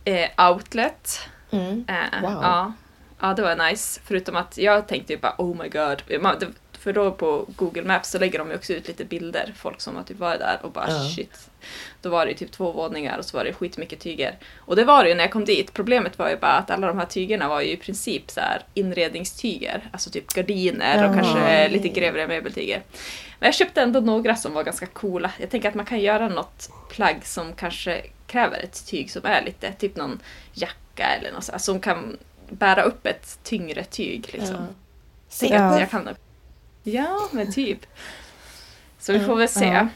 eh, 0.04 0.50
outlet. 0.50 1.18
Mm. 1.50 1.84
Eh, 1.88 2.22
Wow. 2.22 2.38
ja, 2.42 2.72
ja, 3.20 3.34
det 3.34 3.42
var 3.42 3.70
nice. 3.70 4.00
Förutom 4.04 4.36
att 4.36 4.58
jag 4.58 4.88
tänkte 4.88 5.12
ju 5.12 5.18
bara 5.18 5.34
oh 5.38 5.56
my 5.62 5.68
god. 5.68 6.20
Man, 6.22 6.38
det, 6.38 6.46
för 6.78 6.92
då 6.92 7.12
på 7.12 7.46
Google 7.56 7.82
Maps 7.82 8.10
så 8.10 8.18
lägger 8.18 8.38
de 8.38 8.48
ju 8.50 8.54
också 8.56 8.72
ut 8.72 8.88
lite 8.88 9.04
bilder, 9.04 9.54
folk 9.56 9.80
som 9.80 9.96
har 9.96 10.02
typ 10.02 10.18
varit 10.18 10.38
där 10.40 10.58
och 10.62 10.70
bara 10.72 10.90
Ja. 10.90 11.08
shit. 11.16 11.50
Då 12.02 12.08
var 12.10 12.24
det 12.26 12.30
ju 12.30 12.36
typ 12.36 12.50
två 12.52 12.72
våningar 12.72 13.18
och 13.18 13.24
så 13.24 13.36
var 13.36 13.44
det 13.44 13.52
skitmycket 13.52 14.00
tyger. 14.00 14.38
Och 14.58 14.76
det 14.76 14.84
var 14.84 15.02
det 15.04 15.08
ju 15.10 15.14
när 15.14 15.24
jag 15.24 15.30
kom 15.32 15.44
dit. 15.44 15.72
Problemet 15.72 16.18
var 16.18 16.30
ju 16.30 16.36
bara 16.36 16.52
att 16.52 16.70
alla 16.70 16.86
de 16.86 16.98
här 16.98 17.06
tygerna 17.06 17.48
var 17.48 17.60
ju 17.60 17.68
i 17.70 17.76
princip 17.76 18.30
så 18.30 18.40
här 18.40 18.62
inredningstyger. 18.74 19.88
Alltså 19.92 20.10
typ 20.10 20.26
gardiner 20.28 20.98
och 21.08 21.16
Jaha. 21.16 21.22
kanske 21.22 21.68
lite 21.68 21.88
grövre 21.88 22.26
möbeltyger. 22.28 22.82
Men 23.38 23.46
jag 23.46 23.54
köpte 23.54 23.82
ändå 23.82 24.00
några 24.00 24.36
som 24.36 24.52
var 24.54 24.62
ganska 24.64 24.86
coola. 24.86 25.30
Jag 25.40 25.50
tänker 25.50 25.68
att 25.68 25.74
man 25.74 25.86
kan 25.86 26.00
göra 26.00 26.28
något 26.28 26.70
plagg 26.90 27.20
som 27.26 27.52
kanske 27.52 28.02
kräver 28.26 28.58
ett 28.58 28.86
tyg 28.86 29.10
som 29.10 29.24
är 29.24 29.42
lite, 29.42 29.72
typ 29.72 29.96
någon 29.96 30.20
jacka 30.52 31.06
eller 31.06 31.32
något 31.32 31.44
så 31.44 31.52
här, 31.52 31.58
som 31.58 31.80
kan 31.80 32.16
bära 32.50 32.82
upp 32.82 33.06
ett 33.06 33.38
tyngre 33.42 33.84
tyg. 33.84 34.28
Liksom. 34.32 34.56
Ja. 35.40 35.46
Att 35.46 35.50
Ja. 35.50 35.80
jag 35.80 35.90
kan 35.90 36.08
Ja, 36.82 37.28
men 37.32 37.52
typ. 37.52 37.86
Så 38.98 39.12
vi 39.12 39.20
får 39.20 39.36
väl 39.36 39.48
se. 39.48 39.66
Ja. 39.66 39.86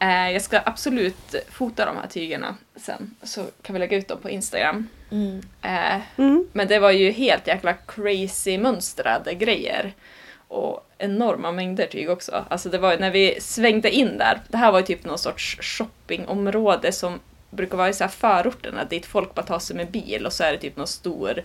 Eh, 0.00 0.30
jag 0.32 0.42
ska 0.42 0.60
absolut 0.64 1.34
fota 1.50 1.86
de 1.86 1.96
här 1.96 2.06
tygerna 2.06 2.56
sen, 2.76 3.14
så 3.22 3.44
kan 3.62 3.72
vi 3.74 3.78
lägga 3.78 3.96
ut 3.96 4.08
dem 4.08 4.18
på 4.22 4.30
Instagram. 4.30 4.88
Mm. 5.10 5.42
Eh, 5.62 6.00
Mm. 6.16 6.48
men 6.52 6.68
det 6.68 6.78
var 6.78 6.90
ju 6.90 7.10
helt 7.10 7.46
jäkla 7.46 7.72
crazy 7.72 8.58
mönstrade 8.58 9.34
grejer. 9.34 9.94
Och 10.48 10.90
enorma 10.98 11.52
mängder 11.52 11.86
tyg 11.86 12.10
också. 12.10 12.44
Alltså 12.50 12.68
det 12.68 12.78
var 12.78 12.92
ju 12.92 12.98
när 12.98 13.10
vi 13.10 13.38
svängde 13.40 13.90
in 13.90 14.18
där, 14.18 14.40
det 14.48 14.56
här 14.56 14.72
var 14.72 14.78
ju 14.80 14.86
typ 14.86 15.04
någon 15.04 15.18
sorts 15.18 15.58
shoppingområde 15.60 16.92
som 16.92 17.20
brukar 17.50 17.76
vara 17.76 17.88
i 17.88 17.92
så 17.92 18.04
här 18.04 18.10
förorterna 18.10 18.84
dit 18.84 19.06
folk 19.06 19.34
bara 19.34 19.46
tar 19.46 19.58
sig 19.58 19.76
med 19.76 19.90
bil 19.90 20.26
och 20.26 20.32
så 20.32 20.44
är 20.44 20.52
det 20.52 20.58
typ 20.58 20.76
någon 20.76 20.86
stor 20.86 21.42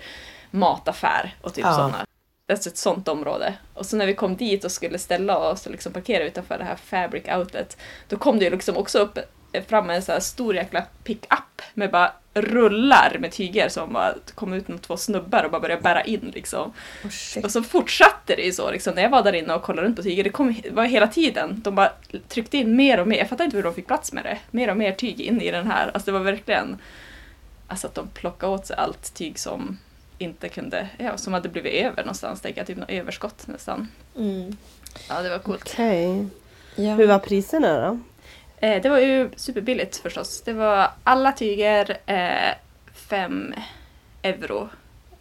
mataffär 0.51 1.35
och 1.41 1.53
typ 1.53 1.65
Ja. 1.65 1.73
sådana. 1.73 2.05
Det 2.45 2.53
är 2.53 2.69
ett 2.69 2.77
sånt 2.77 3.07
område. 3.07 3.53
Och 3.73 3.85
så 3.85 3.95
när 3.97 4.05
vi 4.05 4.13
kom 4.13 4.35
dit 4.35 4.65
och 4.65 4.71
skulle 4.71 4.99
ställa 4.99 5.37
oss 5.37 5.65
och 5.65 5.71
liksom 5.71 5.93
parkera 5.93 6.23
utanför 6.23 6.57
det 6.57 6.63
här 6.63 6.75
Fabric 6.75 7.23
Outlet, 7.27 7.77
då 8.07 8.17
kom 8.17 8.39
det 8.39 8.45
ju 8.45 8.51
liksom 8.51 8.77
också 8.77 8.99
upp 8.99 9.19
fram 9.67 9.89
en 9.89 10.01
så 10.01 10.11
här 10.11 10.19
stor 10.19 10.55
jäkla 10.55 10.83
pick-up 11.03 11.61
med 11.73 11.91
bara 11.91 12.11
rullar 12.33 13.17
med 13.19 13.31
tyger 13.31 13.69
som 13.69 13.93
bara 13.93 14.13
kom 14.35 14.53
ut 14.53 14.67
med 14.67 14.81
två 14.81 14.97
snubbar 14.97 15.43
och 15.43 15.51
bara 15.51 15.61
började 15.61 15.81
bära 15.81 16.03
in 16.03 16.31
liksom. 16.35 16.73
Oh. 17.03 17.43
Och 17.43 17.51
så 17.51 17.63
fortsatte 17.63 18.35
det 18.35 18.41
ju 18.41 18.51
så 18.51 18.71
liksom, 18.71 18.93
när 18.95 19.01
jag 19.01 19.09
var 19.09 19.23
där 19.23 19.33
inne 19.33 19.53
och 19.53 19.61
kollade 19.63 19.87
runt 19.87 19.95
på 19.97 20.03
tyger, 20.03 20.23
det 20.23 20.29
kom, 20.29 20.61
var 20.71 20.85
hela 20.85 21.07
tiden, 21.07 21.61
de 21.61 21.75
bara 21.75 21.91
tryckte 22.27 22.57
in 22.57 22.75
mer 22.75 22.99
och 22.99 23.07
mer, 23.07 23.17
jag 23.17 23.29
fattar 23.29 23.45
inte 23.45 23.57
hur 23.57 23.63
de 23.63 23.73
fick 23.73 23.87
plats 23.87 24.13
med 24.13 24.23
det, 24.23 24.37
mer 24.51 24.69
och 24.69 24.77
mer 24.77 24.91
tyg 24.91 25.21
in 25.21 25.41
i 25.41 25.51
den 25.51 25.67
här, 25.67 25.91
alltså 25.93 26.11
det 26.11 26.17
var 26.17 26.25
verkligen, 26.25 26.77
alltså 27.67 27.87
att 27.87 27.95
de 27.95 28.07
plockade 28.07 28.53
åt 28.53 28.65
sig 28.65 28.75
allt 28.77 29.13
tyg 29.13 29.39
som 29.39 29.77
inte 30.21 30.49
kunde, 30.49 30.87
ja, 30.97 31.17
som 31.17 31.33
hade 31.33 31.49
blivit 31.49 31.73
över 31.73 32.03
någonstans, 32.03 32.41
tänker 32.41 32.59
jag, 32.59 32.67
typ 32.67 32.77
något 32.77 32.89
överskott 32.89 33.47
nästan. 33.47 33.87
Mm. 34.17 34.57
Ja, 35.09 35.21
det 35.21 35.29
var 35.29 35.39
coolt. 35.39 35.69
Okej. 35.73 36.27
Ja. 36.75 36.93
Hur 36.93 37.07
var 37.07 37.19
priserna 37.19 37.81
då? 37.81 37.99
Eh, 38.67 38.81
det 38.81 38.89
var 38.89 38.99
ju 38.99 39.29
superbilligt 39.35 39.97
förstås. 39.97 40.41
Det 40.41 40.53
var 40.53 40.91
alla 41.03 41.31
tyger 41.31 41.97
eh, 42.05 42.55
5 42.93 43.53
euro 44.21 44.69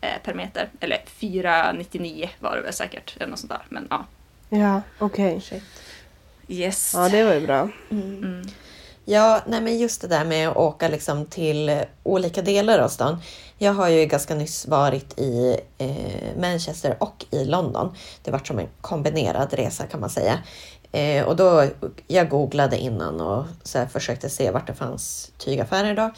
eh, 0.00 0.22
per 0.24 0.34
meter. 0.34 0.68
Eller 0.80 0.98
4,99 1.20 2.28
var 2.38 2.56
det 2.56 2.62
väl 2.62 2.72
säkert. 2.72 3.16
Eller 3.16 3.26
något 3.26 3.38
sånt 3.38 3.52
där. 3.52 3.62
Men 3.68 3.86
ja. 3.90 4.06
Ja, 4.48 4.82
okej. 4.98 5.40
Shit. 5.40 5.62
Yes. 6.48 6.92
Ja, 6.94 7.08
det 7.08 7.24
var 7.24 7.34
ju 7.34 7.46
bra. 7.46 7.68
Mm. 7.90 8.18
Mm. 8.18 8.42
Ja, 9.04 9.42
nej 9.46 9.60
men 9.60 9.78
just 9.78 10.00
det 10.00 10.08
där 10.08 10.24
med 10.24 10.48
att 10.48 10.56
åka 10.56 10.88
liksom 10.88 11.26
till 11.26 11.68
eh, 11.68 11.78
olika 12.02 12.42
delar 12.42 12.78
av 12.78 12.88
stan. 12.88 13.18
Jag 13.62 13.72
har 13.72 13.88
ju 13.88 14.06
ganska 14.06 14.34
nyss 14.34 14.66
varit 14.66 15.18
i 15.18 15.60
eh, 15.78 16.40
Manchester 16.40 16.96
och 17.00 17.26
i 17.30 17.44
London. 17.44 17.94
Det 18.22 18.30
var 18.30 18.38
som 18.38 18.58
en 18.58 18.68
kombinerad 18.80 19.54
resa 19.54 19.86
kan 19.86 20.00
man 20.00 20.10
säga. 20.10 20.38
Eh, 20.92 21.24
och 21.24 21.36
då, 21.36 21.66
jag 22.06 22.28
googlade 22.28 22.78
innan 22.78 23.20
och 23.20 23.44
så 23.62 23.86
försökte 23.86 24.30
se 24.30 24.50
vart 24.50 24.66
det 24.66 24.74
fanns 24.74 25.32
tygaffärer 25.38 25.94
då. 25.94 26.10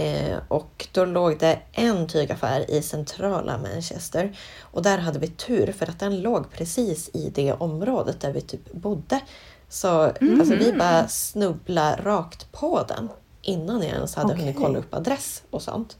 Eh, 0.00 0.38
och 0.48 0.88
då 0.92 1.04
låg 1.04 1.38
det 1.38 1.58
en 1.72 2.06
tygaffär 2.08 2.70
i 2.70 2.82
centrala 2.82 3.58
Manchester. 3.58 4.36
Och 4.60 4.82
där 4.82 4.98
hade 4.98 5.18
vi 5.18 5.28
tur 5.28 5.72
för 5.72 5.90
att 5.90 6.00
den 6.00 6.20
låg 6.20 6.50
precis 6.50 7.10
i 7.12 7.30
det 7.34 7.52
området 7.52 8.20
där 8.20 8.32
vi 8.32 8.40
typ 8.40 8.72
bodde. 8.72 9.20
Så 9.68 9.88
alltså, 10.00 10.54
vi 10.54 10.72
bara 10.72 11.08
snubblade 11.08 12.02
rakt 12.02 12.52
på 12.52 12.84
den 12.88 13.08
innan 13.42 13.82
jag 13.82 13.92
ens 13.92 14.14
hade 14.14 14.32
Okej. 14.32 14.40
hunnit 14.40 14.56
kolla 14.56 14.78
upp 14.78 14.94
adress 14.94 15.42
och 15.50 15.62
sånt. 15.62 15.96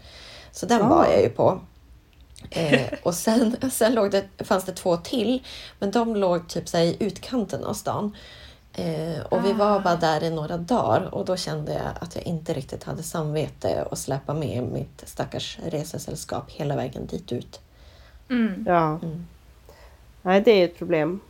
Så 0.58 0.66
den 0.66 0.82
Ah. 0.82 0.88
var 0.88 1.06
jag 1.06 1.22
ju 1.22 1.28
på. 1.28 1.60
Eh, 2.50 2.86
och 3.02 3.14
sen, 3.14 3.56
sen 3.70 3.94
låg 3.94 4.10
det, 4.10 4.24
fanns 4.38 4.64
det 4.64 4.72
två 4.72 4.96
till, 4.96 5.42
men 5.78 5.90
de 5.90 6.16
låg 6.16 6.48
typ 6.48 6.68
så 6.68 6.76
här 6.76 6.84
i 6.84 6.96
utkanten 7.00 7.64
av 7.64 7.74
stan. 7.74 8.16
Eh, 8.74 9.20
och 9.28 9.44
vi 9.44 9.52
var 9.52 9.80
bara 9.80 9.96
där 9.96 10.24
i 10.24 10.30
några 10.30 10.56
dagar 10.56 11.14
och 11.14 11.24
då 11.24 11.36
kände 11.36 11.72
jag 11.72 11.86
att 12.00 12.14
jag 12.16 12.26
inte 12.26 12.52
riktigt 12.54 12.84
hade 12.84 13.02
samvete 13.02 13.88
att 13.90 13.98
släppa 13.98 14.34
med 14.34 14.62
mitt 14.62 15.02
stackars 15.06 15.58
resesällskap 15.66 16.50
hela 16.50 16.76
vägen 16.76 17.06
dit 17.06 17.32
ut. 17.32 17.60
Mm. 18.30 18.64
Ja. 18.68 18.98
Mm. 19.02 19.26
Nej, 20.22 20.40
det 20.40 20.50
är 20.50 20.64
ett 20.64 20.78
problem. 20.78 21.20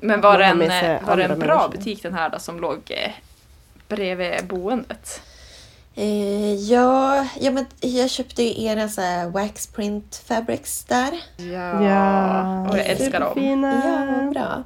Men 0.00 0.20
var 0.20 0.38
det 0.38 0.44
en, 0.44 0.58
var 1.06 1.16
det 1.16 1.24
en 1.24 1.38
bra 1.38 1.56
människor. 1.56 1.70
butik 1.78 2.02
den 2.02 2.14
här 2.14 2.30
då 2.30 2.38
som 2.38 2.60
låg 2.60 2.78
eh, 2.86 3.12
bredvid 3.88 4.46
boendet? 4.48 5.22
Eh, 5.98 6.54
ja, 6.54 7.26
ja, 7.40 7.50
men 7.50 7.66
jag 7.80 8.10
köpte 8.10 8.42
ju 8.42 8.64
era 8.64 8.88
så 8.88 9.00
här 9.00 9.28
waxprint 9.30 10.22
fabrics 10.26 10.84
där. 10.84 11.10
Ja, 11.36 11.84
Ja, 11.84 12.68
och 12.68 12.78
jag 12.78 12.86
älskar 12.86 13.20
dem. 13.20 13.28
superfina. 13.34 13.82
Ja, 14.24 14.30
bra. 14.30 14.62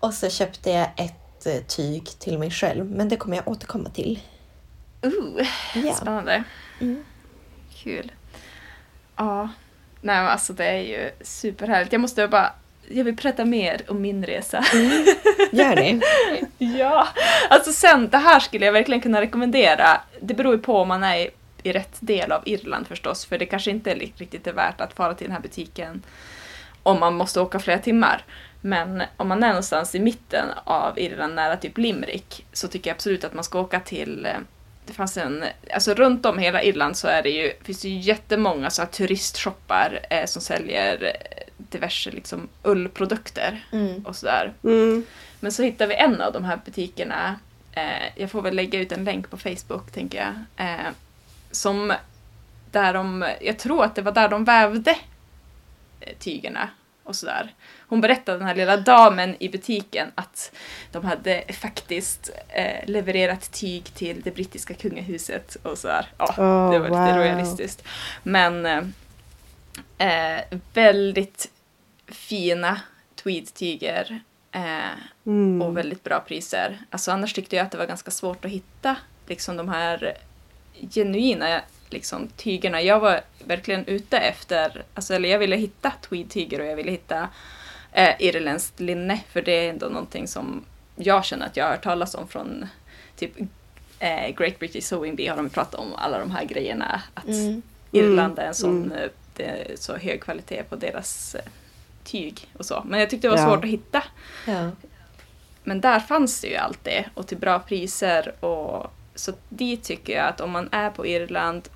Och 0.00 0.14
så 0.14 0.30
köpte 0.30 0.70
jag 0.70 0.88
ett 0.96 1.46
eh, 1.46 1.62
tyg 1.68 2.06
till 2.18 2.38
mig 2.38 2.50
själv, 2.50 2.90
men 2.90 3.08
det 3.08 3.16
kommer 3.16 3.36
jag 3.36 3.48
återkomma 3.48 3.88
till. 3.90 4.20
Uh, 5.06 5.46
Ja. 5.84 5.94
spännande. 5.94 6.44
Mm. 6.80 7.04
Kul. 7.74 8.12
Ja, 9.16 9.48
nej 10.00 10.16
men 10.22 10.26
alltså 10.28 10.52
det 10.52 10.64
är 10.66 10.78
ju 10.80 11.10
superhärligt. 11.22 11.92
Jag 11.92 12.00
måste 12.00 12.28
bara, 12.28 12.52
jag 12.92 13.04
vill 13.04 13.14
berätta 13.14 13.44
mer 13.44 13.80
om 13.88 14.00
min 14.00 14.26
resa. 14.26 14.64
Gör 15.52 15.76
det. 15.76 16.00
ja, 16.58 17.08
alltså 17.50 17.72
sen, 17.72 18.08
det 18.08 18.18
här 18.18 18.40
skulle 18.40 18.66
jag 18.66 18.72
verkligen 18.72 19.00
kunna 19.00 19.20
rekommendera. 19.20 20.00
Det 20.20 20.34
beror 20.34 20.54
ju 20.54 20.60
på 20.60 20.76
om 20.76 20.88
man 20.88 21.02
är 21.02 21.30
i, 21.62 21.72
rätt 21.72 21.96
del 22.00 22.32
av 22.32 22.42
Irland 22.44 22.86
förstås, 22.86 23.26
för 23.26 23.38
det 23.38 23.46
kanske 23.46 23.70
inte 23.70 23.94
riktigt 23.94 24.46
är 24.46 24.52
värt 24.52 24.80
att 24.80 24.94
fara 24.94 25.14
till 25.14 25.26
den 25.26 25.32
här 25.32 25.42
butiken 25.42 26.02
om 26.82 27.00
man 27.00 27.14
måste 27.14 27.40
åka 27.40 27.58
flera 27.58 27.78
timmar. 27.78 28.24
Men 28.60 29.02
om 29.16 29.28
man 29.28 29.42
är 29.42 29.48
någonstans 29.48 29.94
i 29.94 30.00
mitten 30.00 30.46
av 30.64 30.98
Irland, 30.98 31.34
nära 31.34 31.56
typ 31.56 31.78
Limerick, 31.78 32.46
så 32.52 32.68
tycker 32.68 32.90
jag 32.90 32.94
absolut 32.94 33.24
att 33.24 33.34
man 33.34 33.44
ska 33.44 33.60
åka 33.60 33.80
till 33.80 34.26
eh, 34.26 34.38
det 34.86 34.92
fanns 34.92 35.16
en, 35.16 35.44
alltså 35.74 35.94
runt 35.94 36.26
om 36.26 36.38
hela 36.38 36.62
Irland 36.62 36.96
så 36.96 37.08
är 37.08 37.22
det 37.22 37.30
ju, 37.30 37.52
finns 37.62 37.82
det 37.82 37.88
ju 37.88 37.98
jättemånga 37.98 38.70
så 38.70 38.82
här 38.82 38.88
turistshoppar 38.88 40.00
eh, 40.10 40.24
som 40.26 40.42
säljer 40.42 41.04
eh, 41.04 41.42
diverse 41.70 42.10
liksom 42.10 42.48
ullprodukter 42.62 43.64
Mm. 43.72 44.06
och 44.06 44.16
sådär. 44.16 44.52
Mm. 44.64 45.04
Men 45.40 45.52
så 45.52 45.62
hittade 45.62 45.88
vi 45.88 45.94
en 45.94 46.20
av 46.20 46.32
de 46.32 46.44
här 46.44 46.60
butikerna, 46.64 47.36
eh, 47.72 48.08
jag 48.16 48.30
får 48.30 48.42
väl 48.42 48.54
lägga 48.56 48.80
ut 48.80 48.92
en 48.92 49.04
länk 49.04 49.30
på 49.30 49.36
Facebook 49.36 49.90
tänker 49.92 50.18
jag, 50.18 50.66
eh, 50.66 50.90
som 51.50 51.92
där 52.70 52.94
de, 52.94 53.24
jag 53.40 53.58
tror 53.58 53.84
att 53.84 53.94
det 53.94 54.02
var 54.02 54.12
där 54.12 54.28
de 54.28 54.44
vävde 54.44 54.90
eh, 56.00 56.16
tygerna 56.18 56.68
och 57.04 57.16
sådär. 57.16 57.54
Hon 57.88 58.00
berättade, 58.00 58.38
den 58.38 58.46
här 58.46 58.54
lilla 58.54 58.76
damen 58.76 59.36
i 59.40 59.48
butiken, 59.48 60.08
att 60.14 60.52
de 60.92 61.04
hade 61.04 61.44
faktiskt 61.60 62.30
eh, 62.48 62.86
levererat 62.90 63.52
tyg 63.52 63.84
till 63.94 64.20
det 64.20 64.30
brittiska 64.30 64.74
kungahuset 64.74 65.56
och 65.62 65.78
sådär. 65.78 66.06
Ja, 66.18 66.26
Oh, 66.38 66.72
det 66.72 66.78
var 66.78 66.88
lite 66.88 67.12
wow. 67.12 67.16
royalistiskt. 67.16 67.82
Men 68.22 68.66
eh, 68.66 70.36
eh, 70.38 70.40
väldigt 70.74 71.50
fina 72.14 72.80
tweedtyger. 73.22 74.20
Eh, 74.52 74.98
Mm. 75.26 75.62
och 75.62 75.76
väldigt 75.76 76.04
bra 76.04 76.20
priser. 76.20 76.78
Alltså 76.90 77.10
annars 77.12 77.32
tyckte 77.32 77.56
jag 77.56 77.64
att 77.66 77.72
det 77.72 77.78
var 77.78 77.86
ganska 77.86 78.10
svårt 78.10 78.44
att 78.44 78.50
hitta 78.50 78.96
liksom 79.26 79.56
de 79.56 79.68
här 79.68 80.14
genuina 80.90 81.60
liksom, 81.90 82.28
tygerna. 82.36 82.82
Jag 82.82 83.00
var 83.00 83.20
verkligen 83.44 83.86
ute 83.86 84.18
efter, 84.18 84.82
alltså, 84.94 85.14
eller 85.14 85.28
jag 85.28 85.38
ville 85.38 85.56
hitta 85.56 85.92
tweed-tyger 86.08 86.60
och 86.60 86.66
jag 86.66 86.76
ville 86.76 86.90
hitta 86.90 87.28
eh, 87.92 88.14
irländskt 88.18 88.80
linne 88.80 89.20
för 89.32 89.42
det 89.42 89.52
är 89.52 89.70
ändå 89.70 89.86
någonting 89.86 90.28
som 90.28 90.64
jag 90.96 91.24
känner 91.24 91.46
att 91.46 91.56
jag 91.56 91.64
har 91.64 91.70
hört 91.72 91.82
talas 91.84 92.14
om 92.14 92.28
från 92.28 92.66
typ 93.16 93.32
eh, 93.98 94.28
Great 94.36 94.58
British 94.58 94.82
Sewing 94.84 95.16
Bee 95.16 95.28
har 95.28 95.36
de 95.36 95.50
pratat 95.50 95.74
om 95.74 95.94
alla 95.94 96.18
de 96.18 96.30
här 96.30 96.44
grejerna. 96.44 97.02
Att 97.14 97.24
Mm. 97.28 97.62
Irland 97.92 98.38
är 98.38 98.46
en 98.46 98.54
sån, 98.54 98.82
Mm. 98.84 98.98
eh, 98.98 99.08
det 99.36 99.44
är 99.44 99.76
så 99.76 99.96
hög 99.96 100.20
kvalitet 100.22 100.62
på 100.62 100.76
deras 100.76 101.34
eh, 101.34 101.44
tyg 102.04 102.48
och 102.58 102.66
så. 102.66 102.82
Men 102.86 103.00
jag 103.00 103.10
tyckte 103.10 103.28
det 103.28 103.30
var 103.36 103.38
Ja. 103.42 103.46
svårt 103.54 103.64
att 103.64 103.70
hitta. 103.70 104.02
Ja. 104.46 104.70
Men 105.64 105.80
där 105.80 106.00
fanns 106.00 106.40
det 106.40 106.48
ju 106.48 106.56
allt 106.56 106.84
det 106.84 107.04
och 107.14 107.26
till 107.26 107.36
bra 107.38 107.58
priser. 107.58 108.44
Och, 108.44 108.92
så 109.14 109.32
dit 109.48 109.82
tycker 109.84 110.16
jag 110.16 110.28
att 110.28 110.40
om 110.40 110.50
man 110.50 110.68
är 110.72 110.90
på 110.90 111.06
Irland, 111.06 111.68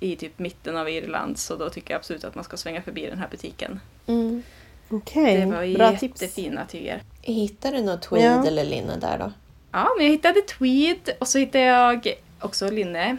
i 0.00 0.16
typ 0.16 0.38
mitten 0.38 0.76
av 0.76 0.88
Irland, 0.88 1.38
så 1.38 1.56
då 1.56 1.70
tycker 1.70 1.90
jag 1.94 1.98
absolut 1.98 2.24
att 2.24 2.34
man 2.34 2.44
ska 2.44 2.56
svänga 2.56 2.82
förbi 2.82 3.06
den 3.06 3.18
här 3.18 3.28
butiken. 3.30 3.80
Mm. 4.06 4.42
Okej, 4.90 5.36
Det 5.40 5.46
var 5.46 5.74
bra 5.74 5.96
tips. 5.96 6.22
jättefina 6.22 6.66
tyger. 6.66 7.02
Hittar 7.22 7.72
du 7.72 7.82
något 7.82 8.02
tweed 8.02 8.24
Ja. 8.24 8.46
eller 8.46 8.64
linne 8.64 8.96
där 8.96 9.18
då? 9.18 9.32
Ja, 9.72 9.88
men 9.96 10.06
jag 10.06 10.12
hittade 10.12 10.40
tweed 10.40 11.10
och 11.20 11.28
så 11.28 11.38
hittade 11.38 11.64
jag 11.64 12.08
också 12.40 12.70
linne. 12.70 13.16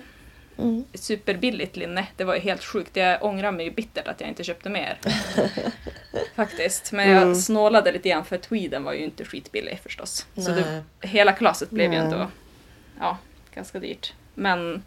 Mm. 0.62 0.86
Superbilligt 0.94 1.76
linne. 1.78 2.08
Det 2.16 2.24
var 2.24 2.36
ju 2.36 2.40
helt 2.42 2.64
sjukt. 2.64 2.96
Jag 2.96 3.24
ångrar 3.24 3.52
mig 3.52 3.66
ju 3.66 3.72
bittert 3.72 4.08
att 4.08 4.20
jag 4.22 4.30
inte 4.30 4.44
köpte 4.44 4.70
mer. 4.70 4.98
Faktiskt. 6.36 6.92
Men 6.92 7.10
jag 7.10 7.22
Mm. 7.22 7.36
snålade 7.36 7.92
lite 7.92 8.10
grann 8.10 8.26
för 8.26 8.38
tweeden 8.38 8.84
var 8.84 8.94
ju 8.94 9.04
inte 9.04 9.26
skitbillig 9.26 9.80
förstås. 9.84 10.26
Så 10.36 10.52
det, 10.52 10.66
Nej. 10.72 11.10
hela 11.12 11.32
kalaset 11.32 11.70
blev 11.70 11.94
ju 11.94 11.98
Nej. 12.00 12.08
ändå 12.08 12.28
ja, 13.00 13.18
ganska 13.56 13.80
dyrt. 13.80 14.14
Men 14.36 14.84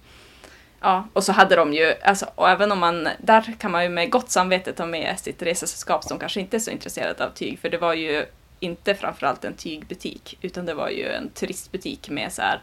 ja, 0.80 1.08
och 1.12 1.24
så 1.24 1.32
hade 1.32 1.56
de 1.56 1.74
ju, 1.74 1.94
alltså, 2.04 2.26
och 2.34 2.50
även 2.50 2.72
om 2.72 2.78
man, 2.78 3.08
där 3.18 3.54
kan 3.58 3.70
man 3.70 3.82
ju 3.82 3.88
med 3.88 4.10
gott 4.10 4.30
samvete 4.30 4.72
ta 4.72 4.86
med 4.86 5.18
sitt 5.20 5.42
resesällskap 5.42 6.04
som 6.04 6.18
kanske 6.18 6.40
inte 6.40 6.56
är 6.56 6.60
så 6.60 6.70
intresserad 6.70 7.20
av 7.20 7.30
tyg, 7.30 7.58
för 7.58 7.68
det 7.70 7.78
var 7.78 7.94
ju 7.94 8.26
inte 8.60 8.94
framförallt 8.94 9.44
en 9.44 9.54
tygbutik, 9.54 10.38
utan 10.42 10.66
det 10.66 10.74
var 10.74 10.88
ju 10.88 11.08
en 11.08 11.28
turistbutik 11.30 12.08
med 12.10 12.32
så 12.32 12.42
här 12.42 12.60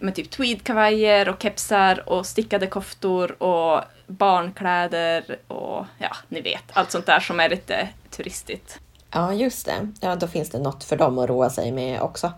med 0.00 0.14
typ 0.14 0.30
tweedkavajer 0.30 1.28
och 1.28 1.42
kepsar 1.42 2.08
och 2.08 2.26
stickade 2.26 2.66
koftor 2.66 3.42
och 3.42 3.82
barnkläder 4.06 5.36
och 5.48 5.86
ja, 5.98 6.16
ni 6.28 6.40
vet, 6.40 6.64
allt 6.72 6.90
sånt 6.90 7.06
där 7.06 7.20
som 7.20 7.40
är 7.40 7.48
lite 7.48 7.88
turistigt. 8.10 8.78
Ja, 9.10 9.32
just 9.32 9.66
det. 9.66 9.92
Ja, 10.00 10.16
då 10.16 10.26
finns 10.28 10.50
det 10.50 10.58
något 10.58 10.84
för 10.84 10.96
dem 10.96 11.18
att 11.18 11.28
roa 11.28 11.50
sig 11.50 11.72
med 11.72 12.00
också. 12.00 12.32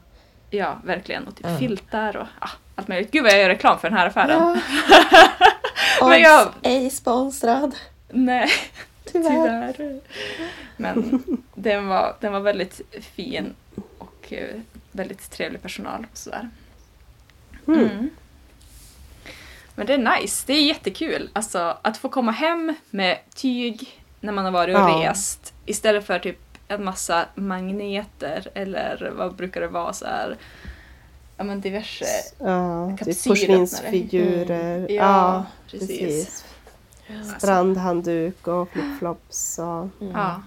Ja, 0.51 0.79
verkligen. 0.85 1.27
Och 1.29 1.37
typ 1.37 1.47
Ja. 1.49 1.59
filtar 1.59 2.17
och 2.17 2.27
ja, 2.41 2.49
allt 2.75 2.89
möjligt. 2.89 3.11
Gud 3.11 3.23
vad 3.23 3.33
jag 3.33 3.41
gör 3.41 3.49
reklam 3.49 3.79
för 3.79 3.89
den 3.91 3.99
här 3.99 4.07
affären. 4.07 4.61
Ja. 6.01 6.09
Men 6.09 6.21
jag- 6.21 6.49
ej 6.63 6.91
sponsrad. 6.91 7.75
Nej, 8.09 8.49
Tyvärr. 9.13 9.73
tyvärr. 9.77 10.01
Men 10.77 11.23
den 11.55 11.89
var, 11.89 12.17
den 12.21 12.33
var 12.33 12.41
väldigt 12.41 12.81
fin 13.17 13.55
och 13.99 14.33
eh, 14.33 14.61
väldigt 14.93 15.31
trevlig 15.31 15.63
personal 15.63 16.07
och 16.13 16.19
sådär. 16.19 16.49
Mm. 17.67 17.81
Mm. 17.81 18.11
Men 19.75 19.87
det 19.87 19.95
är 19.95 20.21
nice, 20.21 20.45
det 20.47 20.53
är 20.53 20.63
jättekul. 20.63 21.31
Alltså 21.33 21.77
att 21.83 21.97
få 21.97 22.09
komma 22.09 22.33
hem 22.33 22.75
med 22.91 23.19
tyg 23.35 24.03
när 24.21 24.33
man 24.33 24.45
har 24.45 24.53
varit 24.53 24.77
och 24.77 24.83
Ja. 24.83 25.11
rest 25.11 25.55
istället 25.67 26.07
för 26.07 26.19
typ 26.19 26.39
en 26.69 26.85
massa 26.85 27.25
magneter 27.35 28.49
eller 28.55 29.13
vad 29.17 29.35
brukar 29.35 29.61
det 29.61 29.69
vara 29.69 29.93
så 29.93 30.05
här. 30.07 30.37
Ja 31.37 31.45
men 31.45 31.61
diverse. 31.61 32.05
Ja, 32.39 32.97
typ 33.05 33.25
porslinsfigurer. 33.25 34.77
Mm. 34.77 34.95
Ja, 34.95 35.05
Ja, 35.05 35.45
precis. 35.71 35.89
precis. 35.99 36.45
Strandhandduk 37.39 38.47
och 38.47 38.69
flipflops. 38.71 39.59
Och... 39.59 39.67
Mm. 40.03 40.13
Ja. 40.15 40.43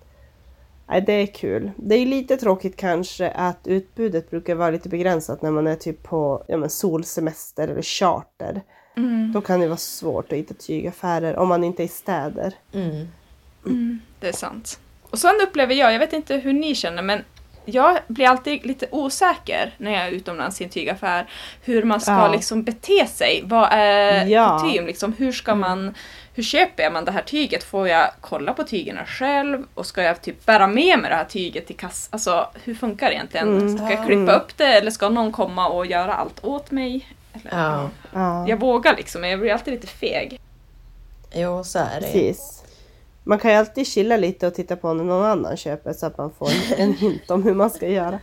Nej, 0.88 1.02
det 1.02 1.13
är 1.13 1.26
kul. 1.26 1.72
Det 1.76 1.96
är 1.96 2.06
lite 2.06 2.38
tråkigt 2.38 2.76
kanske 2.78 3.30
att 3.32 3.67
utbudet 3.67 4.30
brukar 4.30 4.56
vara 4.56 4.69
lite 4.69 4.89
begränsat 4.89 5.41
när 5.41 5.52
man 5.52 5.67
är 5.67 5.76
typ 5.76 6.04
på 6.04 6.43
ja, 6.48 6.58
men 6.58 6.69
solsemester 6.69 7.67
eller 7.67 7.82
charter. 7.82 8.62
Mm. 8.98 9.32
Då 9.34 9.41
kan 9.41 9.60
det 9.60 9.67
vara 9.67 9.78
svårt 9.78 10.32
att 10.32 10.38
hitta 10.38 10.54
tygaffärer 10.54 11.36
om 11.38 11.48
man 11.48 11.63
inte 11.63 11.84
är 11.84 11.86
i 11.86 11.88
städer. 11.88 12.54
Mm. 12.74 13.08
Mm, 13.65 14.00
det 14.19 14.28
är 14.28 14.34
sant. 14.34 14.80
Och 15.10 15.19
sen 15.19 15.36
upplever 15.48 15.76
jag, 15.76 15.93
jag 15.93 16.00
vet 16.00 16.13
inte 16.13 16.36
hur 16.36 16.54
ni 16.54 16.76
känner, 16.76 17.04
men 17.04 17.22
jag 17.65 17.98
blir 18.08 18.28
alltid 18.28 18.65
lite 18.65 18.88
osäker 18.91 19.76
när 19.78 19.91
jag 19.91 20.02
är 20.08 20.12
utomlands 20.12 20.62
i 20.62 20.63
en 20.63 20.69
tygaffär. 20.69 21.30
Hur 21.63 21.84
man 21.84 22.02
ska 22.02 22.12
Ja. 22.12 22.32
liksom 22.32 22.63
bete 22.63 23.08
sig. 23.08 23.41
Vad 23.46 23.69
är 23.72 24.26
Ja. 24.26 24.60
kutym? 24.63 24.86
Liksom, 24.86 25.13
hur 25.13 25.32
ska 25.32 25.56
man... 25.56 25.93
Hur 26.36 26.43
köper 26.43 26.91
man 26.91 27.06
det 27.06 27.12
här 27.12 27.22
tyget? 27.22 27.63
Får 27.63 27.88
jag 27.88 28.10
kolla 28.22 28.54
på 28.54 28.63
tygerna 28.63 29.06
själv? 29.06 29.63
Och 29.74 29.86
ska 29.86 30.02
jag 30.04 30.22
typ 30.22 30.46
bära 30.46 30.67
med 30.67 31.00
mig 31.00 31.10
det 31.10 31.15
här 31.15 31.26
tyget 31.26 31.67
till 31.67 31.76
kassan? 31.78 32.10
Alltså, 32.12 32.48
hur 32.63 32.76
funkar 32.76 33.08
det 33.08 33.13
egentligen? 33.13 33.58
Mm. 33.58 33.78
Ska 33.78 33.86
jag 33.89 34.00
Ja. 34.02 34.06
klippa 34.06 34.34
upp 34.36 34.58
det 34.58 34.65
eller 34.65 34.91
ska 34.91 35.10
någon 35.10 35.32
komma 35.32 35.67
och 35.69 35.86
göra 35.86 36.13
allt 36.13 36.43
åt 36.46 36.72
mig? 36.72 37.08
Eller, 37.34 37.52
Ja, 37.63 37.89
Ja, 38.13 38.48
Jag 38.48 38.60
vågar 38.60 38.96
liksom, 38.98 39.22
men 39.22 39.30
jag 39.30 39.39
blir 39.39 39.54
alltid 39.54 39.74
lite 39.74 39.88
feg. 39.88 40.39
jo 41.34 41.63
så 41.63 41.80
är 41.80 42.02
det. 42.02 42.02
precis. 42.02 42.60
Man 43.24 43.39
kan 43.39 43.52
ju 43.52 43.58
alltid 43.58 43.88
chilla 43.88 44.17
lite 44.17 44.48
och 44.48 44.54
titta 44.56 44.76
på 44.76 44.93
när 44.93 45.04
någon 45.04 45.26
annan 45.26 45.58
köper 45.58 45.93
så 45.93 46.06
att 46.06 46.17
man 46.17 46.32
får 46.38 46.50
en 46.78 46.93
hint 46.93 47.32
om 47.32 47.43
hur 47.43 47.54
man 47.54 47.69
ska 47.69 47.88
göra. 47.88 48.19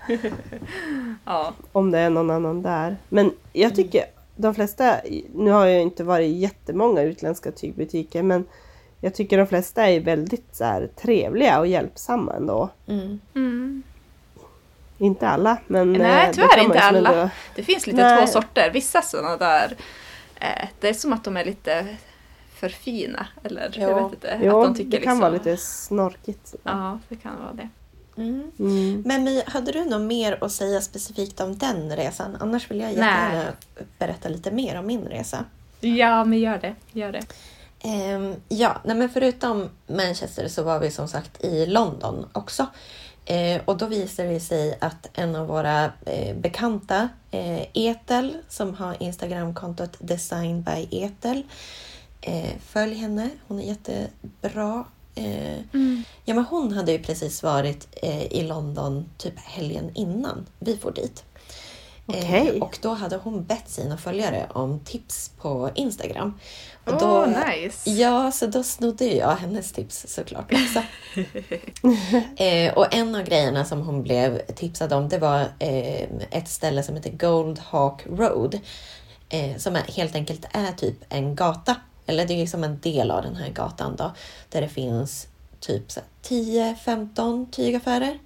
Ja. 1.24 1.52
Om 1.72 1.90
det 1.90 1.98
är 1.98 2.10
någon 2.10 2.30
annan 2.30 2.62
där. 2.62 2.96
Men 3.08 3.32
jag 3.52 3.74
tycker 3.74 4.04
de 4.40 4.54
flesta, 4.54 4.96
nu 5.34 5.50
har 5.50 5.66
jag 5.66 5.82
inte 5.82 6.04
varit 6.04 6.26
i 6.28 6.32
jättemånga 6.38 7.02
utländska 7.02 7.52
tygbutiker 7.52 8.22
men 8.22 8.44
jag 9.00 9.14
tycker 9.14 9.38
de 9.38 9.46
flesta 9.46 9.86
är 9.88 10.00
väldigt 10.00 10.46
så 10.56 10.64
här, 10.64 10.86
trevliga 11.02 11.58
och 11.58 11.66
hjälpsamma 11.66 12.32
ändå. 12.34 12.68
Mm. 12.86 13.20
Mm. 13.34 13.82
Inte 14.98 15.28
alla 15.28 15.56
men... 15.66 15.92
Nej, 15.92 16.20
eh, 16.22 16.26
det 16.26 16.32
tyvärr 16.34 16.64
inte 16.64 16.80
alla. 16.80 17.10
ändå- 17.14 17.30
Det 17.54 17.62
finns 17.62 17.86
lite 17.86 18.02
Nej. 18.02 18.26
två 18.26 18.32
sorter. 18.32 18.70
Vissa 18.70 19.02
sådana 19.02 19.36
där, 19.36 19.76
eh, 20.40 20.68
det 20.80 20.88
är 20.88 20.92
som 20.94 21.12
att 21.12 21.24
de 21.24 21.36
är 21.36 21.44
lite 21.44 21.86
för 22.54 22.68
fina. 22.68 23.26
Eller 23.44 23.74
Ja. 23.76 23.88
jag 23.88 24.02
vet 24.02 24.12
inte. 24.12 24.40
Jo, 24.42 24.60
att 24.60 24.66
de 24.66 24.74
tycker 24.74 24.90
det 24.90 24.96
kan 24.96 25.00
liksom, 25.14 25.20
vara 25.20 25.30
lite 25.32 25.56
snorkigt. 25.56 26.54
Ja, 26.62 26.98
det 27.08 27.16
kan 27.16 27.32
vara 27.42 27.52
det. 27.52 27.68
Mm. 28.20 28.50
Mm. 28.58 29.02
Men 29.06 29.24
My, 29.24 29.42
hade 29.46 29.72
du 29.72 29.84
något 29.84 30.00
mer 30.00 30.44
att 30.44 30.52
säga 30.52 30.80
specifikt 30.80 31.40
om 31.40 31.58
den 31.58 31.96
resan? 31.96 32.36
Annars 32.40 32.70
vill 32.70 32.80
jag 32.80 32.96
Nej. 32.96 32.96
jättegärna 32.96 33.52
berätta 33.98 34.28
lite 34.28 34.50
mer 34.50 34.78
om 34.78 34.86
min 34.86 35.04
resa. 35.04 35.44
Ja, 35.80 36.24
men 36.24 36.38
gör 36.38 36.58
det. 36.58 36.74
Gör 36.92 37.12
det. 37.12 37.22
Ehm, 37.82 38.34
ja, 38.48 38.80
nej 38.84 38.96
men 38.96 39.08
förutom 39.08 39.68
Manchester 39.86 40.48
så 40.48 40.62
var 40.62 40.78
vi 40.78 40.90
som 40.90 41.08
sagt 41.08 41.44
i 41.44 41.66
London 41.66 42.26
också. 42.32 42.66
Eh, 43.24 43.62
och 43.64 43.76
då 43.76 43.86
visade 43.86 44.28
det 44.28 44.40
sig 44.40 44.78
att 44.80 45.08
en 45.12 45.36
av 45.36 45.46
våra 45.46 45.84
eh, 46.06 46.36
bekanta, 46.36 47.08
eh, 47.30 47.62
Etel, 47.74 48.36
som 48.48 48.74
har 48.74 49.02
Instagramkontot 49.02 49.96
Design 49.98 50.62
by 50.62 50.88
Etel. 51.04 51.42
Eh, 52.20 52.50
följ 52.66 52.94
henne, 52.94 53.30
hon 53.46 53.60
är 53.60 53.64
jättebra. 53.64 54.84
Eh, 55.20 55.80
ja, 56.24 56.34
men 56.34 56.44
hon 56.44 56.72
hade 56.72 56.92
ju 56.92 56.98
precis 56.98 57.42
varit 57.42 57.88
eh, 58.02 58.32
i 58.32 58.42
London 58.42 59.10
typ 59.18 59.38
helgen 59.38 59.90
innan 59.94 60.46
vi 60.58 60.76
får 60.76 60.92
dit. 60.92 61.24
Eh, 62.12 62.62
och 62.62 62.78
då 62.82 62.94
hade 62.94 63.16
hon 63.16 63.44
bett 63.44 63.68
sina 63.68 63.96
följare 63.96 64.46
om 64.52 64.80
tips 64.80 65.30
på 65.40 65.70
Instagram. 65.74 66.38
Och 66.84 66.98
då, 66.98 67.26
nice. 67.26 67.90
Ja, 67.90 68.32
så 68.32 68.46
då 68.46 68.62
snodde 68.62 69.04
jag 69.04 69.36
hennes 69.36 69.72
tips 69.72 70.06
såklart 70.08 70.52
också. 70.52 70.82
eh, 72.42 72.74
och 72.74 72.94
en 72.94 73.14
av 73.14 73.22
grejerna 73.22 73.64
som 73.64 73.82
hon 73.82 74.02
blev 74.02 74.38
tipsad 74.38 74.92
om 74.92 75.08
det 75.08 75.18
var 75.18 75.40
eh, 75.58 76.08
ett 76.30 76.48
ställe 76.48 76.82
som 76.82 76.94
heter 76.96 77.10
Gold 77.10 77.58
Hawk 77.58 78.06
Road. 78.06 78.58
Eh, 79.28 79.56
som 79.56 79.76
är, 79.76 79.82
helt 79.82 80.14
enkelt 80.14 80.46
är 80.52 80.72
typ 80.72 80.96
en 81.08 81.34
gata. 81.34 81.76
Eller 82.10 82.26
det 82.26 82.34
är 82.34 82.38
liksom 82.38 82.64
en 82.64 82.80
del 82.80 83.10
av 83.10 83.22
den 83.22 83.36
här 83.36 83.48
gatan 83.50 83.96
då. 83.96 84.12
Där 84.48 84.60
det 84.60 84.68
finns 84.68 85.26
typ 85.60 85.90
så 85.90 86.00
här 86.00 86.34
10-15 86.74 87.50
tygaffärer. 87.50 88.18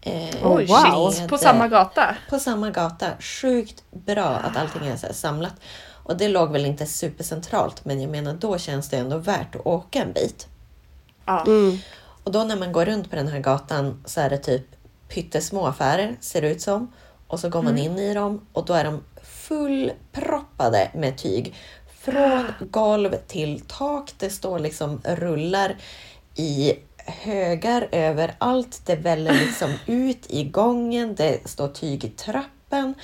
Eh, 0.00 0.46
Oh, 0.46 0.66
wow. 0.66 1.10
shit. 1.10 1.28
På 1.28 1.38
samma 1.38 1.68
gata? 1.68 2.16
på 2.30 2.38
samma 2.38 2.70
gata. 2.70 3.10
Sjukt 3.20 3.84
bra 3.90 4.28
att 4.28 4.56
allting 4.56 4.86
är 4.86 4.96
så 4.96 5.06
här 5.06 5.14
samlat. 5.14 5.54
Och 5.86 6.16
det 6.16 6.28
låg 6.28 6.52
väl 6.52 6.66
inte 6.66 6.86
supercentralt, 6.86 7.84
men 7.84 8.00
jag 8.00 8.10
menar 8.10 8.34
då 8.34 8.58
känns 8.58 8.88
det 8.88 8.96
ändå 8.96 9.18
värt 9.18 9.54
att 9.54 9.66
åka 9.66 10.02
en 10.02 10.12
bit. 10.12 10.46
Ja. 11.24 11.44
Mm. 11.46 11.78
Och 12.24 12.32
då 12.32 12.44
när 12.44 12.56
man 12.56 12.72
går 12.72 12.84
runt 12.84 13.10
på 13.10 13.16
den 13.16 13.28
här 13.28 13.40
gatan 13.40 14.04
så 14.04 14.20
är 14.20 14.30
det 14.30 14.38
typ 14.38 14.66
pyttesmå 15.08 15.66
affärer, 15.66 16.16
ser 16.20 16.42
det 16.42 16.50
ut 16.50 16.60
som. 16.60 16.92
Och 17.26 17.40
så 17.40 17.48
går 17.48 17.62
man 17.62 17.78
in 17.78 17.98
i 17.98 18.14
dem 18.14 18.46
och 18.52 18.64
då 18.64 18.72
är 18.72 18.84
de 18.84 19.00
fullproppade 19.22 20.90
med 20.94 21.18
tyg. 21.18 21.54
Från 22.04 22.44
golv 22.70 23.16
till 23.26 23.60
tak. 23.60 24.12
Det 24.18 24.30
står 24.30 24.58
liksom 24.58 25.00
rullar 25.04 25.76
i 26.36 26.74
högar 27.06 27.88
överallt. 27.92 28.82
Det 28.86 28.96
väller 28.96 29.32
liksom 29.32 29.72
ut 29.86 30.26
i 30.28 30.44
gången. 30.44 31.14
Det 31.14 31.48
står 31.48 31.68
tyg 31.68 32.04
i 32.04 32.08
trappen. 32.08 32.94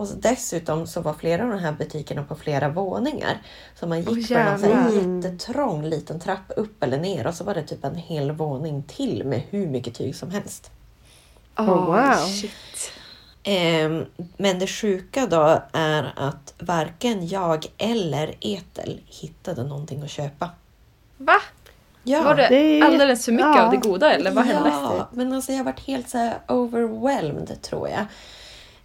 Och 0.00 0.08
så 0.08 0.14
dessutom 0.14 0.86
så 0.86 1.00
var 1.00 1.14
flera 1.14 1.42
av 1.42 1.48
de 1.48 1.58
här 1.58 1.72
butikerna 1.72 2.22
på 2.22 2.34
flera 2.34 2.68
våningar. 2.68 3.42
Så 3.80 3.86
man 3.86 3.98
gick 3.98 4.30
Åh, 4.30 4.56
på 4.60 4.66
en 4.66 5.22
jättetrång 5.22 5.84
liten 5.84 6.20
trappa 6.20 6.54
upp 6.54 6.82
eller 6.82 6.98
ner 6.98 7.26
och 7.26 7.34
så 7.34 7.44
var 7.44 7.54
det 7.54 7.62
typ 7.62 7.84
en 7.84 7.94
hel 7.94 8.32
våning 8.32 8.82
till 8.82 9.24
med 9.24 9.42
hur 9.50 9.66
mycket 9.66 9.94
tyg 9.94 10.16
som 10.16 10.30
helst. 10.30 10.70
Oh, 11.56 11.86
wow. 11.86 12.26
Shit. 12.26 12.92
Ehm, 13.50 14.06
men 14.36 14.58
det 14.58 14.66
sjuka 14.66 15.26
då 15.26 15.62
är 15.72 16.12
att 16.16 16.54
varken 16.58 17.28
jag 17.28 17.66
eller 17.78 18.34
Etel 18.40 19.00
hittade 19.06 19.64
någonting 19.64 20.02
att 20.02 20.10
köpa. 20.10 20.50
Va? 21.16 21.36
Ja, 22.02 22.22
Var 22.22 22.34
det, 22.34 22.48
det 22.48 22.82
alldeles 22.82 23.24
för 23.24 23.32
mycket 23.32 23.56
ja. 23.56 23.64
av 23.64 23.70
det 23.70 23.76
goda 23.76 24.14
eller 24.14 24.30
vad 24.30 24.44
hände? 24.44 24.68
Ja, 24.68 25.08
men 25.12 25.32
alltså 25.32 25.52
jag 25.52 25.58
har 25.58 25.64
varit 25.64 25.86
helt 25.86 26.08
så 26.08 26.18
här 26.18 26.38
overwhelmed 26.48 27.62
tror 27.62 27.88
jag. 27.88 28.06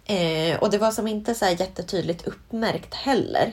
Eh, 0.06 0.58
och 0.58 0.70
det 0.70 0.78
var 0.78 0.90
som 0.90 1.06
inte 1.06 1.34
så 1.34 1.44
här 1.44 1.60
jättetydligt 1.60 2.26
uppmärkt 2.26 2.94
heller. 2.94 3.52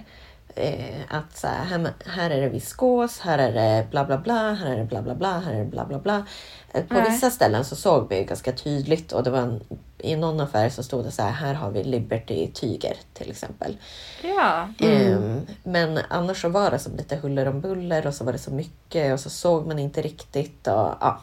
Eh, 0.56 1.02
att 1.10 1.38
så 1.38 1.48
här, 1.48 1.64
här, 1.66 1.94
här 2.06 2.30
är 2.30 2.42
det 2.42 2.50
viskos, 2.50 3.20
här 3.20 3.38
är 3.38 3.54
det 3.54 3.88
bla 3.90 4.06
bla 4.06 4.18
bla, 4.18 4.54
här 4.54 4.72
är 4.72 4.78
det 4.78 4.84
bla 4.84 5.02
bla 5.02 5.16
bla, 5.16 5.40
här 5.40 5.54
är 5.54 5.60
det 5.60 5.66
bla 5.66 5.86
bla 5.86 6.00
bla. 6.00 6.26
Eh, 6.74 6.84
på 6.86 6.94
Nej. 6.94 7.12
vissa 7.12 7.30
ställen 7.30 7.66
så 7.66 7.76
såg 7.76 8.10
vi 8.10 8.24
ganska 8.24 8.52
tydligt 8.52 9.12
och 9.12 9.24
det 9.24 9.30
var 9.30 9.40
en, 9.40 9.62
i 9.98 10.16
någon 10.16 10.40
affär 10.40 10.70
så 10.70 10.84
stod 10.84 11.06
det 11.06 11.12
så 11.12 11.22
här, 11.22 11.32
här 11.32 11.54
har 11.54 11.72
vi 11.72 11.84
Liberty 11.84 12.52
tyger 12.52 12.98
till 13.14 13.32
exempel. 13.32 13.78
Ja. 14.22 14.68
Ehm, 14.80 15.42
men 15.64 16.00
annars 16.10 16.42
så 16.42 16.50
var 16.50 16.72
det 16.72 16.80
som 16.80 16.96
lite 16.96 17.16
huller 17.16 17.48
om 17.48 17.62
buller 17.62 18.08
och 18.08 18.14
så 18.14 18.24
var 18.24 18.32
det 18.32 18.40
så 18.40 18.52
mycket 18.52 19.14
och 19.14 19.20
så 19.20 19.30
såg 19.30 19.68
man 19.68 19.80
inte 19.80 20.02
riktigt. 20.02 20.68
Och, 20.68 20.94
ja. 21.02 21.22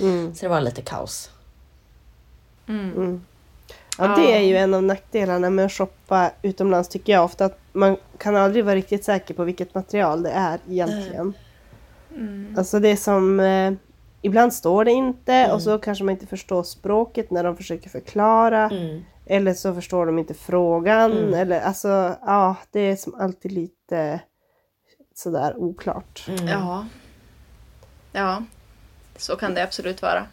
Mm. 0.00 0.34
Så 0.34 0.44
det 0.44 0.48
var 0.48 0.60
lite 0.60 0.82
kaos. 0.82 1.30
Mm. 2.68 3.24
Ja, 3.98 4.16
det 4.16 4.32
är 4.32 4.40
ju 4.40 4.56
en 4.56 4.74
av 4.74 4.82
nackdelarna 4.82 5.50
med 5.50 5.64
att 5.64 5.72
shoppa 5.72 6.30
utomlands 6.42 6.88
tycker 6.88 7.12
jag 7.12 7.24
ofta. 7.24 7.44
Att 7.44 7.58
man 7.72 7.96
kan 8.18 8.36
aldrig 8.36 8.64
vara 8.64 8.74
riktigt 8.74 9.04
säker 9.04 9.34
på 9.34 9.44
vilket 9.44 9.74
material 9.74 10.22
det 10.22 10.30
är 10.30 10.58
egentligen. 10.68 11.32
Mm. 12.14 12.54
Alltså 12.58 12.80
det 12.80 12.88
är 12.88 12.96
som... 12.96 13.40
Eh, 13.40 13.72
ibland 14.22 14.54
står 14.54 14.84
det 14.84 14.92
inte 14.92 15.32
Mm. 15.32 15.50
och 15.54 15.62
så 15.62 15.78
kanske 15.78 16.04
man 16.04 16.12
inte 16.12 16.26
förstår 16.26 16.62
språket 16.62 17.30
när 17.30 17.44
de 17.44 17.56
försöker 17.56 17.90
förklara. 17.90 18.70
Mm. 18.70 19.02
Eller 19.26 19.54
så 19.54 19.74
förstår 19.74 20.06
de 20.06 20.18
inte 20.18 20.34
frågan. 20.34 21.12
Mm. 21.12 21.34
Eller 21.34 21.60
alltså, 21.60 22.16
ja, 22.26 22.56
det 22.70 22.80
är 22.80 22.96
som 22.96 23.14
alltid 23.14 23.52
lite 23.52 24.20
sådär 25.14 25.56
oklart. 25.56 26.24
Mm. 26.28 26.48
Ja. 26.48 26.86
Ja. 28.12 28.42
Så 29.16 29.36
kan 29.36 29.54
det 29.54 29.62
absolut 29.62 30.02
vara. 30.02 30.26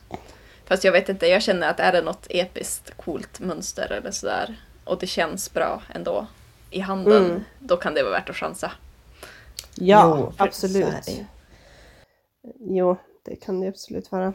Fast 0.66 0.84
jag 0.84 0.92
vet 0.92 1.10
inte, 1.10 1.28
jag 1.28 1.42
känner 1.42 1.70
att 1.70 1.80
är 1.80 1.92
det 1.92 2.02
något 2.02 2.28
episkt 2.30 2.98
coolt 2.98 3.40
mönster 3.40 3.92
eller 3.92 4.12
sådär 4.12 4.56
och 4.84 5.00
det 5.00 5.08
känns 5.08 5.54
bra 5.54 5.82
ändå 5.96 6.28
i 6.70 6.80
handen, 6.80 7.26
Mm. 7.26 7.44
då 7.60 7.78
kan 7.78 7.94
det 7.94 8.04
vara 8.04 8.14
värt 8.14 8.30
att 8.30 8.36
chansa. 8.36 8.72
Ja, 9.76 10.18
Jo, 10.18 10.34
absolut. 10.38 11.06
det. 11.06 11.26
Jo, 12.60 12.98
det 13.26 13.36
kan 13.36 13.60
det 13.60 13.68
absolut 13.68 14.12
vara. 14.12 14.34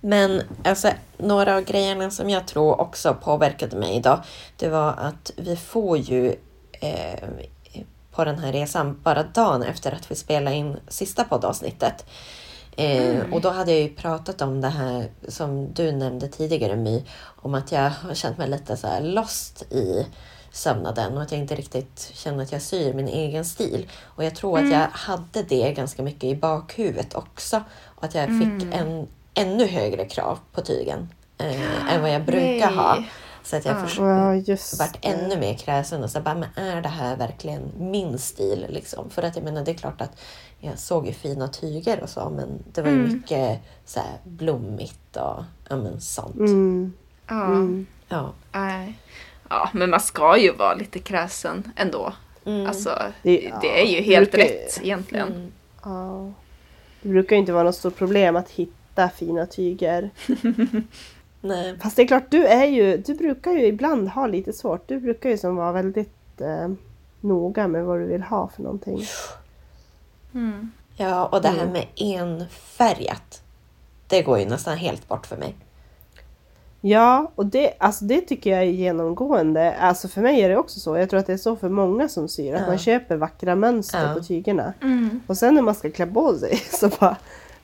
Men 0.00 0.42
alltså, 0.64 0.90
några 1.16 1.56
av 1.56 1.62
grejerna 1.64 2.10
som 2.10 2.30
jag 2.30 2.46
tror 2.46 2.80
också 2.80 3.14
påverkade 3.14 3.76
mig 3.76 3.96
idag, 3.96 4.20
det 4.56 4.68
var 4.68 4.92
att 4.92 5.32
vi 5.36 5.56
får 5.56 5.98
ju 5.98 6.34
eh, 6.80 7.28
på 8.10 8.24
den 8.24 8.38
här 8.38 8.52
resan 8.52 9.00
bara 9.02 9.22
dagen 9.22 9.62
efter 9.62 9.92
att 9.92 10.10
vi 10.10 10.14
spelade 10.14 10.56
in 10.56 10.76
sista 10.88 11.24
poddavsnittet. 11.24 12.06
Eh, 12.76 13.32
Och 13.32 13.40
då 13.40 13.50
hade 13.50 13.70
jag 13.70 13.80
ju 13.80 13.88
pratat 13.94 14.42
om 14.42 14.60
det 14.60 14.68
här 14.68 15.08
som 15.28 15.72
du 15.72 15.92
nämnde 15.92 16.28
tidigare 16.28 16.76
My, 16.76 17.04
om 17.22 17.54
att 17.54 17.72
jag 17.72 17.90
har 17.90 18.14
känt 18.14 18.38
mig 18.38 18.48
lite 18.48 18.76
så 18.76 18.88
lost 19.00 19.62
i 19.72 20.06
sömnaden 20.52 21.16
och 21.16 21.22
att 21.22 21.32
jag 21.32 21.40
inte 21.40 21.54
riktigt 21.54 22.10
känner 22.14 22.42
att 22.42 22.52
jag 22.52 22.62
syr 22.62 22.92
min 22.94 23.08
egen 23.08 23.44
stil. 23.44 23.88
Och 24.02 24.24
jag 24.24 24.34
tror 24.34 24.58
att 24.58 24.70
jag 24.70 24.86
hade 24.92 25.42
det 25.42 25.72
ganska 25.72 26.02
mycket 26.02 26.24
i 26.24 26.34
bakhuvudet 26.36 27.14
också. 27.14 27.62
Och 27.84 28.04
att 28.04 28.14
jag 28.14 28.26
fick 28.28 28.74
en 28.74 29.06
ännu 29.34 29.66
högre 29.66 30.04
krav 30.04 30.38
på 30.52 30.60
tygen 30.60 31.08
eh, 31.38 31.94
än 31.94 32.02
vad 32.02 32.10
jag 32.14 32.24
brukar 32.26 32.72
ha. 32.72 33.04
Så 33.50 33.56
att 33.56 33.64
jag 33.64 33.76
Ja. 33.76 33.80
förs- 33.80 33.98
Ja, 33.98 34.84
varit 34.84 34.98
ännu 35.00 35.36
mer 35.38 35.54
kräsen 35.54 36.02
och 36.04 36.10
så 36.10 36.20
bara, 36.20 36.34
men 36.34 36.48
är 36.66 36.82
det 36.82 36.88
här 36.88 37.16
verkligen 37.16 37.62
min 37.78 38.18
stil? 38.18 38.66
Liksom? 38.68 39.10
För 39.10 39.22
att 39.22 39.36
jag 39.36 39.44
menar, 39.44 39.64
det 39.64 39.70
är 39.70 39.74
klart 39.74 40.00
att 40.00 40.20
jag 40.60 40.78
såg 40.78 41.06
ju 41.06 41.12
fina 41.12 41.48
tyger 41.48 42.02
och 42.02 42.08
så, 42.08 42.30
men 42.30 42.48
det 42.72 42.82
var 42.82 42.88
ju 42.88 42.94
Mm. 43.00 43.12
mycket 43.12 43.58
så 43.84 44.00
här 44.00 44.18
blommigt 44.24 45.16
och 45.16 45.44
ja, 45.68 45.76
men 45.76 46.00
sånt. 46.00 46.36
Mm. 46.36 46.92
Ja. 47.28 47.44
Mm. 47.46 47.86
Ja. 48.08 48.32
Nej. 48.52 48.98
ja, 49.48 49.68
men 49.72 49.90
man 49.90 50.00
ska 50.00 50.38
ju 50.38 50.52
vara 50.52 50.74
lite 50.74 50.98
kräsen 50.98 51.72
ändå. 51.76 52.12
Mm. 52.44 52.66
Alltså, 52.66 53.02
Det- 53.22 53.52
det 53.62 53.80
är 53.82 53.86
ju 53.86 53.96
ja, 53.96 54.02
helt 54.02 54.30
brukar- 54.32 54.48
rätt 54.48 54.80
egentligen. 54.82 55.28
Mm. 55.28 55.52
Ja. 55.84 56.32
Det 57.02 57.08
brukar 57.08 57.36
ju 57.36 57.40
inte 57.40 57.52
vara 57.52 57.64
något 57.64 57.74
stort 57.76 57.96
problem 57.96 58.36
att 58.36 58.50
hitta 58.50 59.08
fina 59.08 59.46
tyger. 59.46 60.10
Nej. 61.40 61.78
Fast 61.82 61.96
det 61.96 62.02
är 62.02 62.06
klart, 62.06 62.30
du 62.30 62.46
är 62.46 62.64
ju, 62.66 62.96
du 62.96 63.14
brukar 63.14 63.52
ju 63.52 63.66
ibland 63.66 64.08
ha 64.08 64.26
lite 64.26 64.52
svårt. 64.52 64.88
Du 64.88 65.00
brukar 65.00 65.30
ju 65.30 65.38
som 65.38 65.56
vara 65.56 65.72
väldigt 65.72 66.40
eh, 66.40 66.68
noga 67.20 67.68
med 67.68 67.84
vad 67.84 67.98
du 68.00 68.04
vill 68.06 68.22
ha 68.22 68.48
för 68.48 68.62
någonting. 68.62 69.02
Mm. 70.34 70.70
Ja, 70.96 71.26
och 71.26 71.42
det 71.42 71.48
här 71.48 71.62
Mm. 71.62 71.72
med 71.72 71.86
enfärgat, 71.96 73.42
det 74.08 74.22
går 74.22 74.38
ju 74.38 74.44
nästan 74.46 74.76
helt 74.76 75.08
bort 75.08 75.26
för 75.26 75.36
mig. 75.36 75.54
Ja, 76.80 77.30
och 77.34 77.46
det, 77.46 77.72
alltså 77.78 78.04
det 78.04 78.20
tycker 78.20 78.50
jag 78.50 78.60
är 78.60 78.64
genomgående. 78.64 79.74
Alltså 79.74 80.08
för 80.08 80.20
mig 80.20 80.40
är 80.40 80.48
det 80.48 80.56
också 80.56 80.80
så. 80.80 80.96
Jag 80.98 81.10
tror 81.10 81.20
att 81.20 81.26
det 81.26 81.32
är 81.32 81.36
så 81.36 81.56
för 81.56 81.68
många 81.68 82.08
som 82.08 82.28
syr. 82.28 82.54
Att 82.54 82.60
Ja. 82.60 82.66
man 82.66 82.78
köper 82.78 83.16
vackra 83.16 83.54
mönster 83.54 84.08
Ja. 84.08 84.14
på 84.14 84.20
tygerna. 84.22 84.72
Mm. 84.82 85.20
Och 85.26 85.36
sen 85.36 85.54
när 85.54 85.62
man 85.62 85.74
ska 85.74 85.90
klä 85.90 86.06
på 86.06 86.34
sig 86.38 86.56
så 86.70 86.88
bara... 86.88 87.16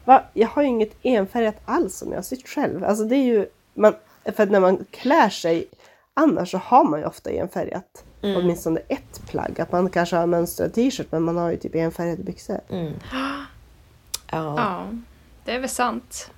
Va? 0.05 0.23
Jag 0.33 0.49
har 0.49 0.63
ju 0.63 0.69
inget 0.69 0.93
enfärgat 1.03 1.57
alls 1.65 1.97
som 1.99 2.09
jag 2.11 2.19
har 2.19 2.23
sytt 2.23 2.49
själv. 2.49 2.85
Alltså 2.85 3.05
det 3.05 3.17
är 3.17 3.25
ju... 3.25 3.47
Man, 3.77 3.95
för 4.37 4.43
att 4.43 4.51
när 4.51 4.61
man 4.61 4.85
klär 4.91 5.29
sig 5.31 5.67
annars 6.15 6.51
så 6.51 6.59
har 6.59 6.85
man 6.85 7.01
ju 7.01 7.07
ofta 7.07 7.31
enfärgat. 7.31 8.05
Mm. 8.23 8.37
Åtminstone 8.37 8.81
ett 8.89 9.21
plagg. 9.29 9.61
Att 9.61 9.73
man 9.73 9.91
kanske 9.91 10.17
har 10.17 10.27
mönstrad 10.27 10.75
t-shirt 10.75 11.07
men 11.11 11.23
man 11.23 11.37
har 11.37 11.51
ju 11.51 11.57
typ 11.57 11.75
enfärgade 11.75 12.23
byxor. 12.23 12.61
Mm. 12.71 12.93
Ja, 14.31 14.55
Ja, 14.57 14.87
det 15.45 15.53
är 15.53 15.59
väl 15.61 15.69
sant. 15.69 16.31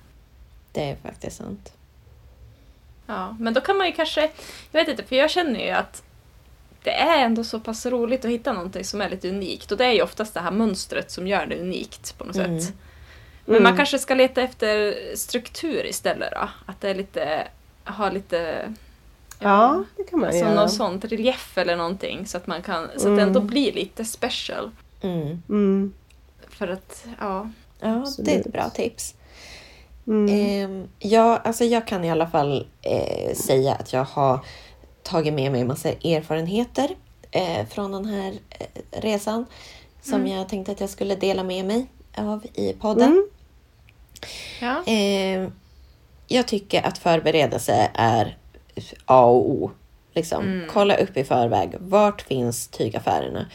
det 0.71 0.89
är 0.89 0.95
faktiskt 0.95 1.37
sant. 1.37 1.73
Ja, 3.05 3.35
men 3.39 3.53
då 3.53 3.61
kan 3.61 3.77
man 3.77 3.87
ju 3.87 3.93
kanske, 3.93 4.21
jag 4.71 4.79
vet 4.79 4.87
inte, 4.87 5.03
för 5.03 5.15
jag 5.15 5.29
känner 5.29 5.59
ju 5.59 5.69
att 5.69 6.03
det 6.83 6.91
är 6.93 7.25
ändå 7.25 7.43
så 7.43 7.59
pass 7.59 7.85
roligt 7.85 8.25
att 8.25 8.31
hitta 8.31 8.53
någonting 8.53 8.83
som 8.85 9.01
är 9.01 9.09
lite 9.09 9.29
unikt 9.29 9.71
och 9.71 9.77
det 9.77 9.85
är 9.85 9.91
ju 9.91 10.01
oftast 10.01 10.33
det 10.33 10.39
här 10.39 10.51
mönstret 10.51 11.11
som 11.11 11.27
gör 11.27 11.45
det 11.45 11.59
unikt 11.61 12.17
på 12.17 12.23
något 12.25 12.35
Mm. 12.35 12.59
sätt. 12.61 12.73
Men 13.49 13.63
man 13.63 13.75
kanske 13.77 13.99
ska 13.99 14.15
leta 14.15 14.41
efter 14.41 14.95
struktur 15.15 15.85
istället 15.85 16.31
då? 16.31 16.49
Att 16.65 16.81
det 16.81 16.89
är 16.89 16.95
lite, 16.95 17.47
ha 17.85 18.09
lite 18.09 18.73
Ja, 19.41 19.83
det 19.97 20.03
kan 20.03 20.19
man 20.19 20.27
alltså 20.29 20.45
göra. 20.45 20.55
något 20.55 20.71
sånt, 20.73 21.05
relief 21.05 21.57
eller 21.57 21.75
någonting 21.77 22.27
så 22.27 22.37
att 22.37 22.47
man 22.47 22.61
kan, 22.61 22.87
så 22.87 22.93
att 22.95 23.03
Mm. 23.05 23.15
det 23.15 23.21
ändå 23.21 23.41
blir 23.41 23.71
lite 23.73 24.05
special. 24.05 24.71
Mm. 25.01 25.41
Mm. 25.49 25.93
För 26.49 26.67
att, 26.67 27.05
ja. 27.19 27.49
Ja, 27.79 27.87
det 27.87 27.87
är 27.87 27.99
Absolut. 28.01 28.45
ett 28.45 28.51
bra 28.53 28.69
tips. 28.69 29.15
Mm. 30.07 30.29
Ehm, 30.35 30.87
ja, 30.99 31.37
alltså 31.37 31.63
jag 31.63 31.87
kan 31.87 32.03
i 32.03 32.11
alla 32.11 32.27
fall 32.27 32.67
eh, 32.81 33.35
säga 33.35 33.73
att 33.73 33.93
jag 33.93 34.03
har 34.03 34.39
tagit 35.03 35.33
med 35.33 35.51
mig 35.51 35.61
en 35.61 35.67
massa 35.67 35.89
erfarenheter 35.89 36.95
eh, 37.31 37.65
från 37.67 37.91
den 37.91 38.05
här 38.05 38.33
eh, 38.49 38.65
resan 39.01 39.45
som 40.01 40.27
jag 40.27 40.49
tänkte 40.49 40.71
att 40.71 40.79
jag 40.81 40.89
skulle 40.89 41.15
dela 41.15 41.43
med 41.43 41.65
mig 41.65 41.85
av 42.17 42.45
i 42.53 42.73
podden. 42.73 43.27
Mm. 44.61 44.73
ja. 44.85 44.93
Eh, 44.93 45.49
jag 46.27 46.47
tycker 46.47 46.87
att 46.87 46.97
förberedelse 46.97 47.91
är 47.93 48.37
A 49.05 49.25
och 49.25 49.49
O. 49.49 49.71
Liksom. 50.13 50.65
Kolla 50.69 50.95
upp 50.95 51.17
i 51.17 51.23
förväg. 51.23 51.75
Vart 51.79 52.21
finns 52.21 52.67
tygaffärerna? 52.67 53.45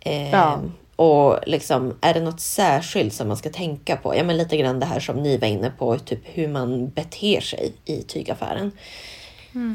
Eh, 0.00 0.30
Ja. 0.30 0.60
Och 0.96 1.38
liksom, 1.46 1.98
är 2.00 2.14
det 2.14 2.20
något 2.20 2.40
särskilt 2.40 3.14
som 3.14 3.28
man 3.28 3.36
ska 3.36 3.50
tänka 3.50 3.96
på? 3.96 4.16
Ja, 4.16 4.24
men 4.24 4.36
lite 4.36 4.56
grann 4.56 4.80
det 4.80 4.86
här 4.86 5.00
som 5.00 5.16
ni 5.22 5.36
var 5.36 5.48
inne 5.48 5.70
på, 5.70 5.98
typ 5.98 6.20
hur 6.24 6.48
man 6.48 6.88
beter 6.88 7.40
sig 7.40 7.72
i 7.84 8.02
tygaffären. 8.02 8.72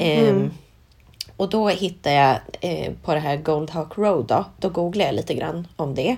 Eh, 0.02 0.36
och 1.38 1.50
då 1.50 1.68
hittar 1.70 2.12
jag 2.12 2.38
eh, 2.62 2.94
på 3.04 3.14
det 3.14 3.20
här 3.20 3.38
Goldhawk 3.38 3.98
Road, 3.98 4.26
då, 4.28 4.46
då 4.60 4.70
googlade 4.70 5.06
jag 5.10 5.16
lite 5.16 5.34
grann 5.34 5.68
om 5.76 5.96
det. 5.96 6.18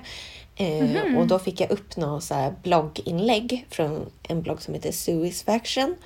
Eh, 0.56 1.18
Och 1.18 1.26
då 1.26 1.38
fick 1.38 1.60
jag 1.60 1.70
upp 1.70 1.96
något 1.96 2.24
så 2.24 2.54
blogginlägg 2.62 3.66
från 3.70 4.10
en 4.28 4.42
blogg 4.42 4.62
som 4.62 4.74
heter 4.74 4.92
Suis 4.92 5.42
Faction. 5.42 5.96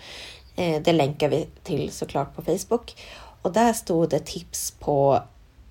Eh, 0.57 0.83
det 0.83 0.93
länkar 0.93 1.29
vi 1.29 1.47
till 1.63 1.91
såklart 1.93 2.37
på 2.37 2.43
Facebook. 2.43 2.97
Och 3.43 3.53
där 3.53 3.73
stod 3.73 4.11
det 4.11 4.19
tips 4.19 4.71
på 4.71 5.23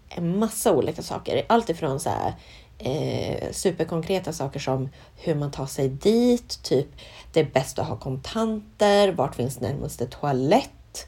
en 0.09 0.39
massa 0.39 0.73
olika 0.73 1.01
saker. 1.01 1.45
Allt 1.47 1.69
ifrån 1.69 1.99
så 1.99 2.09
här, 2.09 2.33
eh, 2.79 3.51
superkonkreta 3.51 4.33
saker 4.33 4.59
som 4.59 4.89
hur 5.17 5.35
man 5.35 5.51
tar 5.51 5.65
sig 5.65 5.89
dit, 5.89 6.63
typ 6.63 6.87
det 7.33 7.39
är 7.39 7.49
bäst 7.53 7.79
att 7.79 7.87
ha 7.87 7.95
kontanter, 7.95 9.11
vart 9.11 9.35
finns 9.35 9.59
närmaste 9.59 10.05
toalett? 10.05 11.07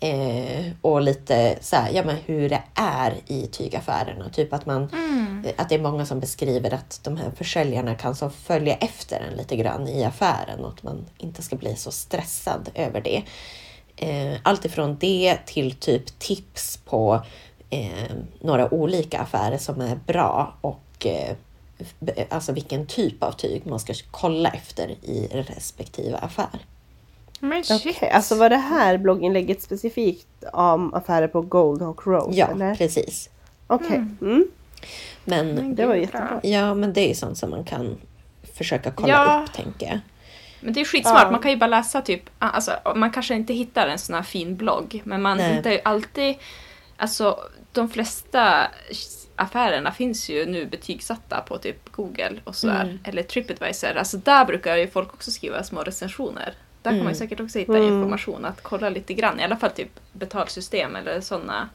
Eh, 0.00 0.66
och 0.80 1.00
lite 1.00 1.58
så 1.60 1.76
här, 1.76 1.90
ja 1.92 2.04
men 2.04 2.16
hur 2.26 2.48
det 2.48 2.62
är 2.74 3.14
i 3.26 3.46
tygaffärerna. 3.46 4.28
Typ 4.28 4.52
att 4.52 4.66
man, 4.66 4.82
att 5.56 5.68
det 5.68 5.74
är 5.74 5.82
många 5.82 6.06
som 6.06 6.20
beskriver 6.20 6.74
att 6.74 7.00
de 7.02 7.16
här 7.16 7.30
försäljarna 7.36 7.94
kan 7.94 8.14
så 8.14 8.30
följa 8.30 8.74
efter 8.74 9.20
en 9.20 9.36
lite 9.36 9.56
grann 9.56 9.88
i 9.88 10.04
affären 10.04 10.64
och 10.64 10.68
att 10.68 10.82
man 10.82 11.06
inte 11.18 11.42
ska 11.42 11.56
bli 11.56 11.76
så 11.76 11.90
stressad 11.90 12.70
över 12.74 13.00
det. 13.00 13.22
Eh, 13.96 14.38
allt 14.42 14.64
ifrån 14.64 14.96
det 15.00 15.38
till 15.46 15.72
typ 15.72 16.18
tips 16.18 16.76
på 16.84 17.22
eh, 17.70 18.14
några 18.40 18.74
olika 18.74 19.20
affärer 19.20 19.58
som 19.58 19.80
är 19.80 19.96
bra 20.06 20.54
och 20.60 21.06
eh, 21.06 21.36
alltså 22.28 22.52
vilken 22.52 22.86
typ 22.86 23.22
av 23.22 23.32
tyg 23.32 23.66
man 23.66 23.80
ska 23.80 23.94
kolla 24.10 24.50
efter 24.50 24.90
i 24.90 25.28
respektive 25.32 26.18
affär. 26.18 26.58
Men 27.40 27.58
Okej, 27.70 27.78
shit. 27.94 28.02
alltså 28.12 28.34
var 28.34 28.50
det 28.50 28.56
här 28.56 28.98
blogginlägget 28.98 29.62
specifikt 29.62 30.44
om 30.52 30.94
affärer 30.94 31.28
på 31.28 31.40
Goldhawk 31.42 32.06
Road? 32.06 32.34
Ja, 32.34 32.46
eller? 32.46 32.74
precis. 32.74 33.30
Okej. 33.66 34.04
Mm. 34.20 34.46
Men 35.24 35.74
Det 35.74 35.86
var 35.86 35.94
jättebra. 35.94 36.26
bra. 36.42 36.50
ja, 36.50 36.74
men 36.74 36.92
det 36.92 37.00
är 37.00 37.08
ju 37.08 37.14
sånt 37.14 37.38
som 37.38 37.50
man 37.50 37.64
kan 37.64 37.96
försöka 38.54 38.90
kolla 38.90 39.08
Ja. 39.08 39.42
upp, 39.44 39.52
tänker 39.52 39.86
jag. 39.86 39.98
Men 40.60 40.72
det 40.72 40.80
är 40.80 40.84
skitsmart, 40.84 41.22
Ja. 41.22 41.30
man 41.30 41.40
kan 41.40 41.50
ju 41.50 41.56
bara 41.56 41.66
läsa 41.66 42.00
typ, 42.00 42.22
alltså 42.38 42.72
man 42.96 43.10
kanske 43.10 43.34
inte 43.34 43.54
hittar 43.54 43.88
en 43.88 43.98
sån 43.98 44.14
här 44.14 44.22
fin 44.22 44.56
blogg, 44.56 45.02
men 45.04 45.22
man 45.22 45.36
Nej. 45.36 45.54
hittar 45.56 45.70
ju 45.70 45.80
alltid, 45.84 46.34
alltså 46.96 47.38
de 47.72 47.88
flesta 47.88 48.66
affärerna 49.36 49.92
finns 49.92 50.28
ju 50.28 50.46
nu 50.46 50.66
betygsatta 50.66 51.40
på 51.40 51.58
typ 51.58 51.92
Google 51.92 52.32
och 52.44 52.54
sådär, 52.56 52.82
Mm. 52.82 52.98
eller 53.04 53.22
Tripadvisor. 53.22 53.96
Alltså 53.96 54.16
där 54.16 54.44
brukar 54.44 54.76
ju 54.76 54.88
folk 54.88 55.14
också 55.14 55.30
skriva 55.30 55.62
små 55.62 55.82
recensioner. 55.82 56.54
Där 56.82 56.90
kan 56.90 56.98
man 56.98 57.06
Mm. 57.06 57.14
säkert 57.14 57.40
också 57.40 57.58
hitta 57.58 57.76
Mm. 57.78 57.88
information, 57.88 58.44
att 58.44 58.62
kolla 58.62 58.88
lite 58.88 59.14
grann, 59.14 59.40
i 59.40 59.44
alla 59.44 59.56
fall 59.56 59.70
typ 59.70 60.00
betalsystem 60.12 60.96
eller 60.96 61.20
sådana. 61.20 61.68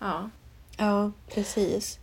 Ja. 0.00 0.30
Ja, 0.76 1.10
precis. 1.34 1.98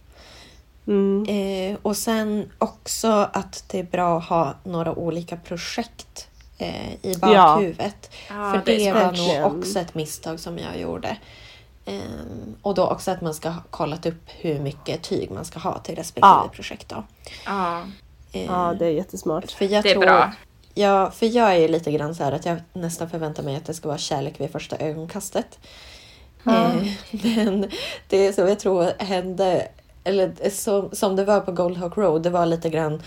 Mm. 0.88 1.26
Eh, 1.30 1.78
och 1.82 1.98
sen 1.98 2.52
också 2.58 3.08
att 3.34 3.64
det 3.68 3.80
är 3.80 3.84
bra 3.84 4.18
att 4.18 4.24
ha 4.26 4.54
några 4.64 4.94
olika 4.96 5.38
projekt 5.38 6.28
eh, 6.58 6.94
i 7.06 7.16
bakhuvudet. 7.22 8.12
Ja, 8.30 8.52
För 8.52 8.62
det 8.66 8.88
är 8.88 8.94
det, 8.94 9.00
var 9.00 9.06
Verkligen. 9.12 9.42
nog 9.42 9.58
också 9.60 9.80
ett 9.80 9.96
misstag 9.96 10.40
som 10.40 10.58
jag 10.58 10.80
gjorde. 10.80 11.18
Ehm, 11.86 12.56
och 12.62 12.76
då 12.76 12.88
också 12.88 13.12
att 13.12 13.22
man 13.22 13.34
ska 13.34 13.50
ha 13.50 13.62
kollat 13.70 14.06
upp 14.06 14.22
hur 14.28 14.60
mycket 14.60 15.02
tyg 15.04 15.32
man 15.32 15.46
ska 15.46 15.60
ha 15.60 15.80
till 15.80 15.96
respektive 15.96 16.28
Ja. 16.28 16.50
projekt. 16.54 16.90
Då. 16.90 17.04
Ja, 17.46 17.82
Ehm, 18.34 18.46
Ja, 18.46 18.76
det 18.80 18.86
är 18.86 18.90
jättesmart. 18.92 19.52
för 19.52 19.66
jag 19.66 19.84
det 19.84 19.90
är 19.90 19.94
tror, 19.94 20.04
bra. 20.04 20.32
Ja, 20.74 21.12
för 21.12 21.26
jag 21.26 21.56
är 21.56 21.68
lite 21.68 21.92
grann 21.92 22.16
så 22.16 22.24
här 22.24 22.32
att 22.32 22.46
jag 22.46 22.58
nästan 22.74 23.10
förväntar 23.10 23.44
mig 23.44 23.56
att 23.56 23.66
det 23.66 23.74
ska 23.74 23.88
vara 23.88 23.98
kärlek 23.98 24.40
vid 24.40 24.52
första 24.52 24.78
ögonkastet. 24.78 25.60
Eh, 26.48 26.76
men 27.38 27.70
det 28.08 28.34
så 28.34 28.42
jag 28.42 28.60
tror 28.60 29.04
hände, 29.04 29.68
eller 30.04 30.50
som, 30.50 30.90
som 30.92 31.16
det 31.16 31.26
var 31.26 31.40
på 31.40 31.52
Goldhawk 31.52 31.98
Road, 31.98 32.24
det 32.24 32.30
var 32.30 32.46
lite 32.46 32.70
grann 32.70 33.02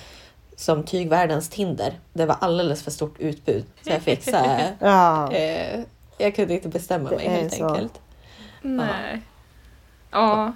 som 0.56 0.82
tygvärldens 0.84 1.48
Tinder. 1.48 1.98
Det 2.12 2.26
var 2.26 2.36
alldeles 2.40 2.82
för 2.82 2.90
stort 2.90 3.18
utbud. 3.20 3.64
Så 3.84 3.90
jag 3.90 4.02
fick 4.02 4.22
så 4.24 4.36
här, 4.36 4.76
Ja. 4.80 5.32
eh, 5.32 5.80
jag 6.18 6.34
kunde 6.36 6.54
inte 6.54 6.68
bestämma 6.68 7.10
Det 7.10 7.16
mig 7.16 7.28
helt 7.28 7.54
så. 7.54 7.68
enkelt. 7.68 8.00
Nej. 8.62 9.20
Ja. 10.10 10.44
ja, 10.46 10.52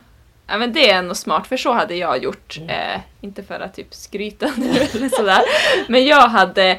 men 0.49 0.73
det 0.73 0.91
är 0.91 1.03
nog 1.03 1.17
smart 1.17 1.47
för 1.47 1.57
så 1.57 1.73
hade 1.73 1.97
jag 1.97 2.23
gjort. 2.23 2.57
Mm. 2.59 2.69
Eh, 2.69 3.01
inte 3.21 3.43
för 3.43 3.61
att 3.61 3.75
typ 3.75 3.95
skryta 3.95 4.53
nu 4.57 4.71
eller 4.95 5.09
sådär. 5.09 5.43
Men 5.89 6.07
jag 6.07 6.29
hade 6.29 6.71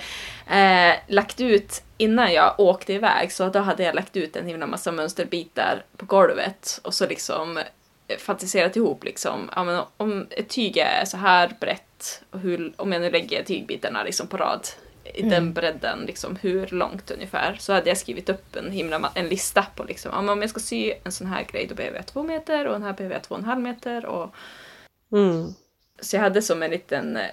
eh, 0.50 0.96
lagt 1.08 1.42
ut, 1.42 1.84
innan 1.98 2.34
jag 2.34 2.60
åkte 2.60 2.94
iväg, 2.94 3.32
så 3.32 3.50
då 3.50 3.60
hade 3.60 3.84
jag 3.84 3.96
lagt 3.96 4.18
ut 4.18 4.36
en 4.36 4.48
himla 4.48 4.68
massa 4.68 4.92
mönsterbitar 4.92 5.84
på 5.98 6.06
golvet 6.06 6.80
och 6.84 6.94
så 6.94 7.08
liksom 7.08 7.58
eh, 7.58 8.18
fantiserat 8.18 8.76
ihop 8.76 9.04
liksom, 9.04 9.50
ja, 9.56 9.64
men 9.64 9.82
om 9.98 10.28
ett 10.32 10.50
tyg 10.50 10.78
är 10.78 11.06
så 11.06 11.18
här 11.18 11.52
brett 11.60 12.24
och 12.32 12.40
hur, 12.40 12.74
om 12.76 12.92
jag 12.92 13.02
nu 13.02 13.12
lägger 13.12 13.44
tygbitarna 13.44 14.04
liksom 14.04 14.28
på 14.28 14.38
rad 14.38 14.68
i 15.16 15.20
Mm. 15.22 15.30
den 15.30 15.54
bredden, 15.54 16.00
liksom, 16.06 16.36
hur 16.36 16.68
långt 16.68 17.12
ungefär, 17.12 17.56
så 17.60 17.74
hade 17.74 17.90
jag 17.90 17.98
skrivit 17.98 18.30
upp 18.30 18.56
en, 18.56 18.72
himla, 18.72 19.12
en 19.16 19.28
lista 19.28 19.66
på 19.76 19.84
liksom, 19.84 20.30
om 20.30 20.42
jag 20.42 20.50
ska 20.50 20.60
sy 20.60 20.94
en 21.04 21.12
sån 21.12 21.28
här 21.28 21.44
grej 21.52 21.66
då 21.70 21.76
behöver 21.76 21.98
jag 21.98 22.06
två 22.08 22.24
meter 22.24 22.66
och 22.68 22.74
den 22.74 22.84
här 22.84 22.94
behöver 22.94 23.16
jag 23.16 23.24
två 23.24 23.36
och 23.36 23.40
en 23.40 23.46
halv 23.46 23.62
meter. 23.62 24.06
Och, 24.06 24.34
Mm. 25.12 25.54
så 26.02 26.16
jag 26.16 26.22
hade 26.24 26.42
som 26.42 26.64
en 26.64 26.72
liten, 26.72 27.18
eh, 27.18 27.26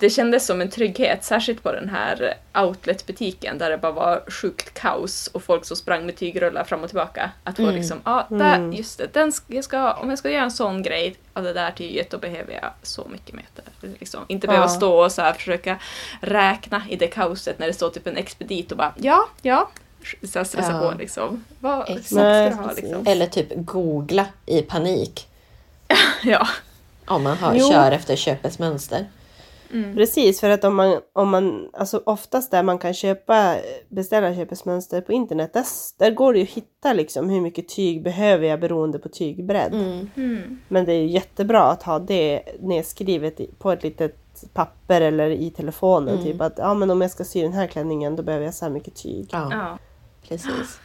det 0.00 0.10
kändes 0.10 0.46
som 0.46 0.60
en 0.60 0.70
trygghet, 0.70 1.24
särskilt 1.24 1.62
på 1.62 1.72
den 1.72 1.88
här 1.88 2.34
outletbutiken 2.54 3.58
där 3.58 3.70
det 3.70 3.78
bara 3.78 3.92
var 3.92 4.22
sjukt 4.30 4.74
kaos 4.74 5.26
och 5.26 5.42
folk 5.42 5.64
som 5.64 5.76
sprang 5.76 6.06
med 6.06 6.16
tygrullar 6.16 6.64
fram 6.64 6.80
och 6.82 6.88
tillbaka. 6.88 7.30
Att 7.44 7.56
få 7.56 7.62
Mm. 7.62 7.74
liksom, 7.74 8.00
ja, 8.04 8.26
där, 8.30 8.54
Mm. 8.56 8.72
just 8.72 8.98
det, 8.98 9.14
den, 9.14 9.32
ska- 9.32 9.54
jag 9.54 9.64
ska, 9.64 9.92
om 9.92 10.10
jag 10.10 10.18
ska 10.18 10.30
göra 10.30 10.44
en 10.44 10.50
sån 10.50 10.82
grej 10.82 11.16
av 11.32 11.44
det 11.44 11.52
där 11.52 11.70
tyget 11.70 12.10
då 12.10 12.18
behöver 12.18 12.52
jag 12.52 12.70
så 12.82 13.08
mycket 13.12 13.34
meter. 13.34 13.64
Liksom, 14.00 14.24
inte 14.28 14.46
behöva 14.46 14.64
Ja. 14.64 14.68
stå 14.68 15.04
och 15.04 15.12
så 15.12 15.22
här 15.22 15.32
försöka 15.32 15.78
räkna 16.20 16.82
i 16.88 16.96
det 16.96 17.06
kaoset 17.06 17.58
när 17.58 17.66
det 17.66 17.72
står 17.72 17.90
typ 17.90 18.06
en 18.06 18.16
expedit 18.16 18.70
och 18.72 18.78
bara 18.78 18.94
ja, 18.96 19.28
ja, 19.42 19.70
så 20.32 20.38
här 20.38 20.44
stressa 20.44 20.72
Ja. 20.72 20.90
på 20.92 20.98
liksom. 20.98 21.44
Vad 21.60 21.90
Exakt. 21.90 22.56
ha 22.56 22.72
liksom? 22.76 23.06
Eller 23.06 23.26
typ 23.26 23.48
googla 23.54 24.26
i 24.46 24.62
panik 24.62 25.28
Ja. 26.22 26.48
om 27.06 27.22
man 27.22 27.36
har, 27.38 27.54
Jo. 27.54 27.70
kör 27.70 27.92
efter 27.92 28.16
köpets 28.16 28.58
mönster. 28.58 29.06
Mm. 29.72 29.96
Precis, 29.96 30.40
för 30.40 30.50
att 30.50 30.64
om 30.64 30.76
man, 30.76 31.00
om 31.12 31.28
man, 31.28 31.70
alltså 31.72 32.02
oftast 32.06 32.50
där 32.50 32.62
man 32.62 32.78
kan 32.78 32.94
köpa, 32.94 33.56
beställa 33.88 34.34
köpesmönster 34.34 35.00
på 35.00 35.12
internet, 35.12 35.52
där, 35.52 35.64
där 35.98 36.10
går 36.10 36.32
det 36.32 36.38
ju 36.38 36.44
att 36.44 36.50
hitta 36.50 36.92
liksom 36.92 37.28
hur 37.30 37.40
mycket 37.40 37.68
tyg 37.68 38.02
behöver 38.02 38.46
jag 38.46 38.60
beroende 38.60 38.98
på 38.98 39.08
tygbredd. 39.08 39.74
Mm. 39.74 40.10
Mm. 40.16 40.60
Men 40.68 40.84
det 40.84 40.92
är 40.92 41.00
ju 41.00 41.06
jättebra 41.06 41.62
att 41.62 41.82
ha 41.82 41.98
det 41.98 42.42
nedskrivet 42.60 43.58
på 43.58 43.72
ett 43.72 43.82
litet 43.82 44.18
papper 44.52 45.00
eller 45.00 45.30
i 45.30 45.50
telefonen. 45.50 46.14
Mm. 46.14 46.24
Typ 46.24 46.40
att 46.40 46.54
ja, 46.56 46.74
men 46.74 46.90
om 46.90 47.00
jag 47.00 47.10
ska 47.10 47.24
sy 47.24 47.42
den 47.42 47.52
här 47.52 47.66
klänningen 47.66 48.16
då 48.16 48.22
behöver 48.22 48.44
jag 48.44 48.54
så 48.54 48.64
här 48.64 48.72
mycket 48.72 48.94
tyg. 48.94 49.28
Ja, 49.32 49.48
Ja, 49.50 49.78
precis. 50.28 50.80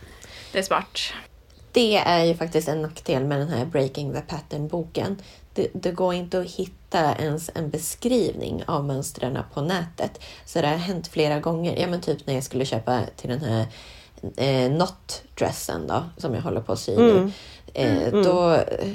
det 0.54 0.60
är 0.60 0.64
smart. 0.64 1.00
Det 1.72 1.96
är 1.98 2.26
ju 2.26 2.36
faktiskt 2.36 2.68
en 2.68 2.82
nackdel 2.82 3.26
med 3.26 3.40
den 3.40 3.48
här 3.48 3.66
Breaking 3.66 4.14
the 4.14 4.22
Pattern-boken. 4.22 5.16
Det, 5.58 5.68
det 5.74 5.92
går 5.92 6.14
inte 6.14 6.40
att 6.40 6.52
hitta 6.52 7.16
ens 7.16 7.52
en 7.56 7.70
beskrivning 7.70 8.64
av 8.68 8.86
mönstren 8.86 9.40
på 9.54 9.62
nätet. 9.62 10.20
Så 10.46 10.62
det 10.62 10.68
har 10.68 10.76
hänt 10.76 11.08
flera 11.08 11.40
gånger. 11.40 11.76
Ja, 11.80 11.88
men 11.88 12.02
typ 12.02 12.28
när 12.28 12.34
jag 12.34 12.44
skulle 12.44 12.66
köpa 12.66 13.02
till 13.16 13.30
den 13.30 13.42
här 13.42 13.66
eh, 14.38 14.72
not-dressen 14.72 15.88
då, 15.88 16.04
som 16.18 16.34
jag 16.36 16.42
håller 16.42 16.62
på 16.62 16.72
att 16.74 16.80
sy 16.80 16.96
nu. 16.96 17.32
Mm. 17.74 18.14
Eh, 18.14 18.24
Då, 18.24 18.54
eh, 18.54 18.94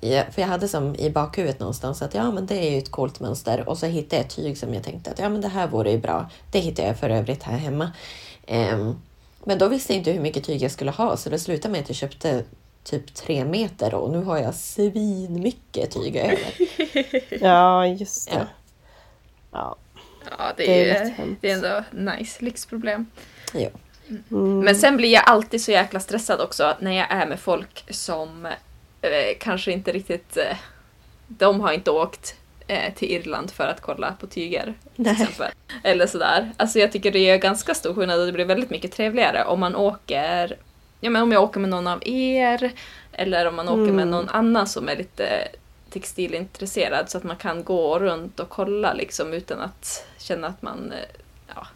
ja, 0.00 0.22
för 0.32 0.42
jag 0.42 0.48
hade 0.48 0.68
som 0.68 0.96
i 0.96 1.10
bakhuvudet 1.10 1.60
någonstans 1.60 2.02
att 2.02 2.14
ja, 2.14 2.30
men 2.30 2.46
det 2.46 2.54
är 2.54 2.70
ju 2.70 2.78
ett 2.78 2.90
coolt 2.90 3.20
mönster. 3.20 3.68
Och 3.68 3.78
så 3.78 3.86
hittade 3.86 4.16
jag 4.16 4.24
ett 4.24 4.36
tyg 4.36 4.58
som 4.58 4.74
jag 4.74 4.82
tänkte 4.82 5.10
att 5.10 5.18
ja, 5.18 5.28
men 5.28 5.40
det 5.40 5.48
här 5.48 5.66
vore 5.66 5.90
ju 5.90 5.98
bra. 5.98 6.30
Det 6.52 6.58
hittade 6.58 6.88
jag 6.88 6.98
för 6.98 7.10
övrigt 7.10 7.42
här 7.42 7.56
hemma. 7.58 7.90
Ehm, 8.46 9.00
men 9.44 9.58
då 9.58 9.68
visste 9.68 9.92
jag 9.92 10.00
inte 10.00 10.12
hur 10.12 10.20
mycket 10.20 10.44
tyg 10.44 10.62
jag 10.62 10.70
skulle 10.70 10.90
ha 10.90 11.16
så 11.16 11.30
det 11.30 11.38
slutade 11.38 11.72
med 11.72 11.80
att 11.80 11.88
jag 11.88 11.96
köpte 11.96 12.44
typ 12.84 13.14
tre 13.14 13.44
meter 13.44 13.94
och 13.94 14.10
nu 14.10 14.22
har 14.22 14.38
jag 14.38 14.54
svinmycket 14.54 15.90
tyg 15.90 16.16
över. 16.16 16.54
Ja, 17.44 17.86
just 17.86 18.30
det. 18.30 18.36
Ja. 18.36 18.46
Ja. 19.52 19.76
Ja, 20.38 20.52
det 20.56 20.66
Det 20.66 20.90
är 20.90 21.04
ju, 21.04 21.36
det 21.40 21.50
är 21.50 21.54
ändå 21.54 21.84
nice 22.12 22.44
lyxproblem. 22.44 23.06
Jo. 23.54 23.70
Mm. 24.30 24.60
Men 24.60 24.76
sen 24.76 24.96
blir 24.96 25.12
jag 25.12 25.22
alltid 25.26 25.62
så 25.62 25.70
jäkla 25.70 26.00
stressad 26.00 26.40
också 26.40 26.76
när 26.80 26.92
jag 26.92 27.06
är 27.10 27.26
med 27.26 27.40
folk 27.40 27.84
som 27.94 28.46
eh, 29.02 29.36
kanske 29.40 29.72
inte 29.72 29.92
riktigt... 29.92 30.36
Eh, 30.36 30.56
de 31.28 31.60
har 31.60 31.72
inte 31.72 31.90
åkt 31.90 32.34
eh, 32.66 32.94
till 32.94 33.10
Irland 33.10 33.50
för 33.50 33.66
att 33.66 33.80
kolla 33.80 34.14
på 34.20 34.26
tyger. 34.26 34.74
Till 34.96 35.06
exempel. 35.06 35.50
Eller 35.82 36.06
sådär. 36.06 36.52
Alltså 36.56 36.78
jag 36.78 36.92
tycker 36.92 37.10
det 37.10 37.30
är 37.30 37.36
ganska 37.36 37.74
stor 37.74 37.94
skillnad 37.94 38.20
och 38.20 38.26
det 38.26 38.32
blir 38.32 38.44
väldigt 38.44 38.70
mycket 38.70 38.92
trevligare 38.92 39.44
om 39.44 39.60
man 39.60 39.76
åker... 39.76 40.56
Ja 41.00 41.10
men 41.10 41.22
om 41.22 41.32
jag 41.32 41.42
åker 41.42 41.60
med 41.60 41.70
någon 41.70 41.86
av 41.86 42.02
er 42.08 42.72
eller 43.12 43.46
om 43.48 43.56
man 43.56 43.68
åker 43.68 43.80
med 43.80 43.90
Mm. 43.90 44.10
någon 44.10 44.28
annan 44.28 44.66
som 44.66 44.88
är 44.88 44.96
lite 44.96 45.48
textilintresserad 45.90 47.10
så 47.10 47.18
att 47.18 47.24
man 47.24 47.36
kan 47.36 47.64
gå 47.64 47.98
runt 47.98 48.40
och 48.40 48.48
kolla 48.48 48.92
liksom 48.94 49.32
utan 49.32 49.60
att 49.60 50.04
känna 50.18 50.46
att 50.46 50.62
man 50.62 50.92
eh, 50.92 51.16
ja, 51.54 51.66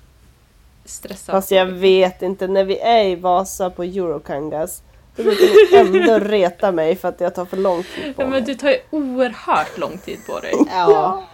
stressar. 0.84 1.32
Fast 1.32 1.50
jag 1.50 1.66
vet 1.66 2.22
inte, 2.22 2.46
när 2.46 2.64
vi 2.64 2.78
är 2.78 3.04
i 3.04 3.14
Vasa 3.16 3.70
på 3.70 3.82
Eurokangas 3.82 4.82
då 5.16 5.22
brukar 5.22 5.72
ni 5.72 5.98
ändå 6.00 6.18
reta 6.28 6.72
mig 6.72 6.96
för 6.96 7.08
att 7.08 7.20
jag 7.20 7.34
tar 7.34 7.44
för 7.44 7.56
lång 7.56 7.82
tid 7.82 8.16
på 8.16 8.22
Ja, 8.22 8.26
men 8.26 8.30
mig. 8.30 8.40
du 8.40 8.54
tar 8.54 8.68
ju 8.68 8.78
oerhört 8.90 9.78
lång 9.78 9.98
tid 9.98 10.18
på 10.26 10.40
dig. 10.40 10.52
Ja. 10.70 11.24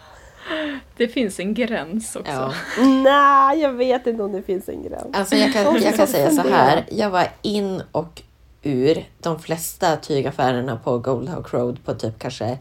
Det 0.96 1.08
finns 1.08 1.40
en 1.40 1.54
gräns 1.54 2.16
också. 2.16 2.32
ja. 2.32 2.52
Nej, 2.84 3.60
jag 3.60 3.72
vet 3.72 4.06
inte 4.06 4.22
om 4.22 4.32
det 4.32 4.42
finns 4.42 4.68
en 4.68 4.82
gräns. 4.82 5.06
Alltså 5.12 5.36
jag 5.36 5.52
kan, 5.52 5.82
jag 5.82 5.96
kan 5.96 6.06
säga 6.06 6.30
så 6.30 6.48
här. 6.48 6.86
Jag 6.90 7.10
var 7.10 7.28
in 7.42 7.82
och 7.92 8.22
ur 8.62 9.04
de 9.20 9.40
flesta 9.40 9.96
tygaffärerna 9.96 10.76
på 10.76 10.98
Goldhawk 10.98 11.52
Road 11.54 11.84
på 11.84 11.94
typ 11.94 12.18
kanske 12.18 12.58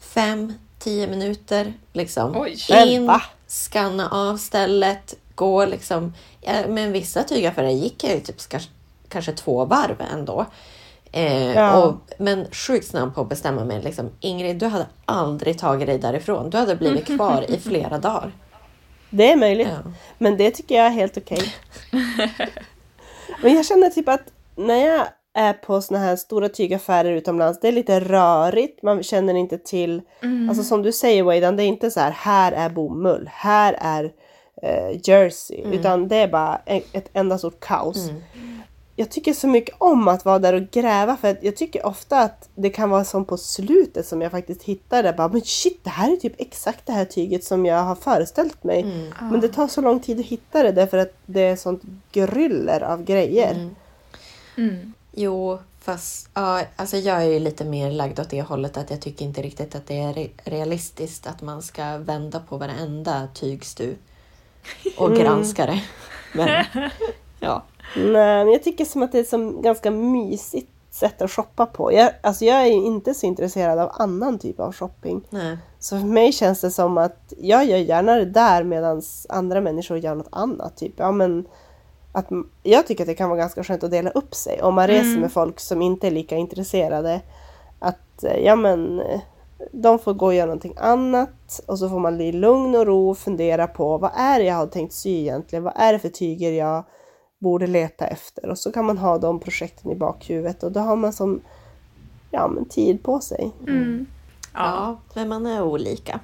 fem, 0.00 0.52
tio 0.78 1.06
minuter. 1.06 1.72
Liksom. 1.92 2.36
Oj. 2.36 2.56
In, 2.86 3.10
skanna 3.46 4.08
av 4.08 4.36
stället, 4.36 5.14
gå 5.34 5.66
liksom. 5.66 6.12
Ja, 6.40 6.52
men 6.68 6.92
vissa 6.92 7.22
tygaffärer 7.22 7.70
gick 7.70 8.04
jag 8.04 8.14
ju 8.14 8.20
typ 8.20 8.48
kanske, 8.48 8.70
kanske 9.08 9.32
två 9.32 9.64
varv 9.64 10.02
ändå. 10.12 10.46
Eh, 11.16 11.54
Ja. 11.54 11.84
och, 11.84 11.94
men 12.18 12.46
sjukt 12.52 12.86
snabb 12.86 13.14
på 13.14 13.20
att 13.20 13.28
bestämma 13.28 13.64
mig. 13.64 13.82
Liksom, 13.82 14.10
Ingrid, 14.20 14.56
du 14.56 14.66
hade 14.66 14.86
aldrig 15.04 15.58
tagit 15.58 15.86
dig 15.86 15.98
därifrån. 15.98 16.50
Du 16.50 16.58
hade 16.58 16.76
blivit 16.76 17.06
kvar 17.16 17.44
i 17.48 17.58
flera 17.58 17.98
dagar. 17.98 18.32
Det 19.10 19.32
är 19.32 19.36
möjligt. 19.36 19.68
Ja. 19.84 19.92
Men 20.18 20.36
det 20.36 20.50
tycker 20.50 20.74
jag 20.74 20.86
är 20.86 20.90
helt 20.90 21.16
okej. 21.16 21.54
Men 23.42 23.54
jag 23.54 23.66
känner 23.66 23.90
typ 23.90 24.08
att 24.08 24.22
när 24.56 24.86
jag 24.86 25.06
är 25.34 25.52
på 25.52 25.82
såna 25.82 26.00
här 26.00 26.16
stora 26.16 26.48
tygaffärer 26.48 27.12
utomlands, 27.12 27.60
det 27.60 27.68
är 27.68 27.72
lite 27.72 28.00
rörigt. 28.00 28.82
Man 28.82 29.02
känner 29.02 29.34
inte 29.34 29.58
till, 29.58 30.02
alltså 30.48 30.64
som 30.64 30.82
du 30.82 30.92
säger 30.92 31.22
Waydan, 31.22 31.56
det 31.56 31.62
är 31.62 31.66
inte 31.66 31.90
så 31.90 32.00
här, 32.00 32.10
här 32.10 32.52
är 32.52 32.68
bomull, 32.68 33.30
här 33.32 33.76
är 33.80 34.04
eh, 34.62 35.00
jersey, 35.04 35.60
utan 35.72 36.08
det 36.08 36.16
är 36.16 36.28
bara 36.28 36.60
en, 36.66 36.80
ett 36.92 37.10
enda 37.12 37.38
stort 37.38 37.60
kaos. 37.60 38.10
Jag 38.98 39.10
tycker 39.10 39.32
så 39.32 39.46
mycket 39.46 39.74
om 39.78 40.08
att 40.08 40.24
vara 40.24 40.38
där 40.38 40.52
och 40.52 40.70
gräva 40.70 41.16
för 41.16 41.30
att 41.30 41.42
jag 41.42 41.56
tycker 41.56 41.86
ofta 41.86 42.18
att 42.18 42.48
det 42.54 42.70
kan 42.70 42.90
vara 42.90 43.04
som 43.04 43.24
på 43.24 43.36
slutet 43.36 44.06
som 44.06 44.22
jag 44.22 44.30
faktiskt 44.30 44.62
hittar 44.62 45.02
det. 45.02 45.12
Bara, 45.12 45.28
men 45.28 45.40
shit, 45.40 45.84
det 45.84 45.90
här 45.90 46.12
är 46.12 46.16
typ 46.16 46.34
exakt 46.38 46.86
det 46.86 46.92
här 46.92 47.04
tyget 47.04 47.44
som 47.44 47.66
jag 47.66 47.82
har 47.82 47.94
föreställt 47.94 48.64
mig. 48.64 48.82
Men 49.20 49.40
det 49.40 49.48
tar 49.48 49.68
så 49.68 49.80
lång 49.80 50.00
tid 50.00 50.20
att 50.20 50.26
hitta 50.26 50.62
det 50.62 50.72
därför 50.72 50.98
att 50.98 51.12
det 51.26 51.40
är 51.40 51.56
sånt 51.56 51.82
gryller 52.12 52.80
av 52.82 53.04
grejer. 53.04 53.70
Mm. 54.56 54.92
Jo, 55.12 55.58
fast 55.80 56.28
ja, 56.34 56.62
alltså 56.76 56.96
jag 56.96 57.16
är 57.22 57.26
ju 57.28 57.38
lite 57.38 57.64
mer 57.64 57.90
lagd 57.90 58.20
åt 58.20 58.30
det 58.30 58.42
hållet 58.42 58.76
att 58.76 58.90
jag 58.90 59.00
tycker 59.00 59.24
inte 59.24 59.42
riktigt 59.42 59.74
att 59.74 59.86
det 59.86 59.98
är 59.98 60.12
re- 60.12 60.30
realistiskt 60.44 61.26
att 61.26 61.42
man 61.42 61.62
ska 61.62 61.98
vända 61.98 62.40
på 62.40 62.56
varenda 62.56 63.28
tygstu 63.34 63.94
och 64.96 65.16
granska 65.16 65.66
det. 65.66 65.82
Men 66.34 66.64
ja, 67.40 67.62
Nej, 67.96 68.44
men 68.44 68.52
jag 68.52 68.62
tycker 68.62 68.84
som 68.84 69.02
att 69.02 69.12
det 69.12 69.18
är 69.18 69.24
som 69.24 69.62
ganska 69.62 69.90
mysigt 69.90 70.70
sätt 70.90 71.22
att 71.22 71.30
shoppa 71.30 71.66
på. 71.66 71.92
Jag, 71.92 72.10
alltså 72.20 72.44
jag 72.44 72.62
är 72.62 72.70
inte 72.70 73.14
så 73.14 73.26
intresserad 73.26 73.78
av 73.78 73.90
annan 73.92 74.38
typ 74.38 74.60
av 74.60 74.72
shopping. 74.72 75.26
nej. 75.30 75.58
Så 75.78 75.98
för 76.00 76.06
mig 76.06 76.32
känns 76.32 76.60
det 76.60 76.70
som 76.70 76.98
att 76.98 77.32
jag 77.38 77.64
gör 77.64 77.78
gärna 77.78 78.14
det 78.14 78.24
där 78.24 78.64
medan 78.64 79.02
andra 79.28 79.60
människor 79.60 79.98
gör 79.98 80.14
något 80.14 80.28
annat. 80.32 80.76
Typ. 80.76 80.92
Ja, 80.96 81.12
men 81.12 81.46
att, 82.12 82.28
jag 82.62 82.86
tycker 82.86 83.04
att 83.04 83.08
det 83.08 83.14
kan 83.14 83.28
vara 83.28 83.38
ganska 83.38 83.64
skönt 83.64 83.84
att 83.84 83.90
dela 83.90 84.10
upp 84.10 84.34
sig. 84.34 84.62
Om 84.62 84.74
man 84.74 84.86
reser 84.86 85.20
med 85.20 85.32
folk 85.32 85.60
som 85.60 85.82
inte 85.82 86.06
är 86.06 86.10
lika 86.10 86.36
intresserade. 86.36 87.20
Att 87.78 88.24
eh, 88.24 88.36
ja 88.36 88.56
men 88.56 89.00
eh, 89.00 89.20
de 89.72 89.98
får 89.98 90.14
gå 90.14 90.26
och 90.26 90.34
göra 90.34 90.46
någonting 90.46 90.74
annat 90.76 91.60
och 91.66 91.78
så 91.78 91.88
får 91.88 91.98
man 91.98 92.20
i 92.20 92.32
lugn 92.32 92.74
och 92.74 92.86
ro 92.86 93.14
fundera 93.14 93.66
på 93.66 93.98
vad 93.98 94.10
är 94.16 94.38
det 94.38 94.44
jag 94.44 94.54
har 94.54 94.66
tänkt 94.66 94.92
sy 94.92 95.20
egentligen? 95.20 95.64
Vad 95.64 95.74
är 95.76 95.92
det 95.92 95.98
för 95.98 96.08
tyger 96.08 96.52
jag 96.52 96.84
borde 97.38 97.66
leta 97.66 98.06
efter? 98.06 98.48
Och 98.48 98.58
så 98.58 98.72
kan 98.72 98.84
man 98.84 98.98
ha 98.98 99.18
de 99.18 99.40
projekten 99.40 99.90
i 99.90 99.94
bakhuvudet 99.94 100.62
och 100.62 100.72
då 100.72 100.80
har 100.80 100.96
man 100.96 101.12
som 101.12 101.40
ja, 102.30 102.48
men 102.48 102.64
tid 102.64 103.02
på 103.02 103.20
sig. 103.20 103.52
Mm. 103.66 104.06
Ja. 104.54 104.60
Ja, 104.64 105.00
men 105.14 105.28
man 105.28 105.46
är 105.46 105.62
olika. 105.62 106.20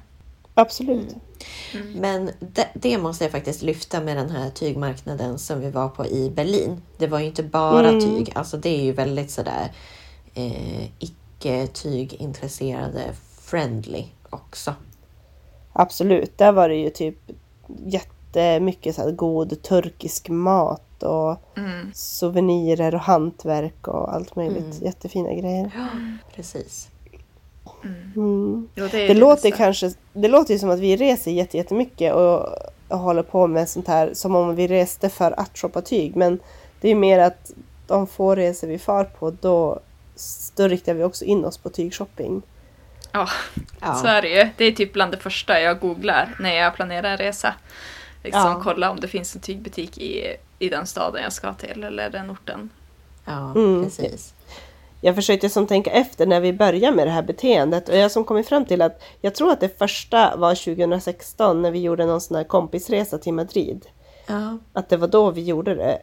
Absolut. 0.53 1.15
Men 1.95 2.29
det, 2.39 2.67
det 2.73 2.97
måste 2.97 3.23
jag 3.23 3.31
faktiskt 3.31 3.61
lyfta 3.61 4.01
med 4.01 4.17
den 4.17 4.29
här 4.29 4.49
tygmarknaden 4.49 5.39
som 5.39 5.59
vi 5.59 5.71
var 5.71 5.89
på 5.89 6.05
i 6.05 6.29
Berlin. 6.35 6.81
Det 6.97 7.07
var 7.07 7.19
ju 7.19 7.25
inte 7.25 7.43
bara 7.43 7.89
Mm. 7.89 8.01
tyg, 8.01 8.31
alltså 8.35 8.57
det 8.57 8.69
är 8.69 8.83
ju 8.83 8.91
väldigt 8.91 9.31
sådär 9.31 9.71
eh, 10.33 10.83
icke 10.99 11.67
tygintresserade 11.67 13.01
friendly 13.41 14.05
också. 14.29 14.73
Absolut, 15.73 16.37
där 16.37 16.51
var 16.51 16.69
det 16.69 16.75
ju 16.75 16.89
typ 16.89 17.17
jättemycket 18.39 18.95
så 18.95 19.01
här 19.01 19.11
god 19.11 19.61
turkisk 19.63 20.29
mat 20.29 21.03
och 21.03 21.37
Mm. 21.57 21.91
souvenirer 21.93 22.95
och 22.95 23.01
hantverk 23.01 23.87
och 23.87 24.13
allt 24.13 24.35
möjligt. 24.35 24.63
Mm. 24.75 24.77
Jättefina 24.85 25.33
grejer. 25.33 25.71
Precis. 26.35 26.89
Mm. 28.15 28.69
Jo, 28.75 28.87
det 28.91 28.97
är 29.03 29.07
Det, 29.07 29.13
ju 29.13 29.19
låter 29.19 29.51
så. 29.51 29.57
kanske, 29.57 29.91
det 30.13 30.27
låter 30.27 30.53
ju 30.53 30.59
som 30.59 30.69
att 30.69 30.79
vi 30.79 30.95
reser 30.97 31.31
jätte- 31.31 31.57
jättemycket 31.57 32.13
och, 32.13 32.47
och 32.87 32.99
håller 32.99 33.23
på 33.23 33.47
med 33.47 33.69
sånt 33.69 33.87
här 33.87 34.13
som 34.13 34.35
om 34.35 34.55
vi 34.55 34.67
reste 34.67 35.09
för 35.09 35.39
att 35.39 35.57
shoppa 35.57 35.81
tyg. 35.81 36.15
Men 36.15 36.39
det 36.81 36.87
är 36.87 36.89
ju 36.89 36.95
mer 36.99 37.19
att 37.19 37.51
de 37.87 38.07
få 38.07 38.35
resor 38.35 38.67
vi 38.67 38.79
far 38.79 39.03
på 39.03 39.31
då, 39.41 39.79
då 40.55 40.67
riktar 40.67 40.93
vi 40.93 41.03
också 41.03 41.25
in 41.25 41.45
oss 41.45 41.57
på 41.57 41.69
tygshopping. 41.69 42.41
Ja, 43.11 43.27
Ja. 43.81 43.93
så 43.95 44.07
är 44.07 44.21
det 44.21 44.29
ju. 44.29 44.49
Det 44.57 44.65
är 44.65 44.71
typ 44.71 44.93
bland 44.93 45.11
det 45.11 45.17
första 45.17 45.59
jag 45.61 45.79
googlar 45.79 46.35
när 46.39 46.53
jag 46.55 46.75
planerar 46.75 47.11
en 47.11 47.17
resa. 47.17 47.53
Liksom 48.23 48.41
Ja. 48.41 48.61
kolla 48.63 48.91
om 48.91 48.99
det 48.99 49.07
finns 49.07 49.35
en 49.35 49.41
tygbutik 49.41 49.97
i, 49.97 50.35
i 50.59 50.69
den 50.69 50.87
staden 50.87 51.23
jag 51.23 51.33
ska 51.33 51.53
till 51.53 51.83
eller 51.83 52.09
den 52.09 52.31
orten. 52.31 52.69
Ja, 53.25 53.51
Mm. 53.55 53.83
precis. 53.83 54.33
Jag 55.01 55.15
försökte 55.15 55.49
som 55.49 55.67
tänka 55.67 55.91
efter 55.91 56.25
när 56.25 56.39
vi 56.41 56.53
började 56.53 56.95
med 56.95 57.07
det 57.07 57.11
här 57.11 57.21
beteendet 57.21 57.89
och 57.89 57.95
jag 57.97 58.11
som 58.11 58.23
kommit 58.23 58.47
fram 58.47 58.65
till 58.65 58.81
att 58.81 59.01
jag 59.21 59.35
tror 59.35 59.51
att 59.51 59.59
det 59.59 59.77
första 59.79 60.35
var 60.35 60.55
2016 60.55 61.61
när 61.61 61.71
vi 61.71 61.79
gjorde 61.81 62.05
någon 62.05 62.21
sån 62.21 62.37
här 62.37 62.43
kompisresa 62.43 63.17
till 63.17 63.33
Madrid. 63.33 63.85
Ja, 64.27 64.57
Att 64.73 64.89
det 64.89 64.97
var 64.97 65.07
då 65.07 65.31
vi 65.31 65.43
gjorde 65.43 65.75
det. 65.75 65.99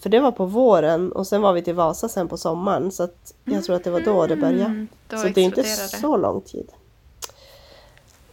För 0.00 0.10
det 0.10 0.20
var 0.20 0.32
på 0.32 0.44
våren 0.46 1.12
och 1.12 1.26
sen 1.26 1.42
var 1.42 1.52
vi 1.52 1.62
till 1.62 1.74
Vasa 1.74 2.08
sen 2.08 2.28
på 2.28 2.36
sommaren 2.36 2.90
så 2.92 3.02
att 3.02 3.34
jag 3.44 3.64
tror 3.64 3.76
att 3.76 3.84
det 3.84 3.90
var 3.90 4.00
då 4.00 4.26
det 4.26 4.36
började. 4.36 4.64
Mm, 4.64 4.88
då 5.08 5.16
så 5.16 5.28
det 5.28 5.40
är 5.40 5.44
inte 5.44 5.64
så 5.64 6.16
lång 6.16 6.40
tid. 6.40 6.68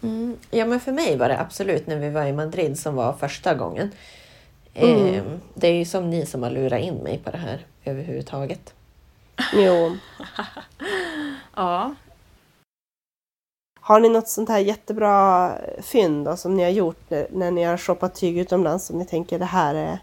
Mm. 0.02 0.38
Ja, 0.52 0.66
men 0.66 0.80
för 0.80 0.91
mig 0.91 1.18
var 1.18 1.30
det 1.30 1.39
absolut 1.39 1.88
när 1.88 1.95
vi 1.95 2.10
var 2.10 2.26
i 2.26 2.34
Madrid 2.34 2.80
som 2.80 2.95
var 2.95 3.14
första 3.14 3.54
gången. 3.54 3.91
Eh, 4.74 5.24
det 5.54 5.68
är 5.68 5.74
ju 5.74 5.86
som 5.86 6.10
ni 6.10 6.26
som 6.26 6.43
har 6.43 6.50
lurat 6.50 6.82
in 6.82 6.95
mig 6.95 7.18
på 7.24 7.32
det 7.32 7.38
här 7.38 7.66
överhuvudtaget. 7.86 8.74
Jo. 9.54 9.97
Ja. 11.56 11.95
Har 13.82 14.00
ni 14.00 14.10
något 14.10 14.28
sånt 14.28 14.50
här 14.50 14.60
jättebra 14.60 15.52
fynd 15.82 16.26
då, 16.26 16.38
som 16.38 16.58
ni 16.58 16.64
har 16.64 16.70
gjort 16.70 17.10
när, 17.10 17.28
när 17.32 17.52
ni 17.52 17.64
har 17.64 17.78
shoppat 17.78 18.16
tyg 18.16 18.38
utomlands 18.38 18.86
som 18.86 18.97
ni 18.97 19.06
tänker 19.06 19.39
det 19.39 19.45
här 19.45 19.76
är 19.76 20.00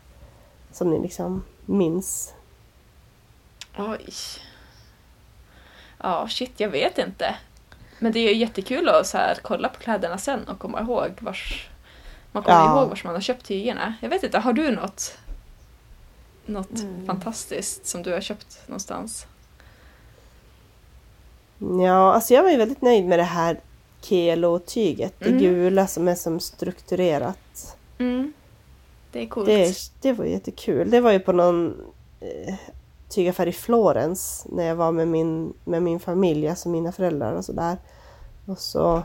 som 0.73 0.91
ni 0.91 1.03
liksom 1.03 1.45
minns? 1.67 2.35
Oj. 3.79 4.15
Ja, 5.99 6.29
shit, 6.29 6.61
jag 6.61 6.69
vet 6.69 6.99
inte. 6.99 7.37
Men 7.99 8.13
det 8.13 8.19
är 8.19 8.33
ju 8.35 8.41
jättekul 8.41 8.89
att 8.89 9.07
så 9.07 9.19
här, 9.19 9.39
kolla 9.43 9.69
på 9.69 9.79
kläderna 9.81 10.19
sen 10.19 10.49
och 10.49 10.59
komma 10.59 10.81
ihåg 10.81 11.11
vars... 11.21 11.69
Man 12.33 12.43
kommer 12.43 12.59
Ja. 12.59 12.81
ihåg 12.81 12.89
vars 12.89 13.05
man 13.05 13.15
har 13.15 13.21
köpt 13.21 13.47
tygerna. 13.47 13.95
Jag 14.03 14.09
vet 14.09 14.23
inte, 14.23 14.39
har 14.39 14.53
du 14.53 14.71
något? 14.71 15.19
Något 16.47 16.85
fantastiskt 17.07 17.87
som 17.87 18.03
du 18.03 18.13
har 18.13 18.21
köpt 18.21 18.59
någonstans? 18.67 19.27
Ja, 21.59 22.15
alltså 22.15 22.35
jag 22.35 22.43
var 22.43 22.51
ju 22.51 22.57
väldigt 22.57 22.83
nöjd 22.83 23.05
med 23.05 23.19
det 23.19 23.23
här 23.23 23.61
Kelo-tyget. 24.01 25.15
Det 25.19 25.27
Mm. 25.29 25.39
gula 25.41 25.87
som 25.87 26.09
är 26.09 26.15
som 26.15 26.41
strukturerat. 26.41 27.77
Mm. 27.99 28.33
Det 29.13 29.23
är 29.23 29.27
coolt. 29.27 29.47
Det, 29.47 29.75
det 30.01 30.13
var 30.13 30.25
jättekul. 30.25 30.91
Det 30.91 31.01
var 31.01 31.13
ju 31.13 31.19
på 31.21 31.33
någon 31.33 31.81
eh, 32.21 32.55
tygaffär 33.09 33.47
i 33.47 33.53
Florens 33.53 34.47
när 34.49 34.65
jag 34.65 34.77
var 34.77 34.93
med 34.93 35.09
min, 35.09 35.53
med 35.65 35.83
min 35.83 36.01
familj, 36.01 36.49
alltså 36.49 36.69
mina 36.69 36.93
föräldrar 36.93 37.33
och 37.33 37.45
sådär. 37.45 37.79
Och 38.47 38.59
så, 38.59 39.03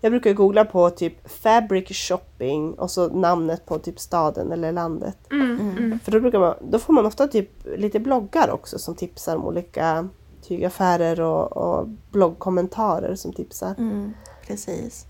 jag 0.00 0.12
brukar 0.12 0.32
googla 0.32 0.64
på 0.64 0.90
typ 0.90 1.28
fabric 1.30 1.88
shopping 1.88 2.74
och 2.74 2.90
så 2.90 3.08
namnet 3.08 3.66
på 3.66 3.78
typ 3.78 4.00
staden 4.00 4.52
eller 4.52 4.72
landet. 4.72 5.16
Mm, 5.30 5.60
mm. 5.60 5.98
För 5.98 6.12
då, 6.12 6.20
brukar 6.20 6.38
man, 6.38 6.54
då 6.70 6.78
får 6.78 6.92
man 6.92 7.06
ofta 7.06 7.28
typ 7.28 7.50
lite 7.76 8.00
bloggar 8.00 8.50
också 8.50 8.78
som 8.78 8.94
tipsar 8.94 9.36
om 9.36 9.44
olika 9.44 10.08
tygaffärer 10.42 11.20
och, 11.20 11.56
och 11.56 11.88
bloggkommentarer 12.10 13.14
som 13.14 13.32
tipsar. 13.32 13.74
Mm, 13.78 14.14
precis. 14.46 15.06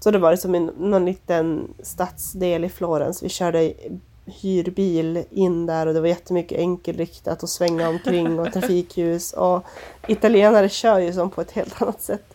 Så 0.00 0.10
det 0.10 0.18
var 0.18 0.30
det 0.30 0.36
som 0.36 0.54
en, 0.54 0.66
någon 0.78 1.04
liten 1.04 1.74
stadsdel 1.82 2.64
i 2.64 2.68
Florens. 2.68 3.22
Vi 3.22 3.28
körde 3.28 3.74
hyrbil 4.28 5.24
in 5.30 5.66
där 5.66 5.86
och 5.86 5.94
det 5.94 6.00
var 6.00 6.08
jättemycket 6.08 6.58
enkelriktat 6.58 7.42
och 7.42 7.48
svänga 7.48 7.88
omkring 7.88 8.40
och 8.40 8.52
trafikljus. 8.52 9.32
Och 9.32 9.64
italienare 10.06 10.68
kör 10.68 10.98
ju 10.98 11.12
som 11.12 11.30
på 11.30 11.40
ett 11.40 11.50
helt 11.50 11.82
annat 11.82 12.02
sätt. 12.02 12.34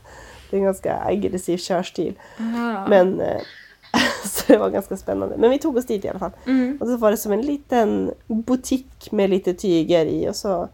Det 0.50 0.56
är 0.56 0.60
en 0.60 0.66
ganska 0.66 1.02
aggressiv 1.06 1.58
körstil. 1.58 2.14
Aha. 2.40 2.88
Men 2.88 3.22
eh, 3.22 3.42
så 4.26 4.44
det 4.48 4.58
var 4.58 4.70
ganska 4.70 4.98
spännande. 4.98 5.38
Men 5.38 5.50
vi 5.50 5.60
tog 5.60 5.78
oss 5.78 5.86
dit 5.86 6.06
i 6.06 6.10
alla 6.10 6.20
fall. 6.20 6.32
Mm. 6.46 6.78
Och 6.82 6.88
så 6.88 6.98
var 6.98 7.12
det 7.12 7.18
som 7.18 7.32
en 7.32 7.42
liten 7.42 8.12
butik 8.28 9.12
med 9.12 9.30
lite 9.30 9.54
tyger 9.54 10.06
i 10.06 10.30
och 10.30 10.36
så 10.36 10.70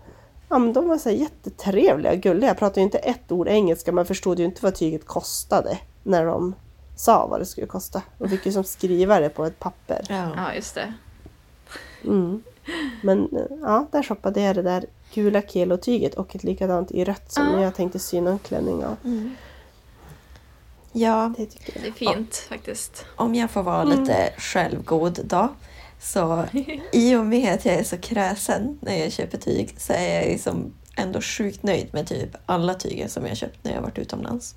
Ja 0.50 0.60
men 0.60 0.74
de 0.74 0.88
var 0.88 0.98
så 0.98 1.10
här 1.10 1.16
jättetrevliga 1.16 2.12
och 2.12 2.18
gulliga. 2.18 2.48
Jag 2.48 2.58
pratade 2.58 2.80
ju 2.80 2.84
inte 2.84 2.98
ett 2.98 3.32
ord 3.32 3.48
engelska. 3.48 3.92
Man 3.92 4.06
förstod 4.06 4.40
ju 4.40 4.46
inte 4.46 4.64
vad 4.64 4.76
tyget 4.76 5.06
kostade 5.06 5.78
när 6.04 6.26
de 6.26 6.56
sa 6.96 7.28
vad 7.28 7.42
det 7.42 7.46
skulle 7.46 7.68
kosta. 7.68 8.02
De 8.18 8.30
fick 8.30 8.46
ju 8.46 8.52
som 8.52 8.64
skriva 8.64 9.20
det 9.20 9.30
på 9.30 9.46
ett 9.46 9.60
papper. 9.60 10.06
Ja. 10.10 10.30
Ja, 10.36 10.54
just 10.54 10.76
det. 10.76 10.94
Mm. 12.06 12.44
Men 13.02 13.20
eh, 13.38 13.58
ja, 13.62 13.88
där 13.92 14.04
shoppade 14.04 14.42
jag 14.42 14.56
det 14.56 14.62
där 14.62 14.86
gula 15.14 15.42
kelotyget 15.42 16.14
och 16.16 16.36
ett 16.36 16.44
likadant 16.44 16.92
i 16.92 17.04
rött 17.06 17.32
som 17.32 17.56
Ah. 17.56 17.62
jag 17.62 17.76
tänkte 17.76 18.00
sy 18.00 18.22
någon 18.22 18.40
klänning 18.40 18.86
av. 18.86 18.96
Mm. 19.04 19.36
ja, 20.92 21.34
Det 21.38 21.44
jag. 21.44 21.82
Det 21.84 21.88
är 21.88 21.92
fint 21.92 22.36
faktiskt. 22.50 23.06
om 23.16 23.36
jag 23.36 23.52
får 23.52 23.64
vara 23.64 23.84
lite 23.84 24.34
självgod 24.38 25.20
då. 25.24 25.48
Så 26.02 26.46
i 26.92 27.16
och 27.16 27.26
med 27.26 27.54
att 27.54 27.66
jag 27.66 27.76
är 27.76 27.84
så 27.84 27.98
kräsen 27.98 28.80
när 28.82 28.98
jag 29.00 29.12
köper 29.12 29.38
tyg 29.38 29.76
så 29.78 29.94
är 29.94 30.16
jag 30.16 30.26
liksom 30.26 30.74
ändå 30.96 31.22
sjukt 31.22 31.64
nöjd 31.64 31.94
med 31.94 32.08
typ 32.08 32.30
alla 32.46 32.74
tyger 32.74 33.08
som 33.08 33.26
jag 33.26 33.38
köpt 33.38 33.64
när 33.64 33.74
jag 33.74 33.82
varit 33.82 33.98
utomlands. 33.98 34.56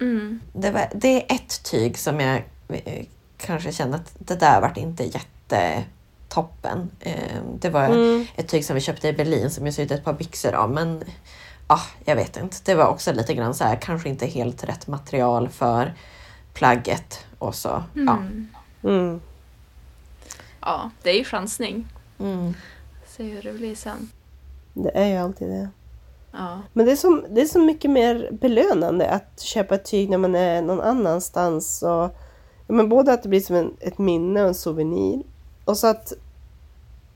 Mm. 0.00 0.40
Det, 0.52 0.70
var, 0.70 0.88
det 0.94 1.08
är 1.22 1.34
ett 1.36 1.62
tyg 1.62 1.98
som 1.98 2.20
jag 2.20 2.42
eh, 2.68 3.04
kanske 3.36 3.72
kände 3.72 3.96
att 3.96 4.12
det 4.18 4.34
där 4.34 4.60
vart 4.60 4.76
inte 4.76 5.04
jättetoppen. 5.04 5.82
Eh, 7.00 7.40
det 7.60 7.70
var 7.70 7.84
Mm. 7.84 8.26
ett 8.36 8.48
tyg 8.48 8.64
som 8.64 8.74
vi 8.74 8.80
köpte 8.80 9.08
i 9.08 9.12
Berlin 9.12 9.50
som 9.50 9.66
jag 9.66 9.74
sydde 9.74 9.94
ett 9.94 10.04
par 10.04 10.12
byxor 10.12 10.52
av. 10.52 10.70
Men 10.70 11.04
ah, 11.66 11.80
jag 12.04 12.16
vet 12.16 12.36
inte. 12.36 12.56
Det 12.64 12.74
var 12.74 12.86
också 12.86 13.12
lite 13.12 13.34
grann 13.34 13.54
så 13.54 13.64
här, 13.64 13.76
kanske 13.76 14.08
inte 14.08 14.26
helt 14.26 14.64
rätt 14.64 14.86
material 14.86 15.48
för 15.48 15.94
plagget. 16.54 17.26
Och 17.38 17.54
så, 17.54 17.82
ja. 17.94 18.16
Mm. 18.16 18.48
Mm. 18.84 19.20
Ja, 20.60 20.90
det 21.02 21.10
är 21.10 21.14
ju 21.18 21.24
chansning. 21.24 21.88
Mm. 22.18 22.54
Se 23.06 23.22
hur 23.24 23.42
det 23.42 23.52
blir 23.52 23.74
sen. 23.74 24.10
Det 24.74 24.90
är 24.98 25.06
ju 25.06 25.16
alltid 25.16 25.48
det. 25.48 25.68
Ja. 26.32 26.62
Men 26.72 26.86
det 26.86 26.92
är, 26.92 26.96
som, 26.96 27.24
det 27.30 27.40
är 27.40 27.46
så 27.46 27.58
mycket 27.60 27.90
mer 27.90 28.28
belönande 28.32 29.10
att 29.10 29.40
köpa 29.40 29.74
ett 29.74 29.84
tyg 29.84 30.10
när 30.10 30.18
man 30.18 30.34
är 30.34 30.62
någon 30.62 30.80
annanstans. 30.80 31.82
Och, 31.82 32.16
men 32.66 32.88
både 32.88 33.12
att 33.12 33.22
det 33.22 33.28
blir 33.28 33.40
som 33.40 33.56
en, 33.56 33.76
ett 33.80 33.98
minne 33.98 34.42
och 34.42 34.48
en 34.48 34.54
souvenir. 34.54 35.22
Och 35.66 35.76
så 35.78 35.86
att... 35.86 36.12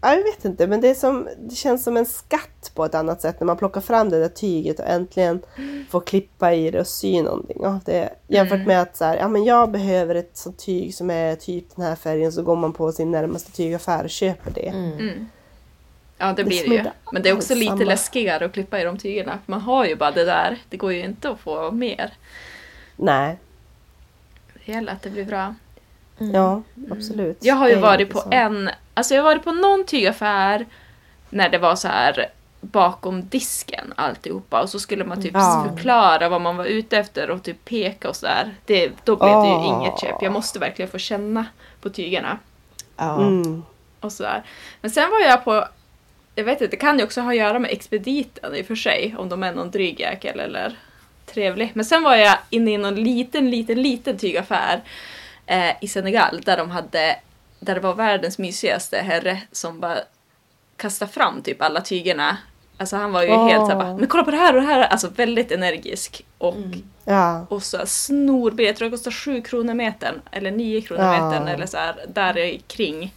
Ja, 0.02 0.14
jag 0.14 0.22
vet 0.24 0.44
inte, 0.44 0.66
men 0.66 0.80
det, 0.80 0.88
är 0.90 0.94
som, 0.94 1.28
det 1.38 1.54
känns 1.54 1.84
som 1.84 1.96
en 1.96 2.06
skatt 2.06 2.70
på 2.74 2.84
ett 2.84 2.94
annat 2.94 3.20
sätt 3.20 3.40
när 3.40 3.46
man 3.46 3.56
plockar 3.56 3.80
fram 3.80 4.10
det 4.10 4.20
där 4.20 4.28
tyget 4.28 4.78
och 4.78 4.86
äntligen 4.86 5.42
får 5.90 6.00
klippa 6.00 6.54
i 6.54 6.70
det 6.70 6.80
och 6.80 6.86
sy 6.86 7.22
någonting 7.22 7.66
av 7.66 7.80
det. 7.84 8.10
Jämfört 8.28 8.54
Mm. 8.56 8.66
med 8.66 8.82
att 8.82 8.96
så 8.96 9.04
här, 9.04 9.16
ja, 9.16 9.28
men 9.28 9.44
jag 9.44 9.70
behöver 9.70 10.14
ett 10.14 10.36
sånt 10.36 10.58
tyg 10.58 10.94
som 10.94 11.10
är 11.10 11.36
typ 11.36 11.76
den 11.76 11.84
här 11.84 11.94
färgen 11.96 12.32
så 12.32 12.42
går 12.42 12.56
man 12.56 12.72
på 12.72 12.92
sin 12.92 13.10
närmaste 13.10 13.52
tygaffär 13.52 14.04
och 14.04 14.10
köper 14.10 14.50
det. 14.50 14.68
Mm. 14.68 14.92
Mm. 14.98 15.26
Ja, 16.18 16.26
det 16.26 16.32
Det 16.32 16.44
blir 16.44 16.58
det 16.58 16.64
som 16.64 16.72
ju. 16.72 16.84
Men 17.12 17.22
det 17.22 17.28
är 17.28 17.36
också 17.36 17.54
lite 17.54 17.70
samma. 17.76 17.84
läskigare 17.84 18.44
att 18.44 18.52
klippa 18.52 18.80
i 18.80 18.84
de 18.84 18.98
tygerna. 18.98 19.38
För 19.44 19.52
man 19.52 19.60
har 19.60 19.84
ju 19.84 19.96
bara 19.96 20.10
det 20.10 20.24
där. 20.24 20.58
Det 20.68 20.76
går 20.76 20.92
ju 20.92 21.04
inte 21.04 21.30
att 21.30 21.40
få 21.40 21.70
mer. 21.70 22.12
Nej, 22.96 23.38
Det 24.66 24.72
gäller 24.72 24.92
att 24.92 25.02
det 25.02 25.10
blir 25.10 25.24
bra. 25.24 25.54
Ja 26.32 26.62
absolut. 26.90 27.38
Jag 27.40 27.54
har 27.54 27.68
ju 27.68 27.74
varit 27.74 28.10
på 28.10 28.18
så. 28.18 28.28
en, 28.30 28.70
alltså 28.94 29.14
jag 29.14 29.22
har 29.22 29.30
varit 29.30 29.44
på 29.44 29.52
någon 29.52 29.84
tygaffär 29.84 30.66
när 31.30 31.48
det 31.48 31.58
var 31.58 31.76
så 31.76 31.88
här 31.88 32.26
bakom 32.60 33.28
disken 33.28 33.92
alltihopa 33.96 34.62
och 34.62 34.68
så 34.68 34.78
skulle 34.78 35.04
man 35.04 35.22
typ 35.22 35.34
Ja. 35.34 35.66
förklara 35.68 36.28
vad 36.28 36.40
man 36.40 36.56
var 36.56 36.64
ute 36.64 36.98
efter 36.98 37.30
och 37.30 37.42
typ 37.42 37.64
peka 37.64 38.08
och 38.08 38.16
sådär. 38.16 38.54
Det, 38.66 38.92
då 39.04 39.16
blev 39.16 39.34
det 39.42 39.48
ju 39.48 39.66
inget 39.66 40.00
köp. 40.00 40.22
Jag 40.22 40.32
måste 40.32 40.58
verkligen 40.58 40.90
få 40.90 40.98
känna 40.98 41.46
på 41.80 41.90
tygerna. 41.90 42.38
Mm. 42.98 43.62
och 44.00 44.12
sådär. 44.12 44.42
Men 44.80 44.90
sen 44.90 45.10
var 45.10 45.20
jag 45.20 45.44
på, 45.44 45.64
jag 46.34 46.44
vet 46.44 46.60
inte, 46.60 46.76
det 46.76 46.80
kan 46.80 46.98
ju 46.98 47.04
också 47.04 47.20
ha 47.20 47.30
att 47.30 47.36
göra 47.36 47.58
med 47.58 47.70
expediten 47.70 48.54
i 48.54 48.62
och 48.62 48.66
för 48.66 48.74
sig, 48.74 49.14
om 49.18 49.28
de 49.28 49.42
är 49.42 49.52
någon 49.52 49.70
dryg 49.70 50.00
jäkel 50.00 50.40
eller 50.40 50.76
trevlig. 51.26 51.70
Men 51.74 51.84
sen 51.84 52.02
var 52.02 52.16
jag 52.16 52.38
inne 52.50 52.70
i 52.70 52.78
någon 52.78 52.94
liten, 52.94 53.50
liten, 53.50 53.82
liten 53.82 54.18
tygaffär 54.18 54.80
eh, 55.50 55.72
i 55.80 55.88
Senegal 55.88 56.40
där 56.40 56.56
de 56.56 56.70
hade, 56.70 57.16
där 57.60 57.74
det 57.74 57.80
var 57.80 57.94
världens 57.94 58.38
mysigaste 58.38 58.96
herre 58.98 59.42
som 59.52 59.80
bara 59.80 59.98
kastade 60.76 61.12
fram 61.12 61.42
typ 61.42 61.62
alla 61.62 61.80
tygerna. 61.80 62.36
Alltså 62.76 62.96
han 62.96 63.12
var 63.12 63.22
ju 63.22 63.30
Åh. 63.30 63.48
helt 63.48 63.70
såhär 63.70 63.94
men 63.98 64.06
kolla 64.06 64.24
på 64.24 64.30
det 64.30 64.36
här 64.36 64.54
och 64.54 64.60
det 64.60 64.66
här, 64.66 64.80
alltså 64.82 65.08
väldigt 65.08 65.52
energisk. 65.52 66.24
Och, 66.38 66.56
Ja. 67.04 67.46
och 67.48 67.62
så 67.62 67.86
snorbillig, 67.86 68.68
jag 68.68 68.76
tror 68.76 68.90
det 68.90 68.96
kostar 68.96 69.10
7 69.10 69.42
kronor 69.42 69.74
metern, 69.74 70.20
eller 70.30 70.50
9 70.50 70.80
kronor 70.80 71.02
Ja. 71.04 71.10
metern, 71.30 71.48
eller 71.48 71.66
så 71.66 71.76
här, 71.76 71.94
där 72.08 72.58
kring. 72.66 73.14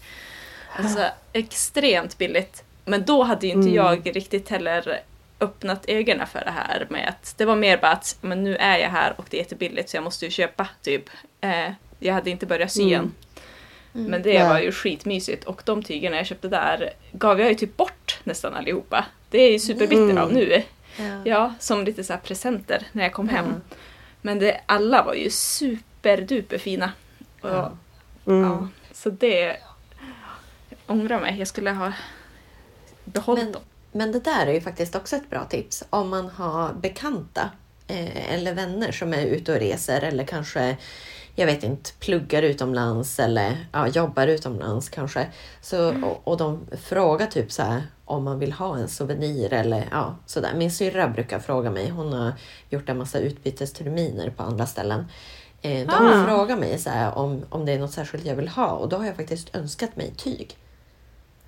Alltså 0.77 1.05
extremt 1.33 2.17
billigt. 2.17 2.63
Men 2.85 3.05
då 3.05 3.23
hade 3.23 3.47
ju 3.47 3.53
inte 3.53 3.69
Mm. 3.69 3.75
jag 3.75 4.15
riktigt 4.15 4.49
heller 4.49 4.99
öppnat 5.39 5.85
ögonen 5.87 6.27
för 6.27 6.39
det 6.45 6.51
här 6.51 6.87
med 6.89 7.09
att 7.09 7.33
det 7.37 7.45
var 7.45 7.55
mer 7.55 7.77
bara 7.77 7.91
att 7.91 8.17
men 8.21 8.43
nu 8.43 8.55
är 8.55 8.77
jag 8.77 8.89
här 8.89 9.13
och 9.17 9.25
det 9.29 9.37
är 9.37 9.41
jättebilligt 9.41 9.89
så 9.89 9.97
jag 9.97 10.03
måste 10.03 10.25
ju 10.25 10.31
köpa 10.31 10.67
typ. 10.81 11.03
Eh, 11.41 11.71
jag 12.03 12.13
hade 12.13 12.29
inte 12.29 12.45
börjat 12.45 12.71
sy 12.71 12.93
Mm. 12.93 12.99
än. 12.99 13.13
Men 14.09 14.21
det 14.21 14.39
Nej. 14.39 14.49
var 14.49 14.59
ju 14.59 14.71
skitmysigt 14.71 15.43
och 15.43 15.61
de 15.65 15.83
tygerna 15.83 16.17
jag 16.17 16.25
köpte 16.25 16.47
där 16.47 16.89
gav 17.11 17.39
jag 17.39 17.49
ju 17.49 17.55
typ 17.55 17.77
bort 17.77 18.19
nästan 18.23 18.53
allihopa. 18.53 19.05
Det 19.29 19.37
är 19.41 19.51
ju 19.51 19.59
superbitter 19.59 20.03
Mm. 20.03 20.17
av 20.17 20.33
nu. 20.33 20.63
Ja. 20.97 21.21
Ja, 21.25 21.53
som 21.59 21.83
lite 21.83 22.03
så 22.03 22.13
här 22.13 22.19
presenter 22.19 22.87
när 22.91 23.03
jag 23.03 23.13
kom 23.13 23.29
hem. 23.29 23.53
Men 24.21 24.39
det, 24.39 24.61
alla 24.65 25.03
var 25.03 25.13
ju 25.13 25.29
superduper 25.29 26.57
fina. 26.57 26.91
Och, 27.41 27.49
Ja. 27.49 27.71
Mm. 28.27 28.41
ja, 28.43 28.67
så 28.91 29.09
det... 29.09 29.57
Jag 30.69 30.77
ångrar 30.87 31.19
mig, 31.21 31.39
jag 31.39 31.47
skulle 31.47 31.71
ha 31.71 31.93
behållit 33.05 33.43
Men, 33.43 33.51
dem. 33.53 33.61
men 33.91 34.11
det 34.11 34.19
där 34.19 34.47
är 34.47 34.53
ju 34.53 34.61
faktiskt 34.61 34.95
också 34.95 35.15
ett 35.15 35.29
bra 35.29 35.45
tips 35.45 35.83
om 35.89 36.09
man 36.09 36.29
har 36.29 36.73
bekanta 36.73 37.49
eh, 37.87 38.33
eller 38.33 38.53
vänner 38.53 38.91
som 38.91 39.13
är 39.13 39.25
ute 39.25 39.53
och 39.53 39.59
reser 39.59 40.01
eller 40.01 40.23
kanske 40.25 40.77
jag 41.35 41.45
vet 41.45 41.63
inte, 41.63 41.89
pluggar 41.99 42.41
utomlands 42.43 43.19
eller 43.19 43.67
ja, 43.71 43.87
jobbar 43.87 44.27
utomlands 44.27 44.89
kanske. 44.89 45.27
Så, 45.61 46.05
och, 46.05 46.21
och 46.27 46.37
de 46.37 46.67
frågar 46.81 47.27
typ 47.27 47.51
så 47.51 47.63
här 47.63 47.83
om 48.05 48.23
man 48.23 48.39
vill 48.39 48.51
ha 48.51 48.77
en 48.77 48.87
souvenir 48.87 49.53
eller 49.53 49.87
ja, 49.91 50.15
sådär. 50.25 50.53
Min 50.55 50.71
syrra 50.71 51.07
brukar 51.07 51.39
fråga 51.39 51.71
mig, 51.71 51.89
hon 51.89 52.13
har 52.13 52.33
gjort 52.69 52.89
en 52.89 52.97
massa 52.97 53.19
utbytesterminer 53.19 54.29
på 54.29 54.43
andra 54.43 54.65
ställen. 54.65 55.05
Eh, 55.61 55.87
de 55.87 55.89
Ah. 55.89 56.25
frågar 56.25 56.57
mig 56.57 56.79
så 56.79 56.89
här, 56.89 57.17
om, 57.17 57.45
om 57.49 57.65
det 57.65 57.71
är 57.71 57.79
något 57.79 57.91
särskilt 57.91 58.25
jag 58.25 58.35
vill 58.35 58.47
ha 58.47 58.67
och 58.71 58.89
då 58.89 58.97
har 58.97 59.05
jag 59.05 59.15
faktiskt 59.15 59.55
önskat 59.55 59.95
mig 59.95 60.13
tyg. 60.17 60.57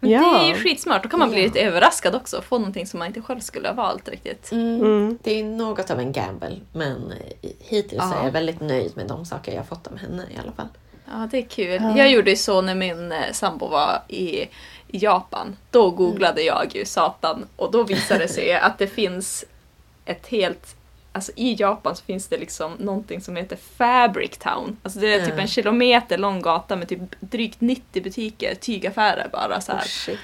Men 0.10 0.22
det 0.24 0.28
Ja. 0.28 0.42
är 0.44 0.48
ju 0.48 0.56
skitsmart, 0.56 1.04
då 1.04 1.10
kan 1.10 1.20
man 1.20 1.30
bli 1.30 1.40
Ja. 1.40 1.46
lite 1.46 1.60
överraskad 1.62 2.16
också. 2.16 2.42
Få 2.42 2.58
någonting 2.58 2.88
som 2.88 2.98
man 3.00 3.08
inte 3.08 3.22
själv 3.22 3.40
skulle 3.40 3.68
ha 3.68 3.76
valt 3.76 4.10
riktigt. 4.10 4.52
Mm. 4.52 5.18
Det 5.24 5.40
är 5.40 5.44
något 5.44 5.92
av 5.92 6.00
en 6.00 6.12
gamble 6.12 6.60
men 6.74 7.14
hittills 7.60 8.04
Ja. 8.12 8.16
är 8.20 8.26
jag 8.26 8.32
väldigt 8.32 8.60
nöjd 8.60 8.98
med 8.98 9.08
de 9.08 9.26
saker 9.26 9.52
jag 9.52 9.60
har 9.60 9.66
fått 9.66 9.88
av 9.88 9.98
henne 9.98 10.24
i 10.24 10.38
alla 10.44 10.52
fall. 10.52 10.68
Ja, 11.12 11.28
det 11.32 11.38
är 11.38 11.46
kul. 11.46 11.82
Ja. 11.82 11.98
Jag 11.98 12.12
gjorde 12.12 12.30
ju 12.30 12.36
så 12.36 12.62
när 12.62 12.76
min 12.76 13.12
eh, 13.12 13.20
sambo 13.32 13.68
var 13.68 14.02
i, 14.08 14.46
Japan. 14.88 15.58
Då 15.72 15.90
googlade 15.92 16.42
jag 16.42 16.76
ju 16.76 16.86
satan 16.86 17.46
och 17.56 17.72
då 17.72 17.84
visade 17.84 18.20
det 18.20 18.28
sig 18.28 18.54
att 18.54 18.78
det 18.78 18.88
finns 18.88 19.46
ett 20.06 20.28
helt 20.28 20.76
Alltså 21.16 21.32
i 21.36 21.54
Japan 21.60 21.96
så 21.96 22.04
finns 22.04 22.28
det 22.28 22.38
liksom 22.38 22.72
någonting 22.80 23.22
som 23.22 23.36
heter 23.36 23.58
Fabric 23.78 24.38
Town. 24.38 24.78
Alltså 24.84 25.00
det 25.00 25.14
är 25.14 25.26
typ 25.26 25.34
Ja. 25.36 25.42
en 25.42 25.48
kilometer 25.48 26.18
lång 26.18 26.42
gata 26.42 26.76
med 26.76 26.88
typ 26.88 27.00
drygt 27.20 27.62
90 27.62 28.04
butiker, 28.04 28.56
tygaffärer 28.56 29.28
bara 29.32 29.62
så 29.62 29.72
här. 29.72 29.80
Oh, 29.80 29.84
shit. 29.86 30.20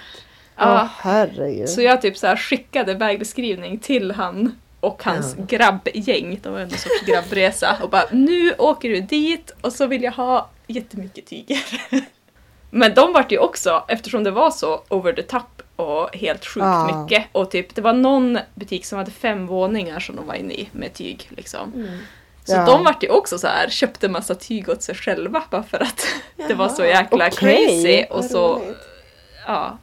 Ja. 0.55 0.81
Åh 0.83 0.89
herregud. 0.99 1.69
Så 1.69 1.81
jag 1.81 2.01
typ 2.01 2.17
så 2.17 2.27
här 2.27 2.35
skickade 2.35 2.93
vägbeskrivning 2.93 3.79
till 3.79 4.11
han 4.11 4.55
och 4.79 5.03
hans 5.03 5.35
Ja. 5.37 5.43
grabbgäng. 5.47 6.39
Det 6.43 6.49
var 6.49 6.59
en 6.59 6.69
sorts 6.69 7.05
grabbresa. 7.05 7.77
Och 7.81 7.89
bara 7.89 8.05
nu 8.11 8.53
åker 8.57 8.89
du 8.89 9.01
dit 9.01 9.51
och 9.61 9.73
så 9.73 9.87
vill 9.87 10.03
jag 10.03 10.11
ha 10.11 10.49
jättemycket 10.67 11.25
tyger. 11.27 11.57
Men 12.69 12.93
de 12.93 13.13
vart 13.13 13.31
ju 13.31 13.37
också, 13.37 13.83
eftersom 13.87 14.23
det 14.23 14.31
var 14.31 14.51
så 14.51 14.81
over 14.89 15.13
the 15.13 15.21
top 15.23 15.60
och 15.75 16.15
helt 16.15 16.45
sjukt 16.45 16.63
Ja. 16.63 17.03
mycket. 17.03 17.25
Och 17.31 17.51
typ 17.51 17.75
det 17.75 17.81
var 17.81 17.93
någon 17.93 18.39
butik 18.55 18.85
som 18.85 18.97
hade 18.97 19.11
fem 19.11 19.47
våningar 19.47 19.99
som 19.99 20.15
de 20.15 20.27
var 20.27 20.35
inne 20.35 20.53
i 20.53 20.69
med 20.71 20.93
tyg. 20.93 21.29
Liksom. 21.37 21.73
Mm. 21.75 21.97
Så 22.45 22.53
Ja. 22.55 22.65
de 22.65 22.83
vart 22.83 23.03
ju 23.03 23.09
också 23.09 23.37
så 23.37 23.47
här, 23.47 23.69
köpte 23.69 24.09
massa 24.09 24.35
tyg 24.35 24.69
åt 24.69 24.81
sig 24.81 24.95
själva 24.95 25.43
bara 25.51 25.63
för 25.63 25.83
att 25.83 26.05
det 26.47 26.53
var 26.53 26.69
så 26.69 26.81
Jaha, 26.81 26.89
jäkla 27.01 27.27
okej. 27.27 27.65
crazy. 27.67 28.03
Och 28.09 28.15
Vad 28.21 28.25
så, 28.31 28.55
roligt. 28.55 28.77
ja. 29.47 29.77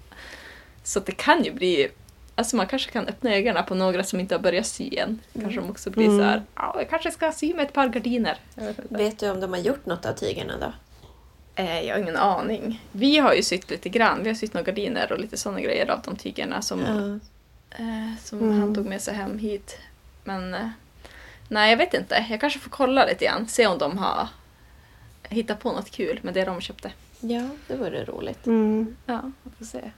Så 0.82 1.00
det 1.00 1.12
kan 1.12 1.42
ju 1.44 1.52
bli, 1.52 1.88
alltså 2.34 2.56
man 2.56 2.66
kanske 2.66 2.90
kan 2.92 3.06
öppna 3.08 3.34
ögonen 3.34 3.64
på 3.64 3.74
några 3.74 4.04
som 4.04 4.20
inte 4.20 4.34
har 4.34 4.40
börjat 4.42 4.66
sy 4.66 4.96
än. 4.96 5.18
Kanske 5.40 5.60
de 5.60 5.70
också 5.70 5.90
blir 5.90 6.04
Mm. 6.06 6.18
så 6.18 6.24
här, 6.24 6.42
ja 6.54 6.74
jag 6.78 6.90
kanske 6.90 7.10
ska 7.10 7.32
sy 7.32 7.54
med 7.54 7.66
ett 7.66 7.72
par 7.72 7.88
gardiner. 7.88 8.36
Vet 8.88 9.18
du 9.18 9.30
om 9.30 9.40
de 9.40 9.52
har 9.52 9.60
gjort 9.60 9.86
något 9.86 10.06
av 10.06 10.12
tygerna 10.12 10.54
då? 10.60 10.72
Eh, 11.58 11.80
jag 11.82 11.94
har 11.94 12.02
ingen 12.02 12.16
aning. 12.16 12.80
Vi 12.92 13.18
har 13.18 13.34
ju 13.34 13.42
sytt 13.42 13.70
lite 13.70 13.88
grann, 13.88 14.22
vi 14.22 14.28
har 14.28 14.34
sytt 14.34 14.54
några 14.54 14.64
gardiner 14.64 15.12
och 15.12 15.18
lite 15.18 15.36
sådana 15.36 15.60
grejer 15.60 15.90
av 15.90 16.02
de 16.04 16.16
tygerna 16.16 16.62
som, 16.62 16.80
Ja. 16.80 17.78
eh, 17.78 18.14
som 18.24 18.38
Mm. 18.38 18.60
han 18.60 18.74
tog 18.74 18.86
med 18.86 19.02
sig 19.02 19.14
hem 19.14 19.38
hit. 19.38 19.78
Men 20.24 20.54
eh, 20.54 20.68
nej, 21.48 21.70
jag 21.70 21.76
vet 21.76 21.94
inte. 21.94 22.26
Jag 22.30 22.40
kanske 22.40 22.58
får 22.58 22.70
kolla 22.70 23.06
lite 23.06 23.24
grann, 23.24 23.48
se 23.48 23.66
om 23.66 23.78
de 23.78 23.98
har 23.98 24.28
hittat 25.28 25.60
på 25.60 25.72
något 25.72 25.90
kul 25.90 26.20
med 26.22 26.34
det 26.34 26.44
de 26.44 26.60
köpte. 26.60 26.92
ja, 27.20 27.48
det 27.66 27.74
vore 27.76 28.04
roligt. 28.04 28.46
Mm. 28.46 28.96
Ja, 29.06 29.32
vi 29.42 29.50
får 29.58 29.64
se. 29.64 29.90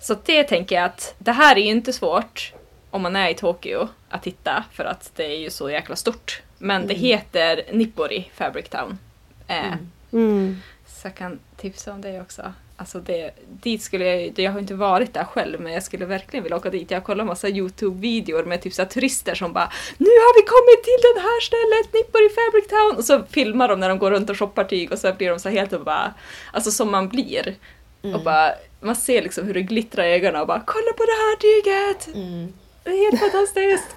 Så 0.00 0.16
det 0.24 0.44
tänker 0.44 0.74
jag 0.76 0.84
att 0.84 1.14
det 1.18 1.32
här 1.32 1.56
är 1.56 1.60
ju 1.60 1.70
inte 1.70 1.92
svårt 1.92 2.52
om 2.90 3.02
man 3.02 3.16
är 3.16 3.28
i 3.28 3.34
Tokyo 3.34 3.88
att 4.08 4.26
hitta 4.26 4.64
för 4.72 4.84
att 4.84 5.10
det 5.16 5.24
är 5.24 5.38
ju 5.38 5.50
så 5.50 5.70
jäkla 5.70 5.96
stort. 5.96 6.42
Men 6.58 6.86
det 6.86 6.94
Mm. 6.94 7.04
heter 7.06 7.62
Nippori 7.72 8.30
Fabric 8.34 8.68
Town. 8.68 8.98
Eh, 9.46 9.74
Mm. 10.12 10.60
Så 11.04 11.08
jag 11.08 11.14
kan 11.14 11.38
tipsa 11.56 11.92
om 11.92 12.00
det 12.00 12.20
också. 12.20 12.52
Alltså 12.76 13.00
det, 13.00 13.30
dit 13.62 13.82
skulle 13.82 14.04
jag, 14.04 14.38
jag 14.38 14.52
har 14.52 14.60
inte 14.60 14.74
varit 14.74 15.14
där 15.14 15.24
själv 15.24 15.60
men 15.60 15.72
jag 15.72 15.82
skulle 15.82 16.06
verkligen 16.06 16.42
vilja 16.42 16.56
åka 16.56 16.70
dit. 16.70 16.90
Jag 16.90 16.98
har 16.98 17.04
kollat 17.04 17.26
massa 17.26 17.48
Youtube-videor 17.48 18.44
med 18.44 18.62
typ 18.62 18.74
så 18.74 18.84
turister 18.84 19.34
som 19.34 19.52
bara 19.52 19.72
Nu 19.98 20.06
har 20.06 20.34
vi 20.34 20.46
kommit 20.46 20.84
till 20.84 21.14
det 21.14 21.20
här 21.20 21.40
stället, 21.40 21.94
Nippori 21.94 22.28
Fabric 22.28 22.68
Town! 22.68 22.96
Och 22.96 23.04
så 23.04 23.32
filmar 23.34 23.68
de 23.68 23.80
när 23.80 23.88
de 23.88 23.98
går 23.98 24.10
runt 24.10 24.30
och 24.30 24.38
shoppar 24.38 24.64
tyg 24.64 24.92
och 24.92 24.98
så 24.98 25.12
blir 25.12 25.30
de 25.30 25.38
så 25.38 25.48
helt 25.48 25.72
och 25.72 25.84
bara 25.84 26.14
Alltså 26.52 26.70
som 26.70 26.90
man 26.90 27.08
blir. 27.08 27.54
Mm. 28.02 28.16
Och 28.16 28.22
bara, 28.24 28.52
man 28.80 28.96
ser 28.96 29.22
liksom 29.22 29.46
hur 29.46 29.54
det 29.54 29.62
glittrar 29.62 30.04
i 30.04 30.12
ögonen 30.12 30.40
och 30.40 30.46
bara 30.46 30.62
Kolla 30.66 30.92
på 30.96 31.04
det 31.04 31.18
här 31.24 31.36
tyget! 31.36 32.14
Mm. 32.14 32.52
Det 32.84 32.90
är 32.90 33.10
helt 33.10 33.20
fantastiskt! 33.20 33.88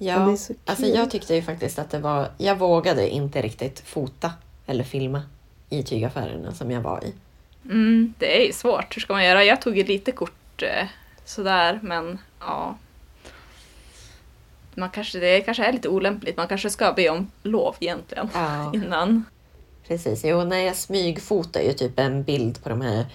Ja, 0.00 0.36
alltså 0.64 0.86
jag 0.86 1.10
tyckte 1.10 1.34
ju 1.34 1.42
faktiskt 1.42 1.78
att 1.78 1.90
det 1.90 1.98
var... 1.98 2.28
Jag 2.38 2.56
vågade 2.56 3.08
inte 3.08 3.42
riktigt 3.42 3.80
fota 3.80 4.32
eller 4.66 4.84
filma 4.84 5.22
i 5.70 5.82
tygaffärerna 5.82 6.54
som 6.54 6.70
jag 6.70 6.80
var 6.80 7.04
i. 7.04 7.12
Mm, 7.64 8.14
det 8.18 8.42
är 8.42 8.46
ju 8.46 8.52
svårt. 8.52 8.96
Hur 8.96 9.00
ska 9.00 9.12
man 9.12 9.24
göra? 9.24 9.44
Jag 9.44 9.62
tog 9.62 9.76
ju 9.78 9.84
lite 9.84 10.12
kort 10.12 10.62
eh, 10.62 10.86
sådär, 11.24 11.80
men 11.82 12.18
ja. 12.40 12.76
Man 14.74 14.90
kanske, 14.90 15.18
det 15.18 15.40
kanske 15.40 15.64
är 15.64 15.72
lite 15.72 15.88
olämpligt. 15.88 16.36
Man 16.36 16.48
kanske 16.48 16.70
ska 16.70 16.92
be 16.92 17.08
om 17.08 17.30
lov 17.42 17.76
egentligen 17.80 18.28
Ja, 18.34 18.72
innan. 18.74 19.24
precis. 19.88 20.24
Jo, 20.24 20.44
när 20.44 20.58
jag 20.58 20.76
smygfotade 20.76 21.64
ju 21.64 21.72
typ 21.72 21.98
en 21.98 22.22
bild 22.22 22.62
på 22.62 22.68
de 22.68 22.80
här 22.80 23.06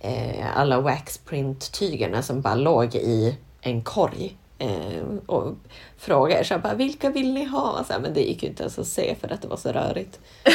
eh, 0.00 0.56
alla 0.58 0.80
waxprint-tygerna 0.80 2.22
som 2.22 2.40
bara 2.40 2.54
låg 2.54 2.94
i 2.94 3.36
en 3.60 3.82
korg. 3.82 4.36
Eh, 4.58 5.02
och 5.26 5.54
frågade 5.98 6.44
så 6.44 6.54
jag 6.54 6.60
bara, 6.62 6.74
vilka 6.74 7.10
vill 7.10 7.32
ni 7.34 7.44
ha? 7.44 7.84
Så 7.86 7.92
här, 7.92 8.00
men 8.00 8.14
det 8.14 8.20
gick 8.20 8.42
ju 8.42 8.48
inte 8.48 8.62
ens 8.62 8.78
att 8.78 8.86
se 8.86 9.14
för 9.20 9.32
att 9.32 9.42
det 9.42 9.48
var 9.48 9.56
så 9.56 9.72
rörigt. 9.72 10.20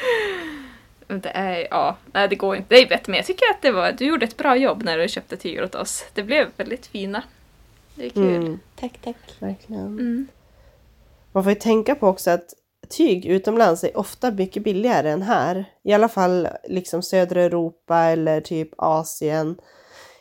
Det 1.06 1.30
är, 1.34 1.68
ja, 1.70 1.96
nej 2.12 2.28
det 2.28 2.36
går 2.36 2.56
inte. 2.56 2.74
Det 2.74 2.82
är 2.82 2.88
bättre, 2.88 3.10
men 3.10 3.16
jag 3.16 3.26
tycker 3.26 3.50
att 3.50 3.62
det 3.62 3.70
var, 3.70 3.92
du 3.92 4.06
gjorde 4.06 4.26
ett 4.26 4.36
bra 4.36 4.56
jobb 4.56 4.82
när 4.82 4.98
du 4.98 5.08
köpte 5.08 5.36
tyger 5.36 5.64
åt 5.64 5.74
oss. 5.74 6.04
Det 6.14 6.22
blev 6.22 6.48
väldigt 6.56 6.86
fina. 6.86 7.22
Det 7.94 8.06
är 8.06 8.10
kul. 8.10 8.36
Mm. 8.36 8.58
Tack, 8.80 8.98
tack. 9.04 9.16
Verkligen. 9.38 9.82
Mm. 9.86 10.26
Man 11.32 11.42
får 11.44 11.52
ju 11.52 11.58
tänka 11.58 11.94
på 11.94 12.08
också 12.08 12.30
att 12.30 12.54
tyg 12.88 13.26
utomlands 13.26 13.84
är 13.84 13.98
ofta 13.98 14.30
mycket 14.30 14.62
billigare 14.62 15.10
än 15.10 15.22
här. 15.22 15.64
I 15.82 15.92
alla 15.92 16.08
fall 16.08 16.48
liksom 16.64 17.02
södra 17.02 17.42
Europa 17.42 17.98
eller 17.98 18.40
typ 18.40 18.70
Asien. 18.76 19.56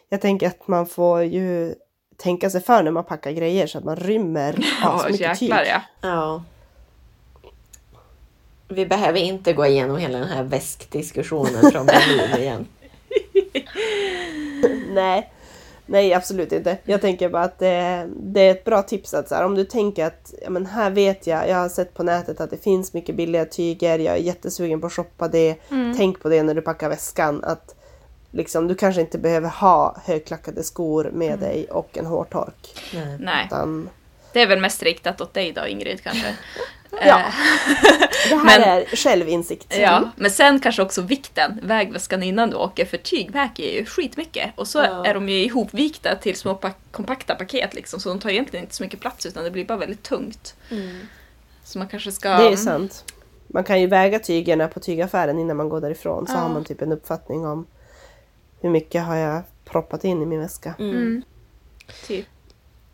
Jag 0.10 0.22
tänker 0.22 0.48
att 0.48 0.68
man 0.68 0.86
får 0.86 1.24
ju 1.24 1.76
tänka 2.18 2.50
sig 2.50 2.62
för 2.62 2.84
när 2.84 2.92
man 2.92 3.04
packar 3.04 3.32
grejer 3.32 3.68
så 3.68 3.78
att 3.78 3.84
man 3.84 3.96
rymmer 3.96 4.56
Ja, 4.82 5.00
så 5.00 5.12
mycket 5.12 5.40
tyg. 5.40 5.50
jäklar 5.50 5.86
ja. 6.02 6.44
Vi 8.70 8.86
behöver 8.86 9.20
inte 9.20 9.54
gå 9.54 9.66
igenom 9.66 9.98
hela 9.98 10.20
den 10.20 10.28
här 10.28 10.44
väskdiskussionen 10.44 11.72
från 11.72 11.86
Berlin 11.86 12.42
igen. 12.42 12.68
Nej. 14.94 15.32
Nej, 15.86 16.14
absolut 16.14 16.52
inte. 16.52 16.78
Jag 16.84 17.02
tänker 17.02 17.30
bara 17.30 17.44
att 17.44 17.60
det, 17.60 18.08
det 18.16 18.42
är 18.42 18.52
ett 18.52 18.66
bra 18.66 18.82
tips 18.82 19.14
att 19.14 19.30
så 19.30 19.36
här, 19.36 19.46
om 19.46 19.56
du 19.56 19.64
tänker 19.64 20.06
att 20.06 20.34
ja, 20.42 20.50
men 20.50 20.66
här 20.66 20.90
vet 20.90 21.28
jag, 21.28 21.50
jag 21.50 21.58
har 21.58 21.70
sett 21.70 21.94
på 21.94 22.04
nätet 22.04 22.42
att 22.42 22.50
det 22.50 22.64
finns 22.64 22.94
mycket 22.94 23.16
billiga 23.16 23.46
tyger, 23.46 24.00
jag 24.00 24.16
är 24.16 24.20
jättesugen 24.20 24.82
på 24.82 24.88
att 24.88 24.94
shoppa 24.94 25.28
det. 25.28 25.56
Mm. 25.72 25.98
Tänk 25.98 26.20
på 26.22 26.30
det 26.30 26.44
när 26.44 26.54
du 26.54 26.62
packar 26.62 26.90
väskan 26.90 27.44
att 27.44 27.76
liksom, 28.32 28.68
du 28.68 28.76
kanske 28.76 29.02
inte 29.02 29.18
behöver 29.18 29.50
ha 29.50 29.98
högklackade 30.06 30.64
skor 30.64 31.10
med 31.14 31.40
dig 31.40 31.68
och 31.70 31.98
en 31.98 32.06
hårtork. 32.06 32.76
Nej. 32.94 33.18
Nej, 33.20 33.46
Utan, 33.46 33.90
det 34.34 34.42
är 34.42 34.48
väl 34.48 34.60
mest 34.60 34.84
riktat 34.84 35.22
åt 35.22 35.34
dig 35.34 35.52
då 35.52 35.68
Ingrid 35.68 36.04
kanske. 36.04 36.36
Ja. 36.92 37.20
Eh, 37.20 37.26
det 38.30 38.36
här 38.36 38.46
Men- 38.46 38.62
är 38.64 38.86
självinsikt. 38.96 39.78
Ja, 39.80 40.10
men 40.16 40.32
sen 40.32 40.60
kanske 40.60 40.82
också 40.82 41.02
vikten, 41.02 41.60
vägväskan 41.64 42.24
innan 42.24 42.50
du 42.50 42.56
åker, 42.56 42.86
för 42.86 42.98
tyg 42.98 43.32
väger 43.32 43.72
ju 43.80 43.86
skitmycket. 43.86 44.52
Och 44.56 44.68
så 44.68 44.78
Ja. 44.80 45.06
är 45.06 45.14
de 45.14 45.30
ju 45.30 45.44
ihopvikta 45.46 46.16
till 46.16 46.36
små 46.36 46.56
pa- 46.56 46.74
kompakta 46.92 47.36
paket 47.36 47.74
liksom, 47.74 48.00
så 48.00 48.10
de 48.10 48.20
tar 48.20 48.30
egentligen 48.30 48.64
inte 48.66 48.76
så 48.76 48.84
mycket 48.84 49.00
plats 49.00 49.26
utan 49.26 49.44
det 49.44 49.52
blir 49.52 49.66
bara 49.66 49.78
väldigt 49.78 50.04
tungt. 50.04 50.56
Mm. 50.72 51.00
Så 51.64 51.78
man 51.78 51.88
kanske 51.88 52.12
ska... 52.12 52.30
Det 52.30 52.46
är 52.46 52.52
ju 52.52 52.58
sant. 52.58 53.04
Man 53.48 53.64
kan 53.64 53.82
ju 53.82 53.88
väga 53.88 54.20
tygerna 54.20 54.68
på 54.68 54.80
tygaffären 54.80 55.40
innan 55.40 55.58
man 55.58 55.70
går 55.70 55.82
därifrån 55.82 56.28
så 56.28 56.34
Ja. 56.34 56.38
har 56.38 56.50
man 56.50 56.64
typ 56.64 56.82
en 56.82 56.92
uppfattning 56.92 57.46
om 57.46 57.66
hur 58.62 58.70
mycket 58.70 59.04
har 59.04 59.16
jag 59.16 59.42
proppat 59.66 60.04
in 60.04 60.22
i 60.22 60.26
min 60.26 60.40
väska. 60.40 60.74
Mm. 60.80 60.92
Mm. 60.96 61.22
Typ. 62.08 62.26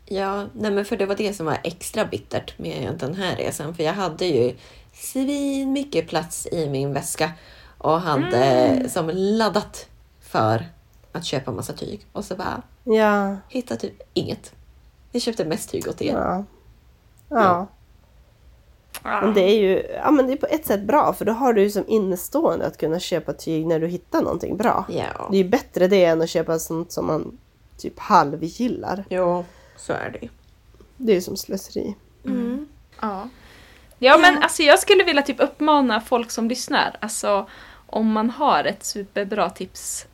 Ja, 0.06 0.46
nej 0.54 0.72
men 0.72 0.86
för 0.86 0.98
det 0.98 1.06
var 1.06 1.16
det 1.16 1.34
som 1.34 1.46
var 1.46 1.58
extra 1.64 2.06
bittert 2.06 2.60
med 2.60 2.96
den 3.00 3.14
här 3.16 3.36
resan. 3.36 3.76
För 3.76 3.84
jag 3.84 3.94
hade 3.94 4.26
ju 4.26 4.56
svin 4.94 5.72
mycket 5.74 6.08
plats 6.08 6.48
i 6.52 6.70
min 6.70 6.94
väska 6.94 7.32
och 7.78 8.02
hade 8.02 8.38
Mm. 8.46 8.90
som 8.90 9.10
laddat 9.14 9.88
för 10.22 10.66
att 11.12 11.26
köpa 11.26 11.52
massa 11.52 11.74
tyg. 11.74 12.06
Och 12.12 12.26
så 12.26 12.36
bara 12.36 12.62
Ja. 12.84 13.38
hittade 13.50 13.80
typ 13.80 14.02
inget. 14.14 14.54
Jag 15.12 15.22
köpte 15.22 15.46
mest 15.46 15.70
tyg 15.72 15.88
åt 15.88 16.02
er. 16.02 16.14
Ja. 16.14 16.44
Ja. 17.30 17.68
ja. 19.04 19.22
Men 19.22 19.34
det 19.34 19.42
är 19.42 19.60
ju 19.62 19.84
ja, 20.04 20.12
men 20.12 20.28
det 20.28 20.34
är 20.34 20.38
på 20.38 20.46
ett 20.46 20.66
sätt 20.66 20.82
bra 20.84 21.14
för 21.14 21.26
då 21.26 21.32
har 21.34 21.54
du 21.54 21.70
som 21.70 21.84
innestående 21.88 22.66
att 22.66 22.78
kunna 22.78 23.00
köpa 23.00 23.34
tyg 23.34 23.66
när 23.68 23.80
du 23.80 23.88
hittar 23.88 24.22
någonting 24.22 24.58
bra. 24.58 24.86
Ja, 24.90 25.28
Det 25.32 25.38
är 25.38 25.44
ju 25.44 25.50
bättre 25.50 25.88
det 25.88 26.06
än 26.06 26.22
att 26.22 26.30
köpa 26.30 26.60
sånt 26.60 26.92
som 26.92 27.06
man 27.06 27.38
typ 27.78 28.00
halvgillar. 28.00 29.06
jo, 29.10 29.46
så 29.78 29.94
är 29.94 30.18
det. 30.22 30.30
Det 30.98 31.12
är 31.12 31.16
ju 31.16 31.22
som 31.22 31.38
slöseri. 31.38 31.96
Mm. 32.26 32.68
Ja. 33.02 33.30
Ja 34.00 34.18
men 34.18 34.44
alltså 34.44 34.64
jag 34.64 34.80
skulle 34.80 35.04
vilja 35.04 35.22
typ 35.22 35.40
uppmana 35.40 36.02
folk 36.02 36.32
som 36.32 36.48
lyssnar, 36.50 36.98
alltså 37.00 37.50
om 37.88 38.12
man 38.12 38.30
har 38.30 38.64
ett 38.64 38.86
superbra 38.86 39.50
tips 39.50 40.06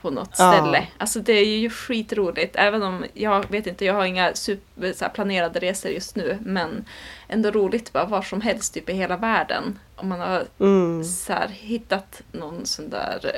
på 0.00 0.10
något 0.10 0.34
Ja. 0.38 0.52
ställe. 0.52 0.86
Alltså 0.98 1.20
det 1.20 1.32
är 1.32 1.58
ju 1.58 1.70
skitroligt. 1.70 2.56
Även 2.56 2.82
om 2.82 3.04
jag 3.14 3.50
vet 3.50 3.66
inte, 3.66 3.84
jag 3.84 3.94
har 3.94 4.04
inga 4.04 4.34
super, 4.34 4.92
så 4.92 5.04
här, 5.04 5.12
planerade 5.12 5.58
resor 5.60 5.90
just 5.90 6.16
nu. 6.16 6.38
Men 6.40 6.84
ändå 7.28 7.50
roligt 7.50 7.92
bara 7.92 8.04
var 8.04 8.22
som 8.22 8.40
helst 8.40 8.74
typ 8.74 8.88
i 8.88 8.92
hela 8.92 9.16
världen. 9.16 9.78
Om 9.96 10.08
man 10.08 10.20
har 10.20 10.44
Mm. 10.60 11.04
så 11.04 11.32
här, 11.32 11.48
hittat 11.48 12.22
någon 12.32 12.66
sån 12.66 12.90
där 12.90 13.30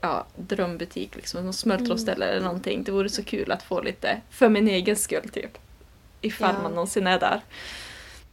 ja, 0.00 0.26
drömbutik, 0.36 1.16
liksom, 1.16 1.44
någon 1.44 1.52
smörgåsställe 1.52 2.26
eller 2.26 2.40
någonting. 2.44 2.82
Det 2.84 2.92
vore 2.92 3.08
så 3.08 3.24
kul 3.24 3.52
att 3.52 3.62
få 3.62 3.80
lite 3.80 4.20
för 4.30 4.48
min 4.48 4.68
egen 4.68 4.96
skull 4.96 5.28
typ. 5.32 5.58
Ifall 6.20 6.54
Ja. 6.56 6.62
man 6.62 6.72
någonsin 6.72 7.06
är 7.06 7.18
där. 7.20 7.40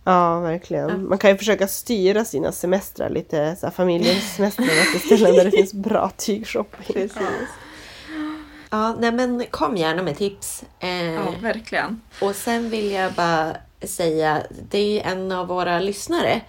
Ja, 0.04 0.40
verkligen. 0.40 1.08
Man 1.10 1.18
kan 1.18 1.30
ju 1.32 1.38
försöka 1.38 1.68
styra 1.68 2.26
sina 2.26 2.52
semestrar 2.52 3.10
lite, 3.10 3.56
så 3.60 3.66
här, 3.66 3.74
familjesemestrar 3.74 4.92
till 4.92 5.00
ställen 5.18 5.36
där 5.36 5.46
det 5.46 5.52
finns 5.52 5.74
bra 5.74 6.12
tygshopping. 6.18 7.10
Ja, 8.70 8.96
nej 9.00 9.12
men 9.12 9.46
kom 9.52 9.78
gärna 9.78 10.04
med 10.04 10.18
tips. 10.18 10.64
Eh, 10.80 11.14
Ja, 11.14 11.34
verkligen. 11.42 12.02
Och 12.22 12.36
sen 12.36 12.70
vill 12.70 12.92
jag 12.92 13.14
bara 13.14 13.56
säga, 13.82 14.44
det 14.70 14.78
är 14.78 14.86
ju 14.94 15.00
en 15.00 15.32
av 15.32 15.48
våra 15.48 15.80
lyssnare 15.80 16.42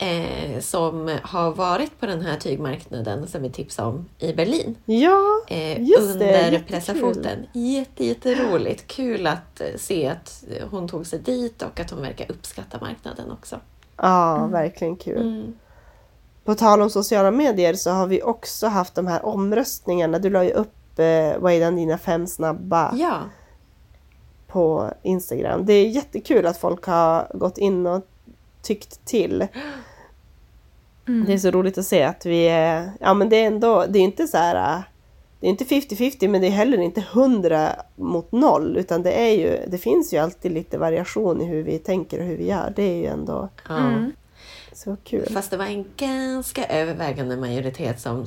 eh, 0.00 0.60
som 0.60 1.18
har 1.22 1.50
varit 1.52 2.00
på 2.00 2.06
den 2.06 2.20
här 2.20 2.36
tygmarknaden 2.36 3.26
som 3.28 3.42
vi 3.42 3.50
tipsade 3.50 3.88
om 3.88 4.06
i 4.18 4.32
Berlin. 4.32 4.76
Ja, 4.84 5.20
Eh, 5.48 5.82
Just 5.82 6.18
det, 6.18 6.44
under 6.46 6.64
pressafoten. 6.68 7.46
Jätte, 7.52 8.04
jätteroligt. 8.04 8.86
Kul 8.86 9.26
att 9.26 9.60
eh, 9.60 9.66
se 9.76 10.08
att 10.08 10.44
hon 10.70 10.88
tog 10.88 11.06
sig 11.06 11.18
dit 11.18 11.62
och 11.62 11.80
att 11.80 11.90
hon 11.90 12.02
verkar 12.02 12.30
uppskatta 12.30 12.78
marknaden 12.80 13.30
också. 13.30 13.56
ja 13.96 14.46
verkligen 14.52 14.96
kul. 14.96 15.22
Mm. 15.22 15.54
På 16.44 16.54
tal 16.54 16.82
om 16.82 16.90
sociala 16.90 17.30
medier 17.30 17.74
så 17.74 17.90
har 17.90 18.06
vi 18.06 18.22
också 18.22 18.66
haft 18.66 18.94
de 18.94 19.06
här 19.06 19.26
omröstningarna. 19.26 20.18
Du 20.18 20.30
la 20.30 20.44
ju 20.44 20.50
upp, 20.50 20.98
eh, 20.98 21.38
vad 21.38 21.52
är 21.52 21.60
den, 21.60 21.76
dina 21.76 21.98
fem 21.98 22.26
snabba 22.26 22.94
Ja, 22.96 23.18
på 24.46 24.90
Instagram. 25.02 25.66
Det 25.66 25.72
är 25.72 25.88
jättekul 25.88 26.46
att 26.46 26.56
folk 26.58 26.84
har 26.84 27.30
gått 27.34 27.58
in 27.58 27.86
och 27.86 28.06
tyckt 28.62 29.04
till. 29.04 29.46
Mm. 31.10 31.26
Det 31.26 31.32
är 31.32 31.38
så 31.38 31.50
roligt 31.50 31.78
att 31.78 31.86
se 31.86 32.02
att 32.02 32.26
vi 32.26 32.48
är, 32.48 32.92
ja 33.00 33.14
men 33.14 33.28
det 33.28 33.36
är 33.36 33.46
ändå, 33.46 33.86
det 33.88 33.98
är 33.98 34.02
inte 34.02 34.26
så 34.26 34.36
här, 34.36 34.82
det 35.40 35.46
är 35.46 35.50
inte 35.50 35.64
50-50 35.64 36.28
men 36.28 36.40
det 36.40 36.46
är 36.46 36.50
heller 36.50 36.78
inte 36.78 37.04
100 37.12 37.72
mot 37.96 38.32
noll 38.32 38.76
utan 38.76 39.02
det 39.02 39.12
är 39.12 39.30
ju, 39.30 39.58
det 39.66 39.78
finns 39.78 40.14
ju 40.14 40.18
alltid 40.18 40.52
lite 40.52 40.78
variation 40.78 41.40
i 41.40 41.44
hur 41.44 41.62
vi 41.62 41.78
tänker 41.78 42.18
och 42.18 42.24
hur 42.24 42.36
vi 42.36 42.46
gör. 42.46 42.72
Det 42.76 42.82
är 42.82 42.96
ju 42.96 43.06
ändå. 43.06 43.48
Mm. 43.68 44.12
så 44.72 44.96
kul. 45.04 45.28
Fast 45.32 45.50
det 45.50 45.56
var 45.56 45.66
en 45.66 45.84
ganska 45.96 46.64
övervägande 46.64 47.36
majoritet 47.36 48.00
som 48.00 48.26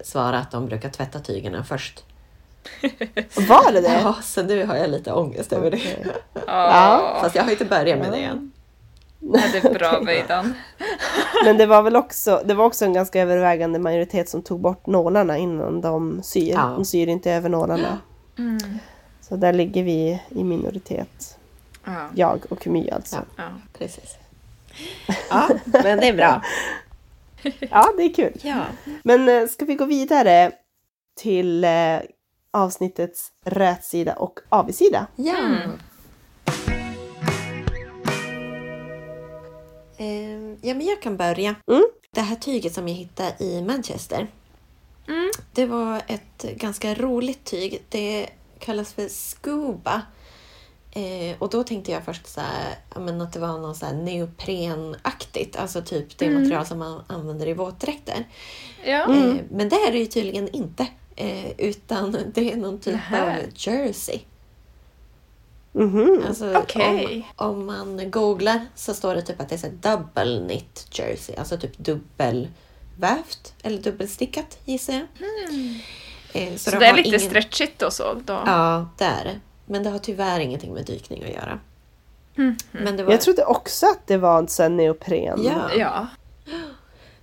svarade 0.00 0.38
att 0.38 0.50
de 0.50 0.66
brukar 0.66 0.90
tvätta 0.90 1.18
tygerna 1.18 1.64
först. 1.64 2.04
Var 3.48 3.72
det 3.72 3.80
det? 3.80 4.00
Ja, 4.02 4.16
så 4.22 4.42
nu 4.42 4.66
har 4.66 4.76
jag 4.76 4.90
lite 4.90 5.12
ångest 5.12 5.52
över 5.52 5.70
det. 5.70 6.06
Ja, 6.46 7.18
Fast 7.20 7.34
jag 7.34 7.42
har 7.42 7.50
inte 7.50 7.64
börjat 7.64 7.98
med 7.98 8.12
det 8.12 8.18
än. 8.18 8.52
Ja, 9.32 9.40
det 9.52 9.64
är 9.64 9.74
bra 9.74 10.00
Veidan. 10.06 10.54
Men 11.44 11.56
det 11.56 11.66
var 11.66 11.82
väl 11.82 11.96
också, 11.96 12.42
det 12.44 12.54
var 12.54 12.64
också 12.64 12.84
en 12.84 12.92
ganska 12.92 13.20
övervägande 13.20 13.78
majoritet 13.78 14.28
som 14.28 14.42
tog 14.42 14.60
bort 14.60 14.86
nålarna 14.86 15.38
innan 15.38 15.80
de 15.80 16.22
syr. 16.22 16.52
Ja. 16.52 16.62
De 16.62 16.84
syr 16.84 17.06
inte 17.08 17.32
över 17.32 17.48
nålarna. 17.48 17.98
Mm. 18.38 18.58
Så 19.20 19.36
där 19.36 19.52
ligger 19.52 19.82
vi 19.82 20.22
i 20.28 20.44
minoritet. 20.44 21.38
Ja. 21.84 22.08
Jag 22.14 22.40
och 22.48 22.66
My 22.66 22.90
alltså. 22.90 23.16
Ja. 23.16 23.42
Ja. 23.42 23.48
Precis. 23.78 24.16
Ja, 25.30 25.48
men 25.64 25.98
det 26.00 26.08
är 26.08 26.14
bra. 26.14 26.42
Ja, 27.70 27.92
det 27.96 28.02
är 28.02 28.14
kul. 28.14 28.40
Ja. 28.42 28.64
Men 29.02 29.28
eh, 29.28 29.48
ska 29.48 29.64
vi 29.64 29.74
gå 29.74 29.84
vidare 29.84 30.52
till 31.16 31.64
eh, 31.64 31.98
avsnittets 32.50 33.32
rätsida 33.44 34.12
och 34.12 34.40
avigsida? 34.48 35.06
Ja. 35.16 35.38
Mm. 35.38 35.70
Ja, 40.60 40.74
men 40.74 40.86
jag 40.86 41.02
kan 41.02 41.16
börja. 41.16 41.54
Mm. 41.70 41.84
Det 42.10 42.20
här 42.20 42.36
tyget 42.36 42.74
som 42.74 42.88
jag 42.88 42.94
hittade 42.94 43.44
i 43.44 43.62
Manchester. 43.62 44.26
Mm. 45.08 45.30
Det 45.52 45.66
var 45.66 46.02
ett 46.06 46.42
ganska 46.42 46.94
roligt 46.94 47.44
tyg. 47.44 47.82
Det 47.88 48.28
kallas 48.58 48.92
för 48.92 49.08
scuba. 49.08 50.02
Eh, 50.90 51.36
och 51.38 51.50
då 51.50 51.64
tänkte 51.64 51.92
jag 51.92 52.04
först 52.04 52.26
så 52.26 52.40
här, 52.40 53.00
men 53.00 53.20
att 53.20 53.32
det 53.32 53.38
var 53.38 53.58
något 53.58 53.76
så 53.76 53.86
här 53.86 53.92
neoprenaktigt. 53.94 55.56
Alltså 55.56 55.82
typ 55.82 56.18
det 56.18 56.30
material 56.30 56.66
som 56.66 56.78
man 56.78 57.02
använder 57.06 57.48
i 57.48 57.52
våtdräkter. 57.52 58.28
Ja. 58.84 59.04
Mm. 59.04 59.30
Eh, 59.30 59.36
men 59.50 59.68
det 59.68 59.76
är 59.76 59.92
det 59.92 59.98
ju 59.98 60.06
tydligen 60.06 60.48
inte. 60.48 60.86
Eh, 61.16 61.50
utan 61.58 62.16
det 62.34 62.52
är 62.52 62.56
någon 62.56 62.78
typ 62.78 62.94
Nähä. 62.94 63.36
av 63.36 63.42
jersey. 63.54 64.20
Mhm. 65.76 66.24
Alltså, 66.28 66.56
Okej. 66.56 67.28
om, 67.36 67.48
om 67.58 67.66
man 67.66 68.10
googlar 68.10 68.66
så 68.74 68.94
står 68.94 69.14
det 69.14 69.22
typ 69.22 69.40
att 69.40 69.48
det 69.48 69.54
är 69.54 69.58
så 69.58 69.68
double 69.80 70.44
knit 70.46 70.86
jersey. 70.90 71.36
Alltså 71.36 71.56
typ 71.58 71.78
dubbelvävt 71.78 73.54
eller 73.62 73.78
dubbelstickat 73.78 74.58
gissar 74.64 74.92
jag. 74.92 75.02
Eh, 76.32 76.56
Så 76.56 76.70
de 76.70 76.76
det 76.78 76.86
är 76.86 76.94
lite 76.96 77.08
ingen- 77.08 77.20
stretchigt 77.20 77.82
och 77.82 77.92
så 77.92 78.14
då? 78.14 78.42
Ja, 78.46 78.88
det 78.98 79.04
är 79.04 79.24
det. 79.24 79.40
Men 79.66 79.82
det 79.82 79.90
har 79.90 79.98
tyvärr 79.98 80.40
ingenting 80.40 80.74
med 80.74 80.86
dykning 80.86 81.22
att 81.24 81.30
göra. 81.30 81.58
Mm. 82.36 82.56
Men 82.72 82.96
det 82.96 83.02
var, 83.02 83.12
Jag 83.12 83.20
trodde 83.20 83.44
också 83.44 83.86
att 83.86 84.06
det 84.06 84.16
var 84.16 84.62
en 84.64 84.76
neopren. 84.76 85.42
Ja. 85.44 85.70
Ja. 85.76 86.06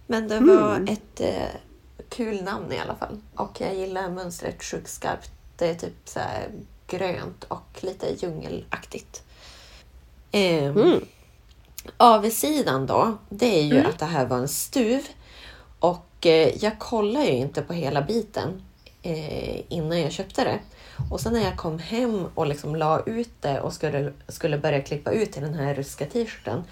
men 0.08 0.28
det 0.28 0.39
var 0.39 0.76
Mm. 0.76 0.88
ett 0.93 1.20
eh, 1.22 1.47
kul 2.10 2.43
namn 2.43 2.72
i 2.72 2.80
alla 2.80 2.95
fall. 2.95 3.18
Och 3.36 3.62
jag 3.62 3.76
gillar 3.76 4.10
mönstret 4.10 4.64
sjukt 4.64 4.89
skarpt. 4.89 5.32
Det 5.58 5.68
är 5.70 5.74
typ 5.76 5.93
så 6.06 6.20
här 6.20 6.47
grönt 6.92 7.44
och 7.44 7.80
lite 7.84 8.08
djungelaktigt. 8.20 9.24
Eh, 10.32 10.66
Mm. 10.66 11.06
Avsidan 11.98 12.86
då, 12.86 13.18
det 13.30 13.60
är 13.60 13.64
ju 13.64 13.78
Mm. 13.80 13.89
att 13.89 14.00
det 14.00 14.06
här 14.06 14.26
var 14.26 14.38
en 14.38 14.48
stuv. 14.48 15.02
Och 15.80 16.26
eh, 16.26 16.64
jag 16.64 16.80
kollade 16.80 17.26
ju 17.26 17.32
inte 17.38 17.62
på 17.62 17.74
hela 17.74 18.02
biten 18.02 18.62
eh, 19.04 19.74
innan 19.74 20.02
jag 20.02 20.12
köpte 20.12 20.44
det. 20.44 20.60
Och 21.12 21.20
sen 21.22 21.34
när 21.34 21.42
jag 21.44 21.58
kom 21.58 21.80
hem 21.80 22.26
och 22.36 22.48
liksom 22.48 22.76
la 22.76 23.04
ut 23.06 23.42
det 23.42 23.62
och 23.62 23.74
skulle, 23.74 24.14
skulle 24.28 24.58
börja 24.58 24.82
klippa 24.82 25.12
ut 25.12 25.32
till 25.32 25.42
den 25.42 25.54
här 25.54 25.76
ryska 25.76 26.06
t-shirten. 26.06 26.64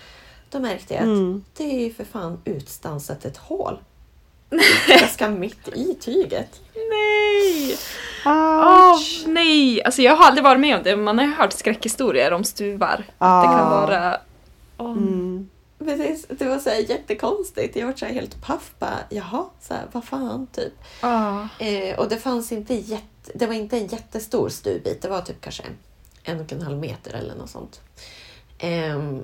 Då 0.49 0.59
märkte 0.59 0.93
jag 0.93 1.01
att 1.01 1.07
Mm. 1.07 1.43
det 1.57 1.63
är 1.63 1.79
ju 1.85 1.93
för 1.93 2.03
fan 2.03 2.41
utstansat 2.45 3.25
ett 3.25 3.37
hål. 3.37 3.79
Ganska 4.99 5.29
mitt 5.29 5.67
i 5.67 5.95
tyget. 6.01 6.59
Nej! 6.75 7.71
Ouch. 8.25 9.23
Åh, 9.25 9.31
nej! 9.31 9.83
Alltså 9.83 10.01
jag 10.01 10.15
har 10.15 10.25
aldrig 10.25 10.43
varit 10.43 10.59
med 10.59 10.77
om 10.77 10.83
det, 10.83 10.95
man 10.95 11.17
har 11.17 11.25
ju 11.25 11.31
hört 11.33 11.53
skräckhistorier 11.53 12.31
om 12.33 12.43
stuvar. 12.43 13.03
Att 13.17 13.43
det 13.43 13.47
kan 13.47 13.67
Ah. 13.73 13.81
vara... 13.81 14.17
Åh. 14.77 14.91
Mm. 14.91 15.49
Precis, 15.79 16.25
det 16.29 16.45
var 16.45 16.59
så 16.59 16.69
här 16.69 16.89
jättekonstigt. 16.89 17.75
Jag 17.75 17.85
var 17.87 17.93
så 17.93 18.05
här 18.05 18.13
helt 18.13 18.41
paff 18.41 18.71
bara, 18.79 18.97
jaha, 19.09 19.45
så 19.61 19.73
här, 19.73 19.83
vad 19.91 20.03
fan 20.03 20.47
typ. 20.47 20.73
Ah. 21.01 21.39
Eh, 21.59 21.99
och 21.99 22.09
det 22.09 22.17
fanns 22.17 22.51
inte 22.51 22.73
jätte, 22.73 23.31
det 23.33 23.45
var 23.47 23.53
inte 23.53 23.77
en 23.77 23.87
jättestor 23.87 24.49
stubbit. 24.49 25.01
Det 25.01 25.09
var 25.09 25.21
typ 25.21 25.41
kanske 25.41 25.63
en 26.23 26.39
och 26.39 26.51
en 26.53 26.61
halv 26.61 26.77
meter 26.77 27.13
eller 27.13 27.35
något 27.35 27.49
sånt. 27.49 27.81
Ehm, 28.59 29.23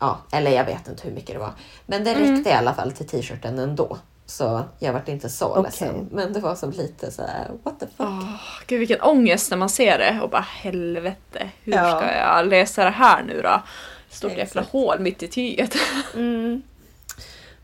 ja, 0.00 0.18
eller 0.32 0.50
jag 0.50 0.64
vet 0.64 0.88
inte 0.88 1.02
hur 1.08 1.14
mycket 1.14 1.32
det 1.34 1.38
var. 1.38 1.52
Men 1.86 2.04
det 2.04 2.10
Mm. 2.12 2.34
räckte 2.36 2.50
i 2.50 2.52
alla 2.52 2.74
fall 2.74 2.92
till 2.92 3.08
t-shirten 3.08 3.58
ändå. 3.58 3.98
Så 4.32 4.62
jag 4.78 4.92
vart 4.92 5.08
inte 5.08 5.28
så 5.28 5.46
Okej. 5.48 5.62
ledsen. 5.62 6.08
Men 6.12 6.32
det 6.32 6.40
var 6.40 6.54
som 6.54 6.70
lite 6.70 7.10
så 7.10 7.22
här, 7.22 7.50
what 7.62 7.80
the 7.80 7.86
fuck. 7.86 7.94
Åh, 7.98 8.40
gud 8.66 8.78
vilken 8.78 9.00
ångest 9.00 9.50
när 9.50 9.58
man 9.58 9.68
ser 9.68 9.98
det 9.98 10.20
och 10.22 10.30
bara 10.30 10.46
helvete, 10.48 11.50
hur 11.62 11.72
Ja. 11.72 11.98
ska 12.00 12.12
jag 12.16 12.46
lösa 12.48 12.84
det 12.84 12.90
här 12.90 13.22
nu 13.22 13.42
då? 13.42 13.62
Stort 14.10 14.30
jävla 14.30 14.42
Exakt. 14.44 14.68
hål 14.70 15.00
mitt 15.00 15.22
i 15.22 15.28
tyget. 15.28 15.74
Mm. 16.14 16.62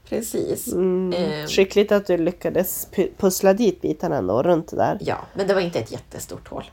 Precis. 0.09 0.73
Mm. 0.73 1.13
Ehm. 1.23 1.47
Skickligt 1.49 1.93
att 1.93 2.07
du 2.07 2.19
lyckades 2.19 2.89
pu- 2.93 3.11
pussla 3.19 3.53
dit 3.53 3.81
bitarna 3.83 4.17
ändå 4.17 4.43
runt 4.43 4.69
det 4.71 4.77
där. 4.77 4.99
Ja, 5.01 5.19
men 5.35 5.47
det 5.47 5.55
var 5.55 5.61
inte 5.61 5.79
ett 5.79 5.93
jättestort 5.93 6.49
hål. 6.49 6.71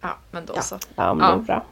Ja, 0.00 0.16
men 0.30 0.46
då 0.46 0.52
Ja. 0.56 0.62
så. 0.62 0.78
Ja, 0.94 1.14
men 1.14 1.30
Ja. 1.30 1.36
det 1.36 1.42
bra. 1.42 1.64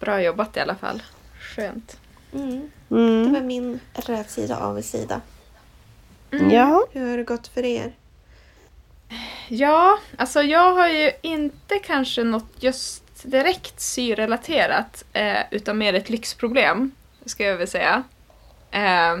Bra 0.00 0.22
jobbat 0.22 0.56
i 0.56 0.60
alla 0.60 0.74
fall. 0.74 1.02
Skönt. 1.40 1.96
Mm. 2.32 2.70
Det 2.88 2.94
Mm. 2.96 3.32
var 3.32 3.40
min 3.40 3.80
rätsida 3.92 4.56
av 4.58 4.80
sida. 4.82 5.20
Ja. 6.50 6.86
Hur 6.92 7.10
har 7.10 7.16
det 7.16 7.24
gått 7.24 7.46
för 7.48 7.64
er? 7.64 7.92
Ja, 9.48 9.98
alltså 10.18 10.42
jag 10.42 10.72
har 10.72 10.88
ju 10.88 11.12
inte 11.22 11.78
kanske 11.78 12.24
något 12.24 12.50
just 12.60 13.22
direkt 13.22 13.80
syrelaterat 13.80 15.04
eh, 15.12 15.38
utan 15.50 15.78
mer 15.78 15.94
ett 15.94 16.10
lyxproblem, 16.10 16.90
ska 17.26 17.44
jag 17.44 17.56
väl 17.56 17.68
säga. 17.68 18.02
Eh, 18.70 19.16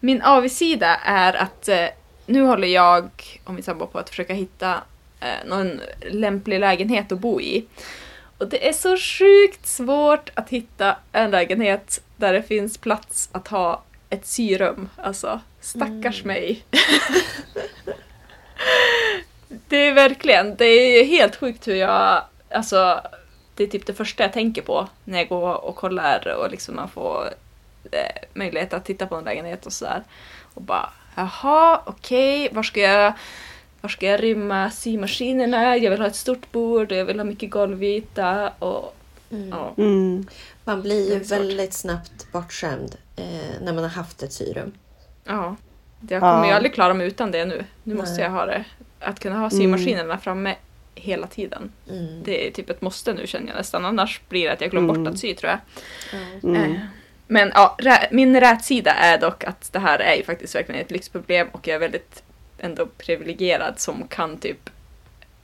min 0.00 0.22
avigsida 0.22 0.96
är 0.96 1.34
att 1.34 1.68
eh, 1.68 1.86
nu 2.26 2.42
håller 2.42 2.68
jag 2.68 3.10
och 3.44 3.54
min 3.54 3.62
sambo 3.62 3.86
på 3.86 3.98
att 3.98 4.10
försöka 4.10 4.34
hitta 4.34 4.82
eh, 5.20 5.46
någon 5.46 5.80
lämplig 6.10 6.60
lägenhet 6.60 7.12
att 7.12 7.18
bo 7.18 7.40
i. 7.40 7.66
Och 8.38 8.48
det 8.48 8.68
är 8.68 8.72
så 8.72 8.96
sjukt 8.96 9.66
svårt 9.66 10.30
att 10.34 10.50
hitta 10.50 10.96
en 11.12 11.30
lägenhet 11.30 12.02
där 12.16 12.32
det 12.32 12.42
finns 12.42 12.78
plats 12.78 13.28
att 13.32 13.48
ha 13.48 13.82
ett 14.10 14.26
syrum. 14.26 14.88
Alltså, 14.96 15.40
stackars 15.62 16.24
mig. 16.24 16.64
Det 19.68 19.76
är 19.76 19.94
verkligen, 19.94 20.56
det 20.56 20.64
är 20.64 21.04
helt 21.04 21.36
sjukt 21.36 21.68
hur 21.68 21.74
jag, 21.74 22.24
alltså 22.50 23.00
det 23.54 23.64
är 23.64 23.66
typ 23.66 23.86
det 23.86 23.94
första 23.94 24.22
jag 24.22 24.32
tänker 24.32 24.62
på 24.62 24.88
när 25.04 25.18
jag 25.18 25.28
går 25.28 25.64
och 25.64 25.76
kollar 25.76 26.34
och 26.38 26.50
liksom 26.50 26.76
man 26.76 26.88
får 26.88 27.28
eh, 27.92 28.28
möjlighet 28.34 28.72
att 28.72 28.84
titta 28.84 29.06
på 29.06 29.16
en 29.16 29.24
lägenhet 29.24 29.66
och 29.66 29.72
sådär. 29.72 30.02
Och 30.54 30.62
bara, 30.62 30.90
jaha, 31.14 31.82
okej, 31.86 32.48
var 32.52 32.62
ska 32.62 32.80
jag 32.80 33.12
var 33.80 33.88
ska 33.88 34.06
jag 34.06 34.22
rymma 34.22 34.70
symaskinerna? 34.70 35.76
Jag 35.76 35.90
vill 35.90 36.00
ha 36.00 36.06
ett 36.06 36.16
stort 36.16 36.52
bord 36.52 36.92
och 36.92 36.98
jag 36.98 37.04
vill 37.04 37.18
ha 37.18 37.24
mycket 37.24 37.50
golvyta 37.50 38.52
och 38.58 38.96
ja. 39.28 39.74
Mm. 39.78 40.26
Man 40.64 40.82
blir 40.82 41.12
ju 41.12 41.18
väldigt 41.18 41.74
snabbt 41.74 42.32
bortskämd 42.32 42.96
eh, 43.16 43.60
när 43.62 43.72
man 43.72 43.84
har 43.84 43.90
haft 43.90 44.22
ett 44.22 44.32
syrum. 44.32 44.72
Ja. 45.24 45.56
Jag 46.08 46.20
kommer 46.20 46.44
ju 46.44 46.50
Ja. 46.50 46.56
aldrig 46.56 46.74
klara 46.74 46.94
mig 46.94 47.06
utan 47.06 47.30
det 47.30 47.44
nu. 47.44 47.64
Nu 47.82 47.94
måste 47.94 48.14
Nej. 48.14 48.22
jag 48.22 48.30
ha 48.30 48.46
det. 48.46 48.64
Att 49.00 49.20
kunna 49.20 49.38
ha 49.38 49.50
symaskinerna 49.50 50.18
framme 50.18 50.54
hela 50.94 51.26
tiden. 51.26 51.72
Mm. 51.90 52.22
Det 52.24 52.46
är 52.46 52.50
typ 52.50 52.70
ett 52.70 52.80
måste 52.80 53.12
nu 53.14 53.26
känner 53.26 53.48
jag 53.48 53.56
nästan. 53.56 53.84
Annars 53.84 54.20
blir 54.28 54.46
det 54.46 54.52
att 54.52 54.60
jag 54.60 54.70
glömmer 54.70 54.88
Mm. 54.94 55.04
bort 55.04 55.12
att 55.12 55.18
sy 55.20 55.34
tror 55.34 55.50
jag. 55.50 55.58
Ja. 56.42 56.48
Mm. 56.48 56.72
Eh, 56.72 56.80
Men 57.26 57.52
ja, 57.54 57.76
rä- 57.78 58.08
min 58.10 58.40
rätsida 58.40 58.90
är 58.92 59.18
dock 59.18 59.44
att 59.44 59.72
det 59.72 59.78
här 59.78 59.98
är 59.98 60.14
ju 60.16 60.22
faktiskt 60.24 60.54
verkligen 60.54 60.80
ett 60.80 60.90
lyxproblem 60.90 61.48
och 61.52 61.68
jag 61.68 61.74
är 61.74 61.78
väldigt 61.78 62.22
ändå 62.58 62.86
privilegierad 62.86 63.80
som 63.80 64.08
kan 64.08 64.36
typ 64.36 64.70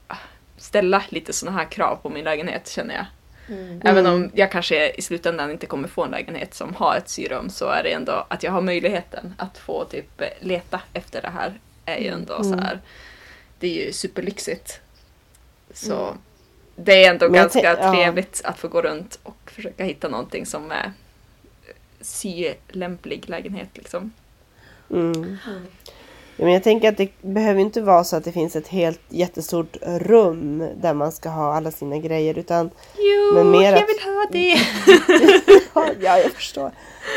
ah, 0.07 0.15
ställa 0.57 1.03
lite 1.09 1.33
sådana 1.33 1.57
här 1.57 1.65
krav 1.65 1.95
på 1.95 2.09
min 2.09 2.23
lägenhet 2.25 2.67
känner 2.69 2.95
jag. 2.95 3.05
Mm. 3.49 3.81
Även 3.85 4.05
Mm. 4.05 4.13
om 4.23 4.31
jag 4.33 4.51
kanske 4.51 4.89
i 4.89 5.01
slutändan 5.01 5.51
inte 5.51 5.65
kommer 5.65 5.87
få 5.87 6.03
en 6.03 6.11
lägenhet 6.11 6.53
som 6.53 6.73
har 6.75 6.95
ett 6.97 7.09
syrum 7.09 7.49
så 7.49 7.69
är 7.69 7.83
det 7.83 7.91
ändå 7.91 8.25
att 8.29 8.43
jag 8.43 8.51
har 8.51 8.61
möjligheten 8.61 9.33
att 9.37 9.57
få 9.57 9.85
typ 9.85 10.21
eh, 10.21 10.27
leta 10.39 10.81
efter 10.93 11.21
det 11.21 11.29
här 11.29 11.59
är 11.85 11.97
ju 11.97 12.07
ändå 12.07 12.33
Mm. 12.35 12.49
så 12.59 12.65
här. 12.65 12.79
Det 13.59 13.67
är 13.81 13.85
ju 13.85 13.93
superlyxigt. 13.93 14.79
Så 15.73 16.03
Mm. 16.05 16.17
det 16.75 17.03
är 17.05 17.09
ändå 17.09 17.25
Men 17.25 17.33
ganska 17.33 17.59
tänk- 17.61 17.79
ja. 17.79 17.93
trevligt 17.93 18.41
att 18.43 18.59
få 18.59 18.67
gå 18.67 18.81
runt 18.81 19.19
och 19.23 19.51
försöka 19.55 19.83
hitta 19.83 20.07
någonting 20.09 20.45
som 20.45 20.71
är 20.71 20.91
sylämplig 22.01 23.29
lägenhet 23.29 23.69
liksom. 23.73 24.11
Mm. 24.91 25.37
Ja, 26.39 26.45
men 26.45 26.53
jag 26.53 26.63
tänker 26.63 26.89
att 26.89 26.97
det 26.97 27.09
behöver 27.21 27.61
inte 27.61 27.81
vara 27.81 28.03
så 28.03 28.15
att 28.15 28.23
det 28.23 28.31
finns 28.31 28.55
ett 28.55 28.67
helt 28.67 29.01
jättestort 29.09 29.77
rum 29.81 30.63
där 30.81 30.93
man 30.93 31.11
ska 31.11 31.29
ha 31.29 31.53
alla 31.55 31.71
sina 31.71 31.97
grejer 31.97 32.37
utan 32.39 32.69
Jo, 32.97 33.33
Men 33.33 33.51
mer 33.51 33.61
jag 33.71 33.73
att- 33.73 33.89
vill 33.89 34.13
ha 34.13 34.25
det! 34.31 34.57
ja, 36.05 36.17
jag 36.17 36.31
förstår. 36.31 36.71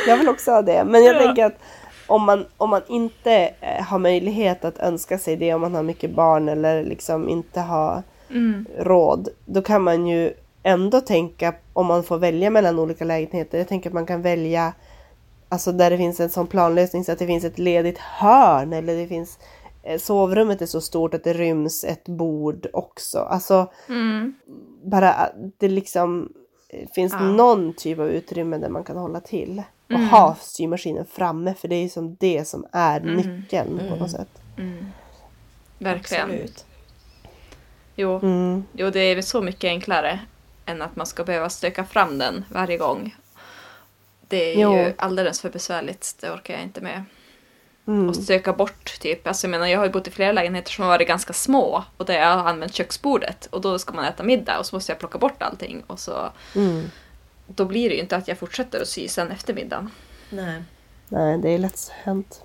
Jag 0.09 0.17
vill 0.17 0.29
också 0.29 0.51
ha 0.51 0.63
det. 0.63 0.85
Men 0.85 1.05
jag 1.05 1.17
Ja. 1.17 1.21
tänker 1.23 1.45
att 1.45 1.59
om 2.07 2.23
man, 2.25 2.47
om 2.57 2.71
man 2.71 2.83
inte 2.89 3.33
eh, 3.61 3.83
har 3.85 3.99
möjlighet 3.99 4.65
att 4.65 4.79
önska 4.79 5.19
sig 5.19 5.37
det, 5.37 5.55
om 5.55 5.61
man 5.61 5.75
har 5.75 5.83
mycket 5.83 6.11
barn 6.15 6.49
eller 6.49 6.85
liksom 6.85 7.29
inte 7.29 7.61
har 7.61 8.03
Mm. 8.31 8.67
råd, 8.79 9.29
då 9.45 9.63
kan 9.63 9.83
man 9.83 10.07
ju 10.07 10.33
ändå 10.63 11.01
tänka 11.01 11.55
om 11.73 11.87
man 11.87 12.03
får 12.03 12.19
välja 12.19 12.51
mellan 12.51 12.79
olika 12.79 13.05
lägenheter. 13.05 13.59
Jag 13.59 13.69
tänker 13.69 13.91
att 13.91 13.95
man 13.95 14.07
kan 14.07 14.23
välja 14.23 14.73
alltså 15.53 15.73
där 15.73 15.91
det 15.91 15.97
finns 15.97 16.21
en 16.21 16.31
sån 16.31 16.47
planlösning 16.47 17.05
så 17.05 17.13
att 17.13 17.19
det 17.19 17.27
finns 17.27 17.45
ett 17.45 17.59
ledigt 17.59 17.99
hörn 17.99 18.73
eller 18.73 18.97
det 18.97 19.07
finns 19.07 19.39
eh, 19.83 19.99
sovrummet 19.99 20.63
är 20.63 20.67
så 20.67 20.81
stort 20.81 21.15
att 21.15 21.25
det 21.25 21.33
ryms 21.33 21.85
ett 21.85 22.05
bord 22.09 22.67
också. 22.73 23.19
Alltså 23.19 23.71
Mm. 23.89 24.35
bara 24.85 25.13
att 25.13 25.33
det 25.59 25.69
liksom 25.69 26.33
eh, 26.69 26.89
finns 26.95 27.13
Ja. 27.13 27.21
någon 27.21 27.75
typ 27.75 27.99
av 27.99 28.09
utrymme 28.11 28.59
där 28.59 28.69
man 28.69 28.85
kan 28.85 28.97
hålla 28.97 29.21
till. 29.21 29.63
Och 29.85 29.91
Mm. 29.99 30.09
ha 30.09 30.37
symaskinen 30.41 31.07
framme 31.07 31.55
för 31.55 31.69
det 31.69 31.75
är 31.77 31.83
ju 31.83 31.89
som 31.89 32.17
det 32.21 32.49
som 32.49 32.67
är 32.73 33.01
Mm. 33.01 33.15
nyckeln 33.17 33.79
på 33.79 33.85
Mm. 33.85 33.99
något 33.99 34.11
sätt. 34.11 34.29
Mm. 34.59 34.87
Verkligen. 35.79 36.25
Absolut. 36.31 36.65
Jo. 37.97 38.19
Mm. 38.23 38.65
jo, 38.73 38.91
det 38.91 39.01
är 39.01 39.23
så 39.23 39.43
mycket 39.43 39.69
enklare 39.69 40.21
än 40.67 40.83
att 40.83 40.97
man 40.97 41.07
ska 41.07 41.25
behöva 41.25 41.49
stöka 41.49 41.85
fram 41.85 42.19
den 42.19 42.45
varje 42.53 42.77
gång. 42.79 43.15
Det 44.33 44.55
är 44.55 44.61
Jo. 44.61 44.77
ju 44.77 44.93
alldeles 44.99 45.41
för 45.41 45.51
besvärligt, 45.51 46.15
det 46.21 46.31
orkar 46.31 46.55
jag 46.55 46.63
inte 46.63 46.81
med. 46.81 47.05
Mm. 47.87 48.09
Och 48.09 48.17
stöka 48.17 48.53
bort 48.53 49.01
typ, 49.01 49.27
alltså 49.27 49.47
jag 49.47 49.51
menar 49.51 49.67
jag 49.67 49.79
har 49.79 49.87
ju 49.87 49.93
bott 49.93 50.09
i 50.09 50.11
flera 50.11 50.33
lägenheter 50.33 50.71
som 50.71 50.83
har 50.83 50.91
varit 50.91 51.09
ganska 51.09 51.33
små 51.33 51.85
och 51.97 52.05
där 52.07 52.15
jag 52.19 52.37
har 52.37 52.49
använt 52.51 52.75
köksbordet 52.75 53.47
och 53.47 53.61
då 53.61 53.79
ska 53.79 53.93
man 53.95 54.05
äta 54.05 54.23
middag 54.23 54.59
och 54.59 54.67
så 54.67 54.77
måste 54.77 54.93
jag 54.93 54.99
plocka 54.99 55.19
bort 55.19 55.43
allting 55.43 55.83
och 55.87 55.99
så 56.01 56.31
Mm. 56.57 56.91
då 57.47 57.65
blir 57.65 57.89
det 57.89 57.95
ju 57.95 58.01
inte 58.01 58.17
att 58.17 58.29
jag 58.29 58.39
fortsätter 58.39 58.81
att 58.81 58.89
sy 58.89 59.09
sen 59.09 59.31
efter 59.31 59.55
middagen. 59.55 59.91
Nej. 60.31 60.63
Nej, 61.09 61.39
det 61.39 61.49
är 61.51 61.59
lätt 61.59 61.91
hänt. 62.03 62.43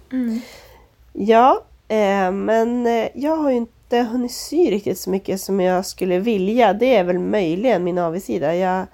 Ja, 1.13 1.63
eh, 1.88 2.31
men 2.31 2.88
eh, 2.88 3.07
jag 3.13 3.35
har 3.38 3.49
ju 3.49 3.57
inte 3.57 3.97
hunnit 3.97 4.31
sy 4.33 4.71
riktigt 4.71 4.99
så 4.99 5.09
mycket 5.09 5.41
som 5.41 5.59
jag 5.59 5.85
skulle 5.85 6.19
vilja. 6.19 6.73
Det 6.73 6.95
är 6.95 7.03
väl 7.03 7.19
möjligen 7.19 7.83
min 7.83 7.97
avigsida. 7.97 8.55
Jag, 8.55 8.85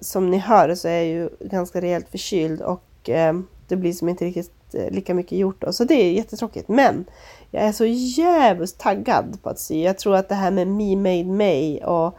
som 0.00 0.30
ni 0.30 0.38
hör 0.38 0.74
så 0.74 0.88
är 0.88 0.92
jag 0.92 1.06
ju 1.06 1.28
ganska 1.40 1.80
rejält 1.80 2.08
förkyld 2.08 2.62
och 2.62 3.08
eh, 3.08 3.34
det 3.68 3.76
blir 3.76 3.92
som 3.92 4.08
inte 4.08 4.24
riktigt 4.24 4.74
eh, 4.74 4.90
lika 4.90 5.14
mycket 5.14 5.38
gjort 5.38 5.60
då. 5.60 5.72
Så 5.72 5.84
det 5.84 5.94
är 5.94 6.12
jättetråkigt. 6.12 6.68
Men 6.68 7.04
jag 7.50 7.62
är 7.62 7.72
så 7.72 7.84
jävligt 7.86 8.78
taggad 8.78 9.38
på 9.42 9.48
att 9.48 9.58
sy. 9.58 9.82
Jag 9.82 9.98
tror 9.98 10.16
att 10.16 10.28
det 10.28 10.34
här 10.34 10.50
med 10.50 10.68
Me 10.68 10.96
Made 10.96 11.24
May 11.24 11.80
och 11.84 12.18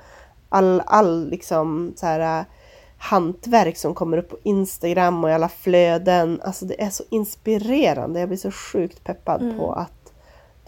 all, 0.49 0.81
all 0.85 1.29
liksom 1.29 1.93
så 1.95 2.05
här 2.05 2.39
eh, 2.39 2.45
hantverk 2.97 3.77
som 3.77 3.93
kommer 3.95 4.17
upp 4.17 4.29
på 4.29 4.37
Instagram 4.43 5.23
och 5.23 5.29
i 5.29 5.33
alla 5.33 5.49
flöden. 5.49 6.41
Alltså 6.43 6.65
det 6.65 6.81
är 6.81 6.89
så 6.89 7.03
inspirerande. 7.09 8.19
Jag 8.19 8.29
blir 8.29 8.37
så 8.37 8.51
sjukt 8.51 9.03
peppad 9.03 9.41
Mm. 9.41 9.57
på 9.57 9.71
att 9.73 10.13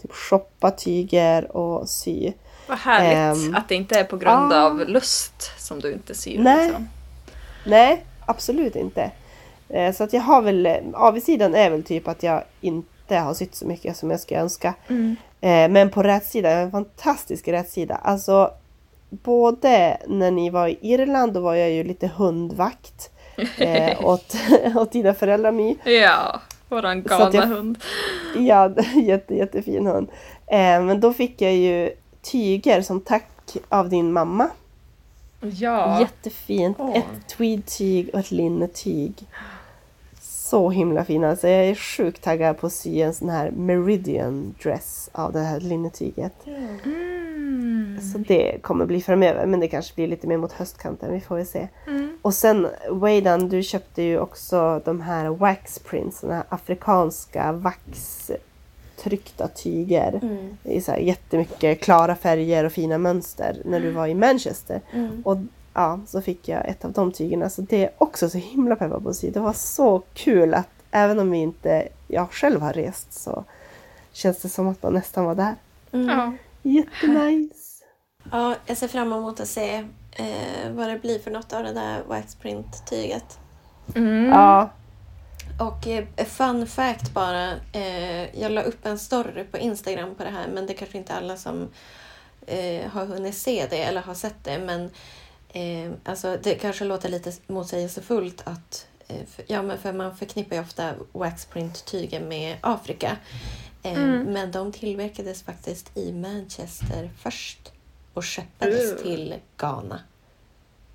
typ 0.02 0.12
shoppa 0.12 0.70
tyger 0.70 1.56
och 1.56 1.88
sy. 1.88 2.32
Vad 2.66 2.78
härligt 2.78 3.46
Ehm, 3.48 3.54
att 3.54 3.68
det 3.68 3.74
inte 3.74 3.98
är 4.00 4.04
på 4.04 4.16
grund 4.16 4.52
ah. 4.52 4.62
av 4.62 4.88
lust 4.88 5.50
som 5.60 5.80
du 5.80 5.92
inte 5.92 6.14
syr. 6.14 6.38
Nej. 6.38 6.66
Liksom. 6.66 6.88
Nej, 7.66 8.04
absolut 8.26 8.76
inte. 8.76 9.10
Eh, 9.68 9.92
Så 9.94 10.04
att 10.04 10.12
jag 10.12 10.20
har 10.20 10.42
väl, 10.42 10.68
avsidan 10.94 11.54
är 11.54 11.70
väl 11.70 11.82
typ 11.84 12.08
att 12.08 12.22
jag 12.22 12.42
inte 12.60 13.16
har 13.16 13.34
sytt 13.34 13.54
så 13.54 13.66
mycket 13.66 13.96
som 13.96 14.10
jag 14.10 14.20
skulle 14.20 14.40
önska. 14.40 14.74
Mm. 14.88 15.16
Eh, 15.40 15.68
Men 15.68 15.90
på 15.90 16.02
rätsida, 16.02 16.50
jag 16.50 16.56
har 16.56 16.62
en 16.64 16.70
fantastisk 16.70 17.48
rätsida. 17.48 17.94
Alltså 17.94 18.50
både 19.10 19.98
när 20.06 20.30
ni 20.30 20.50
var 20.50 20.68
i 20.68 20.78
Irland 20.80 21.32
då 21.32 21.40
var 21.40 21.54
jag 21.54 21.70
ju 21.70 21.84
lite 21.84 22.06
hundvakt 22.16 23.10
eh, 23.58 24.04
åt, 24.04 24.34
åt 24.76 24.92
dina 24.92 25.14
föräldrar 25.14 25.52
My. 25.52 25.76
Ja, 25.84 26.40
våran 26.68 27.02
galna 27.02 27.30
jag- 27.34 27.46
hund. 27.46 27.78
Ja, 28.38 28.70
jätte, 28.94 29.34
jättefin 29.34 29.86
hund. 29.86 30.08
Eh, 30.46 30.82
men 30.82 31.00
då 31.00 31.12
fick 31.12 31.40
jag 31.42 31.52
ju 31.54 31.90
tyger 32.30 32.82
som 32.82 33.00
tack 33.00 33.56
av 33.68 33.88
din 33.88 34.12
mamma. 34.12 34.48
Ja. 35.40 36.00
Jättefint. 36.00 36.76
Åh. 36.80 36.96
Ett 36.96 37.28
tweedtyg 37.28 38.10
och 38.12 38.20
ett 38.20 38.30
linnetyg. 38.30 39.26
Så 40.20 40.70
himla 40.70 41.04
fina. 41.04 41.30
Alltså 41.30 41.48
jag 41.48 41.64
är 41.64 41.74
sjukt 41.74 42.22
taggad 42.22 42.58
på 42.58 42.66
att 42.66 42.72
sy 42.72 43.00
en 43.00 43.14
sån 43.14 43.28
här 43.28 43.50
meridian 43.50 44.54
dress 44.62 45.10
av 45.12 45.32
det 45.32 45.40
här 45.40 45.60
linnetyget. 45.60 46.32
Mm. 46.84 47.98
Så 48.12 48.18
det 48.18 48.62
kommer 48.62 48.86
bli 48.86 49.02
framöver. 49.02 49.46
Men 49.46 49.60
det 49.60 49.68
kanske 49.68 49.94
blir 49.94 50.08
lite 50.08 50.26
mer 50.26 50.36
mot 50.36 50.52
höstkanten. 50.52 51.12
Vi 51.12 51.20
får 51.20 51.36
väl 51.36 51.46
se. 51.46 51.68
Mm. 51.86 52.18
Och 52.22 52.34
sen 52.34 52.68
Weidan, 52.90 53.48
du 53.48 53.62
köpte 53.62 54.02
ju 54.02 54.18
också 54.18 54.82
de 54.84 55.00
här 55.00 55.28
wax 55.28 55.78
prints. 55.78 56.18
Såna 56.18 56.34
här 56.34 56.44
afrikanska 56.48 57.52
vaxtryckta 58.96 59.48
tyger. 59.48 60.20
Mm. 60.22 60.56
i 60.62 60.80
så 60.80 60.92
här 60.92 60.98
jättemycket 60.98 61.80
klara 61.80 62.16
färger 62.16 62.64
och 62.64 62.72
fina 62.72 62.98
mönster 62.98 63.62
när 63.64 63.80
du 63.80 63.90
var 63.90 64.06
i 64.06 64.14
Manchester. 64.14 64.80
Mm. 64.92 65.22
Och 65.24 65.36
ja, 65.74 66.00
så 66.06 66.22
fick 66.22 66.48
jag 66.48 66.68
ett 66.68 66.84
av 66.84 66.92
de 66.92 67.12
tygerna. 67.12 67.50
Så 67.50 67.62
det 67.62 67.84
är 67.84 67.90
också 67.98 68.28
så 68.28 68.38
himla 68.38 68.76
peppad 68.76 69.02
på 69.02 69.08
att 69.08 69.16
sy. 69.16 69.30
Det 69.30 69.40
var 69.40 69.52
så 69.52 70.02
kul 70.14 70.54
att 70.54 70.68
även 70.90 71.18
om 71.18 71.30
vi 71.30 71.38
inte, 71.38 71.88
jag 72.08 72.32
själv 72.32 72.60
har 72.60 72.72
rest 72.72 73.12
så 73.12 73.44
känns 74.12 74.42
det 74.42 74.48
som 74.48 74.68
att 74.68 74.82
man 74.82 74.92
nästan 74.92 75.24
var 75.24 75.34
där. 75.34 75.54
Mm. 75.92 76.08
Ja. 76.08 76.32
Jättenice! 76.62 77.62
Ja, 78.32 78.54
jag 78.66 78.76
ser 78.76 78.88
fram 78.88 79.12
emot 79.12 79.40
att 79.40 79.48
se 79.48 79.84
eh, 80.12 80.70
vad 80.70 80.88
det 80.88 80.98
blir 80.98 81.18
för 81.18 81.30
något 81.30 81.52
av 81.52 81.62
det 81.62 81.72
där 81.72 82.02
waxprint-tyget. 82.08 83.38
Mm. 83.94 84.28
Ja, 84.28 84.70
Och 85.58 85.86
eh, 85.86 86.04
fun 86.26 86.66
fact 86.66 87.14
bara. 87.14 87.52
Eh, 87.72 88.40
jag 88.40 88.52
la 88.52 88.62
upp 88.62 88.86
en 88.86 88.98
story 88.98 89.44
på 89.44 89.58
Instagram 89.58 90.14
på 90.14 90.24
det 90.24 90.30
här 90.30 90.48
men 90.48 90.66
det 90.66 90.72
är 90.72 90.76
kanske 90.76 90.98
inte 90.98 91.14
alla 91.14 91.36
som 91.36 91.68
eh, 92.46 92.90
har 92.90 93.06
hunnit 93.06 93.36
se 93.36 93.66
det 93.70 93.82
eller 93.82 94.00
har 94.00 94.14
sett 94.14 94.44
det. 94.44 94.58
Men 94.58 94.90
alltså, 96.04 96.38
det 96.42 96.54
kanske 96.54 96.84
låter 96.84 97.08
lite 97.08 97.32
motsägelsefullt 97.46 98.42
att 98.44 98.86
ja, 99.46 99.62
men 99.62 99.78
för 99.78 99.92
man 99.92 100.16
förknippar 100.16 100.56
ju 100.56 100.62
ofta 100.62 100.94
waxprint-tyger 101.12 102.20
med 102.20 102.56
Afrika. 102.60 103.16
Mm. 103.82 104.32
Men 104.32 104.52
de 104.52 104.72
tillverkades 104.72 105.42
faktiskt 105.42 105.96
i 105.96 106.12
Manchester 106.12 107.10
först 107.18 107.72
och 108.14 108.24
skeppades 108.24 108.92
Uh. 108.92 108.98
till 108.98 109.34
Ghana. 109.56 110.00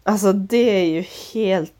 alltså 0.03 0.33
det 0.33 0.81
är 0.81 0.85
ju 0.85 1.05
helt... 1.33 1.73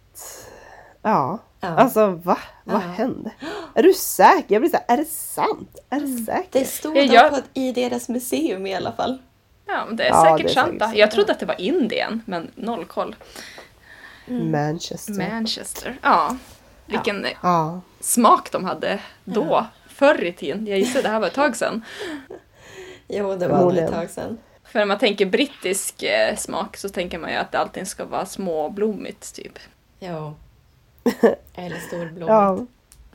Ja, 1.02 1.40
Ja. 1.64 1.68
alltså 1.68 2.08
va? 2.08 2.38
Vad 2.64 2.76
Ja. 2.76 2.80
hände? 2.88 3.32
Är 3.76 3.84
du 3.84 3.94
säker? 3.94 4.56
Jag 4.56 4.62
blir 4.62 4.70
såhär, 4.72 4.86
är 4.88 4.98
det 4.98 5.06
sant? 5.06 5.78
Är 5.90 6.00
det 6.00 6.24
säkert? 6.26 6.52
Det 6.52 6.66
stod 6.66 6.98
Ja, 6.98 7.02
jag- 7.04 7.32
på, 7.32 7.40
i 7.54 7.72
deras 7.72 8.10
museum 8.10 8.68
i 8.68 8.76
alla 8.76 8.92
fall. 8.92 9.18
Ja, 9.66 9.86
men 9.88 9.96
det 9.96 10.04
är 10.04 10.10
Ja, 10.10 10.24
säkert 10.24 10.46
det 10.48 10.52
är 10.62 10.64
sant. 10.64 10.80
säkert. 10.82 10.98
Jag 10.98 11.12
trodde 11.12 11.32
att 11.32 11.40
det 11.40 11.46
var 11.46 11.62
Indien, 11.62 12.22
men 12.26 12.52
noll 12.56 12.86
koll. 12.86 13.16
Manchester. 14.28 15.14
Manchester. 15.14 15.98
Ja. 16.02 16.38
Vilken 16.86 17.28
Ja. 17.44 17.82
smak 18.00 18.52
de 18.52 18.66
hade 18.66 19.00
då. 19.24 19.66
Förr 19.88 20.24
i 20.24 20.34
tiden. 20.34 20.68
Jag 20.68 20.80
gissar 20.80 21.02
det 21.02 21.10
här 21.10 21.20
var 21.20 21.28
ett 21.28 21.34
tag 21.34 21.56
sedan. 21.56 21.86
Jo, 23.14 23.36
det 23.36 23.48
var 23.48 23.58
Förmodligen. 23.58 23.88
ett 23.90 23.96
tag 23.96 24.10
sedan. 24.10 24.38
För 24.64 24.80
när 24.80 24.86
man 24.86 25.00
tänker 25.00 25.26
brittisk 25.26 26.04
eh, 26.04 26.36
smak 26.36 26.78
så 26.78 26.90
tänker 26.90 27.18
man 27.20 27.30
ju 27.32 27.36
att 27.36 27.56
allting 27.56 27.86
ska 27.86 28.06
vara 28.06 28.26
småblommigt 28.26 29.36
typ. 29.36 29.60
Jo. 30.00 30.34
Eller 31.56 31.78
storblommigt. 31.78 32.28
Ja. 32.30 32.66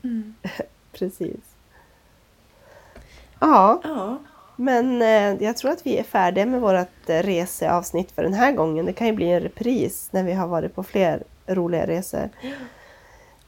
Precis. 0.93 1.37
Ja, 3.41 3.81
Ja. 3.85 4.19
men 4.57 5.03
eh, 5.03 5.43
jag 5.45 5.57
tror 5.57 5.71
att 5.71 5.87
vi 5.87 5.99
är 5.99 6.03
färdiga 6.03 6.47
med 6.47 6.61
vårt 6.61 7.09
eh, 7.09 7.23
reseavsnitt 7.23 8.13
för 8.13 8.23
den 8.23 8.35
här 8.35 8.53
gången. 8.53 8.87
Det 8.87 8.93
kan 8.93 9.07
ju 9.07 9.13
bli 9.13 9.31
en 9.31 9.41
repris 9.41 10.09
när 10.11 10.23
vi 10.23 10.33
har 10.33 10.47
varit 10.47 10.75
på 10.75 10.83
fler 10.83 11.23
roliga 11.47 11.87
resor. 11.87 12.29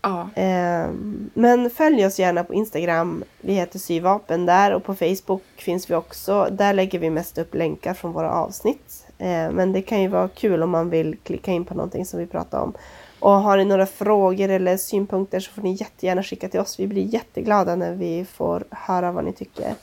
Ja. 0.02 0.28
Ehm, 0.34 1.30
Men 1.34 1.70
följ 1.70 2.06
oss 2.06 2.18
gärna 2.18 2.44
på 2.44 2.54
Instagram. 2.54 3.24
Vi 3.40 3.52
heter 3.52 3.78
Syvapen 3.78 4.46
där 4.46 4.74
och 4.74 4.84
på 4.84 4.94
Facebook 4.94 5.42
finns 5.56 5.90
vi 5.90 5.94
också. 5.94 6.48
Där 6.52 6.72
lägger 6.72 6.98
vi 6.98 7.10
mest 7.10 7.38
upp 7.38 7.54
länkar 7.54 7.94
från 7.94 8.12
våra 8.12 8.30
avsnitt. 8.32 9.06
Ehm, 9.18 9.54
Men 9.54 9.72
det 9.72 9.82
kan 9.82 10.02
ju 10.02 10.08
vara 10.08 10.28
kul 10.28 10.62
om 10.62 10.70
man 10.70 10.90
vill 10.90 11.16
klicka 11.22 11.50
in 11.52 11.64
på 11.64 11.74
någonting 11.74 12.04
som 12.06 12.18
vi 12.20 12.26
pratar 12.26 12.60
om. 12.60 12.72
Och 13.20 13.30
har 13.30 13.56
ni 13.56 13.64
några 13.64 13.86
frågor 13.86 14.48
eller 14.48 14.76
synpunkter 14.76 15.40
så 15.40 15.50
får 15.50 15.62
ni 15.62 15.72
jättegärna 15.72 16.22
skicka 16.22 16.48
till 16.48 16.60
oss. 16.60 16.80
Vi 16.80 16.86
blir 16.86 17.02
jätteglada 17.02 17.76
när 17.76 17.94
vi 17.94 18.24
får 18.24 18.64
höra 18.70 19.12
vad 19.12 19.24
ni 19.24 19.32
tycker. 19.32 19.74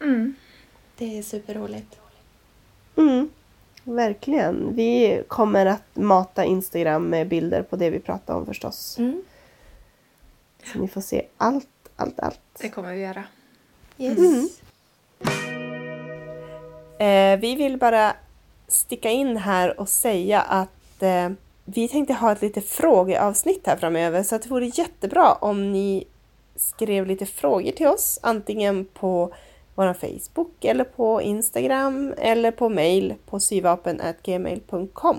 Mm. 0.00 0.34
Det 0.96 1.18
är 1.18 1.22
superroligt. 1.22 1.96
Mm, 2.96 3.30
verkligen. 3.84 4.76
Vi 4.76 5.22
kommer 5.28 5.66
att 5.66 5.96
mata 5.96 6.44
Instagram 6.44 7.08
med 7.08 7.28
bilder 7.28 7.62
på 7.62 7.76
det 7.76 7.90
vi 7.90 8.00
pratar 8.00 8.34
om 8.34 8.46
förstås. 8.46 8.98
Mm. 8.98 9.22
Så 10.72 10.78
ni 10.78 10.88
får 10.88 11.00
se 11.00 11.26
allt, 11.36 11.68
allt, 11.96 12.20
allt. 12.20 12.40
Det 12.60 12.68
kommer 12.68 12.94
vi 12.94 13.00
göra. 13.00 13.24
Yes. 13.98 14.18
Mm. 14.18 14.48
Eh, 16.98 17.40
vi 17.40 17.54
vill 17.54 17.78
bara 17.78 18.16
sticka 18.68 19.10
in 19.10 19.36
här 19.36 19.80
och 19.80 19.88
säga 19.88 20.40
att 20.40 21.02
eh, 21.02 21.30
vi 21.74 21.88
tänkte 21.88 22.14
ha 22.14 22.32
ett 22.32 22.42
lite 22.42 22.60
frågeavsnitt 22.60 23.66
här 23.66 23.76
framöver 23.76 24.22
så 24.22 24.36
att 24.36 24.42
det 24.42 24.48
vore 24.48 24.66
jättebra 24.66 25.32
om 25.32 25.72
ni 25.72 26.06
skrev 26.56 27.06
lite 27.06 27.26
frågor 27.26 27.72
till 27.72 27.86
oss 27.86 28.18
antingen 28.22 28.84
på 28.84 29.34
vår 29.74 29.94
Facebook 29.94 30.64
eller 30.64 30.84
på 30.84 31.22
Instagram 31.22 32.14
eller 32.18 32.50
på 32.50 32.68
mail 32.68 33.14
på 33.26 33.40
syvapen.gmail.com. 33.40 35.16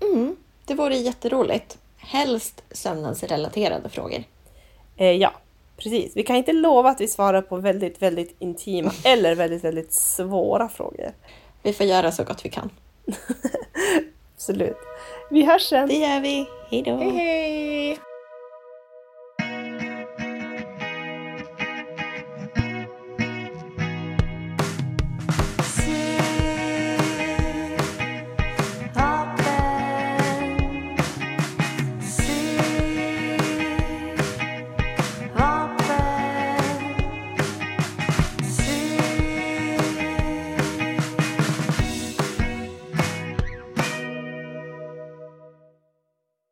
Mm. 0.00 0.36
Det 0.64 0.74
vore 0.74 0.96
jätteroligt. 0.96 1.78
Helst 1.96 2.62
sömnadsrelaterade 2.70 3.88
frågor. 3.88 4.24
Eh, 4.96 5.12
ja, 5.12 5.32
precis. 5.76 6.16
Vi 6.16 6.22
kan 6.22 6.36
inte 6.36 6.52
lova 6.52 6.90
att 6.90 7.00
vi 7.00 7.08
svarar 7.08 7.42
på 7.42 7.56
väldigt, 7.56 8.02
väldigt 8.02 8.36
intima 8.38 8.92
eller 9.04 9.34
väldigt, 9.34 9.64
väldigt 9.64 9.92
svåra 9.92 10.68
frågor. 10.68 11.12
Vi 11.62 11.72
får 11.72 11.86
göra 11.86 12.12
så 12.12 12.24
gott 12.24 12.44
vi 12.44 12.50
kan. 12.50 12.70
Absolut. 14.48 14.78
Vi 15.30 15.44
hörs 15.44 15.62
sen. 15.62 15.88
Det 15.88 15.94
gör 15.94 16.20
vi. 16.20 16.46
Hej 16.70 16.82
då! 16.82 16.96
Hej 16.96 17.10
hej! 17.10 17.98